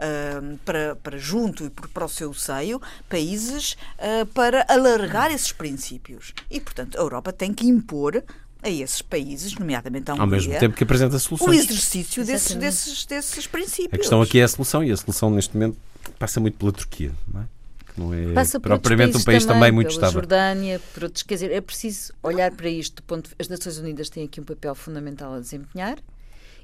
uh, 0.01 0.57
para, 0.65 0.95
para 0.95 1.17
junto 1.17 1.65
e 1.65 1.69
para 1.69 2.05
o 2.05 2.09
seu 2.09 2.33
seio 2.33 2.81
países 3.07 3.73
uh, 3.97 4.25
para 4.27 4.65
alargar 4.67 5.31
esses 5.31 5.51
princípios. 5.51 6.33
E, 6.49 6.59
portanto, 6.59 6.97
a 6.97 7.01
Europa 7.01 7.31
tem 7.31 7.53
que 7.53 7.67
impor 7.67 8.23
a 8.61 8.69
esses 8.69 9.01
países, 9.01 9.55
nomeadamente 9.55 10.11
à 10.11 10.13
Hungria, 10.13 10.23
Ao 10.23 10.29
mesmo 10.29 10.59
tempo 10.59 10.75
que 10.75 10.83
apresenta 10.83 11.17
soluções. 11.17 11.49
O 11.49 11.53
exercício 11.53 12.25
desses, 12.25 12.55
desses, 12.55 13.05
desses 13.05 13.47
princípios. 13.47 13.93
A 13.93 13.97
questão 13.97 14.21
aqui 14.21 14.39
é 14.39 14.43
a 14.43 14.47
solução 14.47 14.83
e 14.83 14.91
a 14.91 14.97
solução 14.97 15.31
neste 15.31 15.55
momento 15.55 15.77
passa 16.19 16.39
muito 16.39 16.57
pela 16.57 16.71
Turquia, 16.71 17.11
não 17.31 17.41
é? 17.41 17.45
Que 17.93 17.99
não 17.99 18.13
é 18.13 18.33
passa 18.33 18.59
propriamente 18.59 19.17
um 19.17 19.23
país 19.23 19.43
também, 19.43 19.59
também 19.59 19.71
muito 19.71 19.91
estável. 19.91 20.13
Jordânia, 20.13 20.79
por 20.93 21.03
outros, 21.03 21.23
quer 21.23 21.33
dizer, 21.35 21.51
é 21.51 21.59
preciso 21.59 22.13
olhar 22.23 22.51
para 22.51 22.69
isto 22.69 22.97
do 22.97 23.03
ponto 23.03 23.29
as 23.37 23.47
Nações 23.49 23.77
Unidas 23.77 24.09
têm 24.09 24.25
aqui 24.25 24.39
um 24.39 24.45
papel 24.45 24.75
fundamental 24.75 25.33
a 25.33 25.39
desempenhar 25.39 25.97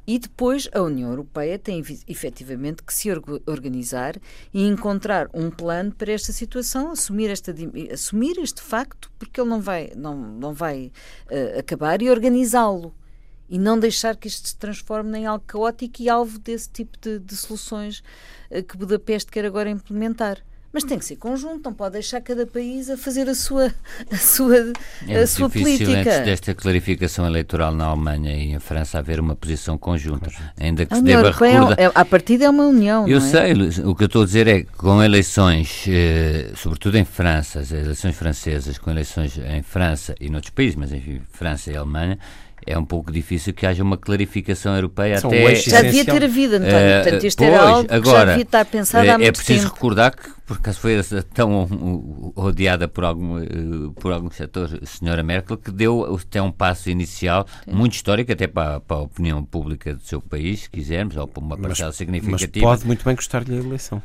e 0.08 0.18
depois 0.18 0.70
a 0.74 0.82
União 0.82 1.10
Europeia 1.10 1.60
tem 1.60 1.84
efetivamente 2.08 2.82
que 2.82 2.94
se 2.94 3.10
organizar 3.46 4.16
e 4.54 4.66
encontrar 4.66 5.30
um 5.34 5.52
plano 5.52 5.94
para 5.94 6.14
esta 6.14 6.32
situação, 6.32 6.92
assumir, 6.92 7.30
esta, 7.30 7.54
assumir 7.92 8.40
este 8.40 8.62
facto, 8.62 9.12
porque 9.20 9.42
ele 9.42 9.50
não 9.50 9.60
vai, 9.60 9.92
não, 9.98 10.16
não 10.16 10.54
vai 10.54 10.94
uh, 11.30 11.60
acabar, 11.60 12.02
e 12.02 12.10
organizá-lo. 12.10 12.96
E 13.50 13.60
não 13.60 13.78
deixar 13.78 14.16
que 14.16 14.30
isto 14.30 14.48
se 14.48 14.58
transforme 14.58 15.20
em 15.20 15.26
algo 15.26 15.44
caótico 15.46 16.02
e 16.02 16.10
alvo 16.10 16.40
desse 16.40 16.70
tipo 16.70 16.98
de, 17.00 17.20
de 17.20 17.36
soluções 17.36 18.02
uh, 18.50 18.64
que 18.64 18.78
Budapeste 18.78 19.30
quer 19.30 19.46
agora 19.46 19.70
implementar. 19.70 20.42
Mas 20.78 20.84
tem 20.84 21.00
que 21.00 21.06
ser 21.06 21.16
conjunto, 21.16 21.66
não 21.66 21.74
pode 21.74 21.94
deixar 21.94 22.22
cada 22.22 22.46
país 22.46 22.88
a 22.88 22.96
fazer 22.96 23.28
a 23.28 23.34
sua, 23.34 23.74
a 24.12 24.16
sua, 24.16 24.74
é 25.08 25.18
a 25.18 25.26
sua 25.26 25.48
difícil, 25.48 25.88
política. 25.88 26.12
Antes 26.12 26.26
desta 26.26 26.54
clarificação 26.54 27.26
eleitoral 27.26 27.74
na 27.74 27.86
Alemanha 27.86 28.36
e 28.36 28.52
em 28.52 28.60
França 28.60 29.00
haver 29.00 29.20
uma 29.20 29.36
posição 29.36 29.76
conjunta, 29.76 30.30
ainda 30.56 30.86
que 30.86 30.94
a 30.94 30.98
se 30.98 31.02
União 31.02 31.18
deva 31.18 31.30
Europeia, 31.30 31.54
recordar. 31.54 31.80
é, 31.80 31.92
a 31.96 32.06
partida 32.06 32.46
é 32.46 32.50
uma 32.52 32.68
união. 32.68 33.08
Eu 33.08 33.18
é? 33.18 33.22
sei, 33.22 33.54
o 33.86 33.96
que 33.96 34.04
eu 34.04 34.06
estou 34.06 34.22
a 34.22 34.26
dizer 34.26 34.48
é 34.48 34.62
que 34.62 34.72
com 34.74 35.02
eleições, 35.02 35.86
eh, 35.88 36.52
sobretudo 36.56 36.96
em 36.96 37.06
França, 37.06 37.62
as 37.62 37.72
eleições 37.72 38.16
francesas, 38.16 38.78
com 38.78 38.92
eleições 38.92 39.36
em 39.36 39.64
França 39.64 40.14
e 40.22 40.30
noutros 40.30 40.52
países, 40.52 40.76
mas 40.76 40.94
enfim, 40.94 41.22
França 41.32 41.72
e 41.72 41.76
Alemanha, 41.76 42.20
é 42.68 42.78
um 42.78 42.84
pouco 42.84 43.12
difícil 43.12 43.54
que 43.54 43.66
haja 43.66 43.82
uma 43.82 43.98
clarificação 43.98 44.76
europeia 44.76 45.20
São 45.20 45.30
até. 45.30 45.56
Já 45.56 45.82
devia 45.82 46.04
ter 46.04 46.24
havido, 46.24 46.56
António. 46.56 46.76
Eh, 46.76 47.02
Portanto, 47.02 47.26
isto 47.26 47.38
pois, 47.38 47.50
era 47.50 47.62
algo 47.62 47.88
que 47.88 47.94
já 47.94 47.96
agora, 47.96 48.26
devia 48.26 48.44
estar 48.44 48.66
pensado 48.66 49.06
é, 49.06 49.10
há 49.10 49.18
muito 49.18 49.30
é 49.30 49.32
preciso 49.32 49.64
tempo. 49.64 49.74
recordar 49.74 50.16
que, 50.16 50.30
por 50.46 50.58
acaso 50.58 50.80
foi 50.80 51.02
tão 51.34 51.64
uh, 51.64 52.34
odiada 52.36 52.88
por, 52.88 53.06
algum, 53.06 53.38
uh, 53.38 53.92
por 53.94 54.12
alguns 54.12 54.36
setores, 54.36 54.78
a 54.82 54.86
senhora 54.86 55.24
Merkel, 55.24 55.58
que 55.58 55.72
deu 55.72 56.16
até 56.16 56.42
um 56.42 56.52
passo 56.52 56.90
inicial 56.90 57.48
muito 57.66 57.94
histórico, 57.94 58.32
até 58.32 58.48
para, 58.48 58.82
para 58.82 58.98
a 58.98 59.02
opinião 59.02 59.44
pública 59.44 59.94
do 59.94 60.02
seu 60.02 60.22
país, 60.22 60.64
se 60.64 60.70
quisermos, 60.70 61.16
ou 61.16 61.26
para 61.26 61.42
uma 61.42 61.58
parcela 61.58 61.90
Mas 61.90 61.96
significativa. 61.96 62.66
pode 62.66 62.86
muito 62.86 63.06
bem 63.06 63.16
custar-lhe 63.16 63.56
a 63.56 63.60
eleição. 63.60 64.02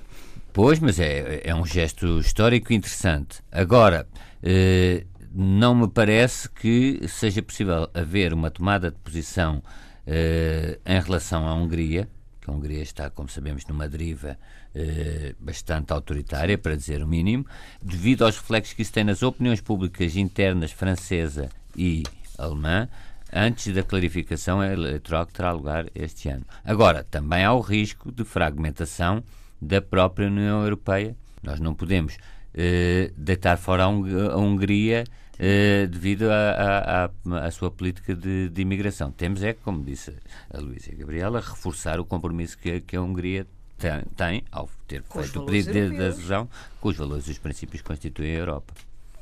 Pois, 0.52 0.78
mas 0.78 1.00
é, 1.00 1.40
é 1.44 1.54
um 1.54 1.64
gesto 1.64 2.20
histórico 2.20 2.72
interessante. 2.72 3.38
Agora, 3.50 4.06
eh, 4.42 5.04
não 5.34 5.74
me 5.74 5.88
parece 5.88 6.48
que 6.48 7.00
seja 7.08 7.42
possível 7.42 7.88
haver 7.94 8.32
uma 8.32 8.50
tomada 8.50 8.90
de 8.90 8.98
posição 8.98 9.62
eh, 10.06 10.78
em 10.84 11.00
relação 11.00 11.46
à 11.46 11.54
Hungria, 11.54 12.08
que 12.40 12.50
a 12.50 12.52
Hungria 12.54 12.82
está, 12.82 13.08
como 13.08 13.28
sabemos, 13.28 13.64
numa 13.66 13.88
deriva 13.88 14.36
eh, 14.74 15.34
bastante 15.38 15.92
autoritária, 15.92 16.58
para 16.58 16.76
dizer 16.76 17.02
o 17.02 17.06
mínimo, 17.06 17.46
devido 17.82 18.24
aos 18.24 18.36
reflexos 18.36 18.74
que 18.74 18.82
isso 18.82 18.92
tem 18.92 19.04
nas 19.04 19.22
opiniões 19.22 19.60
públicas 19.60 20.16
internas 20.16 20.72
francesa 20.72 21.48
e 21.76 22.02
alemã, 22.36 22.88
antes 23.32 23.72
da 23.72 23.82
clarificação 23.82 24.62
eleitoral 24.62 25.24
que 25.26 25.32
terá 25.32 25.52
lugar 25.52 25.86
este 25.94 26.28
ano. 26.28 26.44
Agora, 26.64 27.04
também 27.04 27.44
há 27.44 27.52
o 27.52 27.60
risco 27.60 28.12
de 28.12 28.24
fragmentação 28.24 29.22
da 29.60 29.80
própria 29.80 30.26
União 30.26 30.62
Europeia. 30.64 31.16
Nós 31.42 31.58
não 31.60 31.72
podemos 31.74 32.18
eh, 32.52 33.12
deitar 33.16 33.56
fora 33.56 33.84
a, 33.84 33.88
Hung- 33.88 34.30
a 34.30 34.36
Hungria 34.36 35.04
eh, 35.38 35.86
devido 35.90 36.28
à 36.30 37.50
sua 37.50 37.70
política 37.70 38.14
de, 38.14 38.48
de 38.48 38.62
imigração. 38.62 39.10
Temos 39.10 39.42
é, 39.42 39.52
como 39.52 39.82
disse 39.82 40.12
a 40.50 40.58
Luísa 40.58 40.90
e 40.90 40.94
a 40.94 40.98
Gabriela, 40.98 41.40
reforçar 41.40 41.98
o 42.00 42.04
compromisso 42.04 42.56
que, 42.58 42.80
que 42.80 42.96
a 42.96 43.02
Hungria 43.02 43.46
tem, 43.78 44.02
tem 44.16 44.44
ao 44.52 44.68
ter 44.86 45.02
Com 45.02 45.20
feito 45.20 45.40
o 45.40 45.46
pedido 45.46 45.72
de, 45.72 45.96
adesão, 45.96 46.48
com 46.80 46.88
os 46.88 46.96
valores 46.96 47.26
e 47.28 47.32
os 47.32 47.38
princípios 47.38 47.82
que 47.82 47.88
constituem 47.88 48.36
a 48.36 48.38
Europa. 48.38 48.74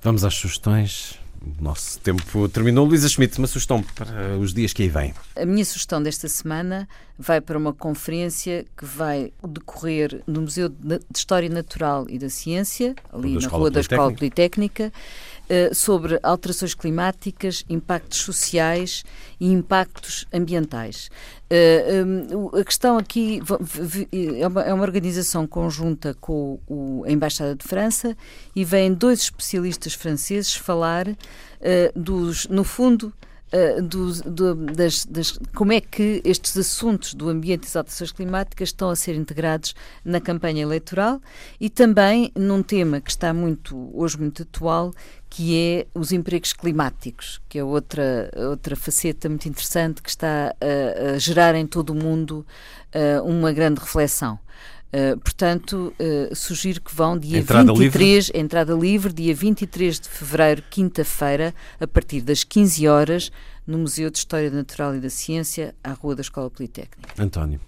Vamos 0.03 0.25
às 0.25 0.35
sugestões. 0.35 1.19
O 1.59 1.63
nosso 1.63 1.99
tempo 2.01 2.47
terminou. 2.51 2.85
Luísa 2.85 3.09
Schmidt, 3.09 3.39
uma 3.39 3.47
sugestão 3.47 3.83
para 3.83 4.37
os 4.37 4.53
dias 4.53 4.75
que 4.75 4.83
aí 4.83 4.89
vêm. 4.91 5.15
A 5.35 5.47
minha 5.47 5.65
sugestão 5.65 6.03
desta 6.03 6.29
semana 6.29 6.87
vai 7.19 7.41
para 7.41 7.57
uma 7.57 7.73
conferência 7.73 8.67
que 8.77 8.85
vai 8.85 9.33
decorrer 9.47 10.23
no 10.27 10.43
Museu 10.43 10.69
de 10.69 11.01
História 11.17 11.49
Natural 11.49 12.05
e 12.11 12.19
da 12.19 12.29
Ciência, 12.29 12.95
ali 13.11 13.39
na 13.39 13.49
Rua 13.49 13.71
da 13.71 13.81
Escola 13.81 14.13
Politécnica, 14.13 14.93
eh, 15.51 15.75
sobre 15.75 16.19
alterações 16.23 16.75
climáticas, 16.75 17.65
impactos 17.69 18.21
sociais 18.21 19.05
e 19.41 19.47
impactos 19.53 20.25
ambientais. 20.33 21.11
Eh, 21.51 22.05
a 22.59 22.65
questão 22.65 22.97
aqui 22.97 23.43
é 24.41 24.47
uma, 24.47 24.63
é 24.63 24.73
uma 24.73 24.85
organização 24.85 25.47
conjunta 25.49 26.15
com 26.21 26.61
a 27.05 27.11
Embaixada 27.11 27.55
de 27.57 27.65
França 27.67 28.17
e 28.55 28.65
vêm 28.65 28.95
dois 28.95 29.19
especialistas 29.23 29.93
franceses 29.95 30.55
falar 30.55 31.07
eh, 31.61 31.93
dos, 31.97 32.47
no 32.47 32.63
fundo, 32.65 33.13
Uh, 33.53 33.83
dos- 33.83 34.21
do- 34.21 34.55
das- 34.55 35.05
das- 35.05 35.37
como 35.57 35.73
é 35.73 35.81
que 35.81 36.23
estes 36.25 36.57
assuntos 36.57 37.15
do 37.15 37.29
ambiente 37.29 37.63
e 37.65 37.67
das 37.67 37.75
alterações 37.75 38.13
climáticas 38.13 38.69
estão 38.69 38.89
a 38.91 38.95
ser 38.95 39.17
integrados 39.17 39.75
na 40.05 40.21
campanha 40.21 40.63
eleitoral 40.63 41.21
e 41.61 41.69
também 41.69 42.31
num 42.37 42.63
tema 42.63 43.01
que 43.01 43.11
está 43.11 43.35
muito 43.35 43.91
hoje 43.93 44.17
muito 44.21 44.43
atual, 44.45 44.93
que 45.31 45.57
é 45.57 45.87
os 45.95 46.11
empregos 46.11 46.53
climáticos, 46.53 47.41
que 47.49 47.57
é 47.59 47.65
outra, 47.65 48.29
outra 48.37 48.75
faceta 48.75 49.29
muito 49.29 49.49
interessante 49.49 50.03
que 50.03 50.11
está 50.11 50.55
a, 50.61 51.13
a 51.15 51.19
gerar 51.19 51.55
em 51.55 51.67
todo 51.67 51.91
o 51.91 51.95
mundo 51.95 52.45
uh, 52.93 53.25
uma 53.25 53.53
grande 53.53 53.81
reflexão. 53.81 54.39
Uh, 54.93 55.17
portanto, 55.21 55.95
uh, 56.01 56.35
sugiro 56.35 56.81
que 56.81 56.93
vão 56.93 57.17
dia 57.17 57.39
Entrada 57.39 57.73
23, 57.73 58.33
entrada 58.35 58.75
livre, 58.75 59.13
dia 59.13 59.33
23 59.33 60.01
de 60.01 60.09
fevereiro, 60.09 60.65
quinta-feira, 60.69 61.55
a 61.81 61.87
partir 61.87 62.23
das 62.23 62.43
15 62.43 62.89
horas, 62.89 63.31
no 63.65 63.79
Museu 63.79 64.11
de 64.11 64.19
História 64.19 64.51
Natural 64.51 64.97
e 64.97 65.01
da 65.01 65.09
Ciência, 65.09 65.77
à 65.85 65.93
Rua 65.93 66.17
da 66.17 66.23
Escola 66.23 66.51
Politécnica. 66.51 67.23
António. 67.23 67.61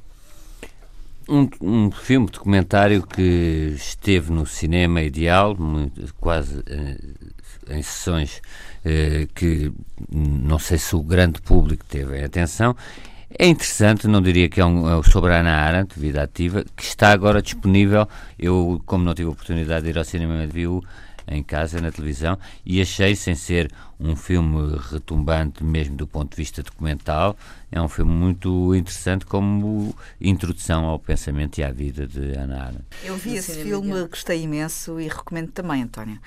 Um, 1.29 1.49
um 1.61 1.91
filme 1.93 2.27
documentário 2.27 3.07
que 3.07 3.73
esteve 3.77 4.33
no 4.33 4.45
cinema 4.45 5.01
ideal, 5.01 5.57
muito- 5.57 6.13
quase 6.15 6.61
eh, 6.67 6.99
em 7.69 7.83
sessões 7.83 8.41
eh, 8.85 9.29
que 9.35 9.73
não 10.11 10.59
sei 10.59 10.79
se 10.79 10.95
o 10.97 11.03
grande 11.03 11.41
público 11.41 11.85
teve 11.85 12.23
atenção. 12.23 12.77
É 13.39 13.47
interessante, 13.47 14.07
não 14.07 14.21
diria 14.21 14.49
que 14.49 14.61
é, 14.61 14.65
um, 14.65 15.01
é 15.01 15.03
sobre 15.05 15.33
a 15.33 15.41
Ana 15.41 15.53
Arendt, 15.53 15.99
Vida 15.99 16.23
Ativa, 16.23 16.65
que 16.77 16.83
está 16.83 17.13
agora 17.13 17.41
disponível. 17.41 18.07
Eu, 18.39 18.83
como 18.85 19.05
não 19.05 19.15
tive 19.15 19.29
a 19.29 19.33
oportunidade 19.33 19.85
de 19.85 19.91
ir 19.91 19.99
ao 19.99 20.05
cinema, 20.05 20.47
vi-o 20.47 20.83
em 21.35 21.43
casa, 21.43 21.81
na 21.81 21.91
televisão, 21.91 22.39
e 22.65 22.81
achei, 22.81 23.15
sem 23.17 23.35
ser 23.35 23.71
um 23.99 24.17
filme 24.17 24.77
retumbante 24.91 25.63
mesmo 25.63 25.97
do 25.97 26.07
ponto 26.07 26.31
de 26.31 26.37
vista 26.37 26.63
documental, 26.63 27.37
é 27.71 27.81
um 27.81 27.89
filme 27.89 28.13
muito 28.13 28.75
interessante 28.75 29.25
como 29.25 29.95
introdução 30.21 30.85
ao 30.85 30.99
pensamento 30.99 31.59
e 31.59 31.65
à 31.65 31.71
vida 31.71 32.07
de 32.07 32.33
Ana 32.37 32.65
Arendt. 32.65 32.85
Eu 33.05 33.17
vi 33.17 33.37
esse 33.37 33.63
filme, 33.63 34.07
gostei 34.09 34.43
imenso 34.43 35.01
e 35.01 35.09
recomendo 35.09 35.53
também, 35.53 35.83
António. 35.83 36.19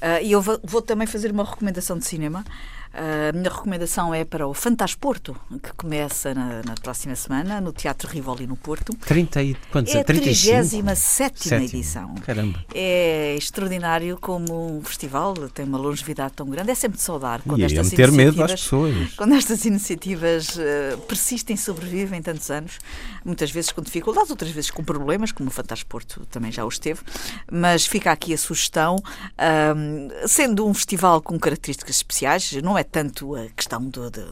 Ah, 0.00 0.20
e 0.20 0.32
eu 0.32 0.42
vou, 0.42 0.60
vou 0.64 0.82
também 0.82 1.06
fazer 1.06 1.30
uma 1.30 1.44
recomendação 1.44 1.96
de 1.96 2.04
cinema. 2.04 2.44
A 2.94 3.32
minha 3.32 3.48
recomendação 3.50 4.12
é 4.14 4.24
para 4.24 4.46
o 4.46 4.52
Fantasporto, 4.52 5.34
que 5.62 5.72
começa 5.74 6.34
na, 6.34 6.62
na 6.62 6.74
próxima 6.80 7.16
semana, 7.16 7.60
no 7.60 7.72
Teatro 7.72 8.06
Rivoli, 8.08 8.46
no 8.46 8.54
Porto. 8.56 8.94
30 9.06 9.42
e 9.42 9.54
quantos? 9.70 9.94
É 9.94 10.00
a 10.00 10.04
35? 10.04 10.52
37 10.68 11.48
Sétima. 11.48 11.64
edição. 11.64 12.14
Caramba. 12.16 12.62
É 12.74 13.34
extraordinário 13.38 14.18
como 14.20 14.76
um 14.78 14.82
festival 14.84 15.32
tem 15.54 15.64
uma 15.64 15.78
longevidade 15.78 16.34
tão 16.34 16.46
grande. 16.48 16.70
É 16.70 16.74
sempre 16.74 16.98
de 16.98 17.02
saudar 17.02 17.40
quando 17.42 17.60
E 17.60 17.64
a 17.64 17.66
estas 17.66 17.90
meter 17.90 18.12
medo 18.12 18.42
às 18.42 18.50
iniciativas- 18.50 18.60
pessoas. 18.62 19.14
quando 19.14 19.34
estas 19.34 19.64
iniciativas 19.64 20.58
eh, 20.58 20.96
persistem 21.08 21.54
e 21.54 21.58
sobrevivem 21.58 22.20
tantos 22.20 22.50
anos, 22.50 22.78
muitas 23.24 23.50
vezes 23.50 23.72
com 23.72 23.80
dificuldades, 23.80 24.30
outras 24.30 24.50
vezes 24.50 24.70
com 24.70 24.84
problemas, 24.84 25.32
como 25.32 25.48
o 25.48 25.52
Fantasporto 25.52 26.26
também 26.26 26.52
já 26.52 26.64
os 26.64 26.78
teve, 26.78 27.00
mas 27.50 27.86
fica 27.86 28.12
aqui 28.12 28.34
a 28.34 28.38
sugestão, 28.38 28.96
ahm, 29.38 30.08
sendo 30.26 30.66
um 30.66 30.74
festival 30.74 31.20
com 31.22 31.38
características 31.38 31.96
especiais, 31.96 32.52
não 32.62 32.76
é 32.76 32.81
tanto 32.84 33.34
a 33.34 33.46
questão 33.56 33.82
de, 33.82 34.10
de 34.10 34.22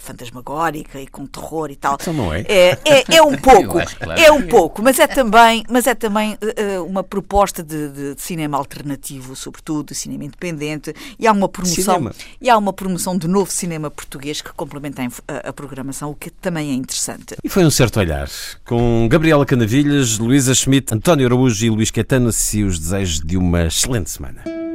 fantasmagórica 0.00 1.00
e 1.00 1.06
com 1.06 1.26
terror 1.26 1.70
e 1.70 1.76
tal. 1.76 1.96
Então 2.00 2.12
não 2.12 2.32
é? 2.32 2.40
É, 2.42 2.78
é, 2.84 3.16
é 3.16 3.22
um 3.22 3.36
pouco, 3.38 3.78
acho, 3.78 3.96
claro. 3.96 4.20
é 4.20 4.30
um 4.32 4.46
pouco, 4.46 4.82
mas 4.82 4.98
é 4.98 5.06
também, 5.06 5.64
mas 5.68 5.86
é 5.86 5.94
também 5.94 6.36
eh, 6.40 6.78
uma 6.80 7.02
proposta 7.02 7.62
de, 7.62 7.88
de- 7.88 8.20
cinema 8.20 8.56
alternativo, 8.58 9.34
sobretudo, 9.36 9.88
de 9.88 9.94
cinema 9.94 10.24
independente, 10.24 10.94
e 11.18 11.26
há 11.26 11.32
uma 11.32 11.48
promoção, 11.48 11.94
Cinema. 11.94 12.14
e 12.40 12.48
há 12.50 12.56
uma 12.56 12.72
promoção 12.72 13.16
de 13.16 13.28
novo 13.28 13.50
cinema 13.50 13.90
português 13.90 14.40
que 14.40 14.52
complementa 14.52 15.02
a, 15.02 15.06
a- 15.32 15.48
a 15.48 15.52
programação, 15.52 16.10
o 16.10 16.14
que 16.14 16.30
também 16.30 16.70
é 16.70 16.74
interessante. 16.74 17.36
E 17.42 17.48
foi 17.48 17.64
um 17.64 17.70
certo 17.70 17.98
olhar. 18.00 18.28
Com 18.64 19.08
Gabriela 19.10 19.44
Canavilhas, 19.46 20.18
Luísa 20.18 20.54
Schmidt, 20.54 20.94
António 20.94 21.26
Araújo 21.26 21.64
e 21.64 21.70
Luís 21.70 21.90
Caetano, 21.90 22.32
se 22.32 22.62
os 22.64 22.78
desejos 22.78 23.20
de 23.20 23.36
uma 23.36 23.64
excelente 23.66 24.10
semana. 24.10 24.65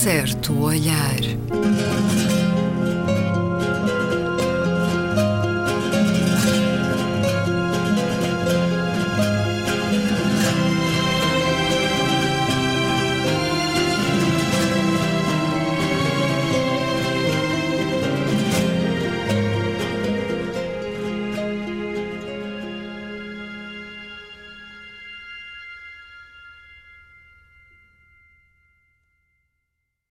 Certo 0.00 0.54
olhar. 0.54 1.20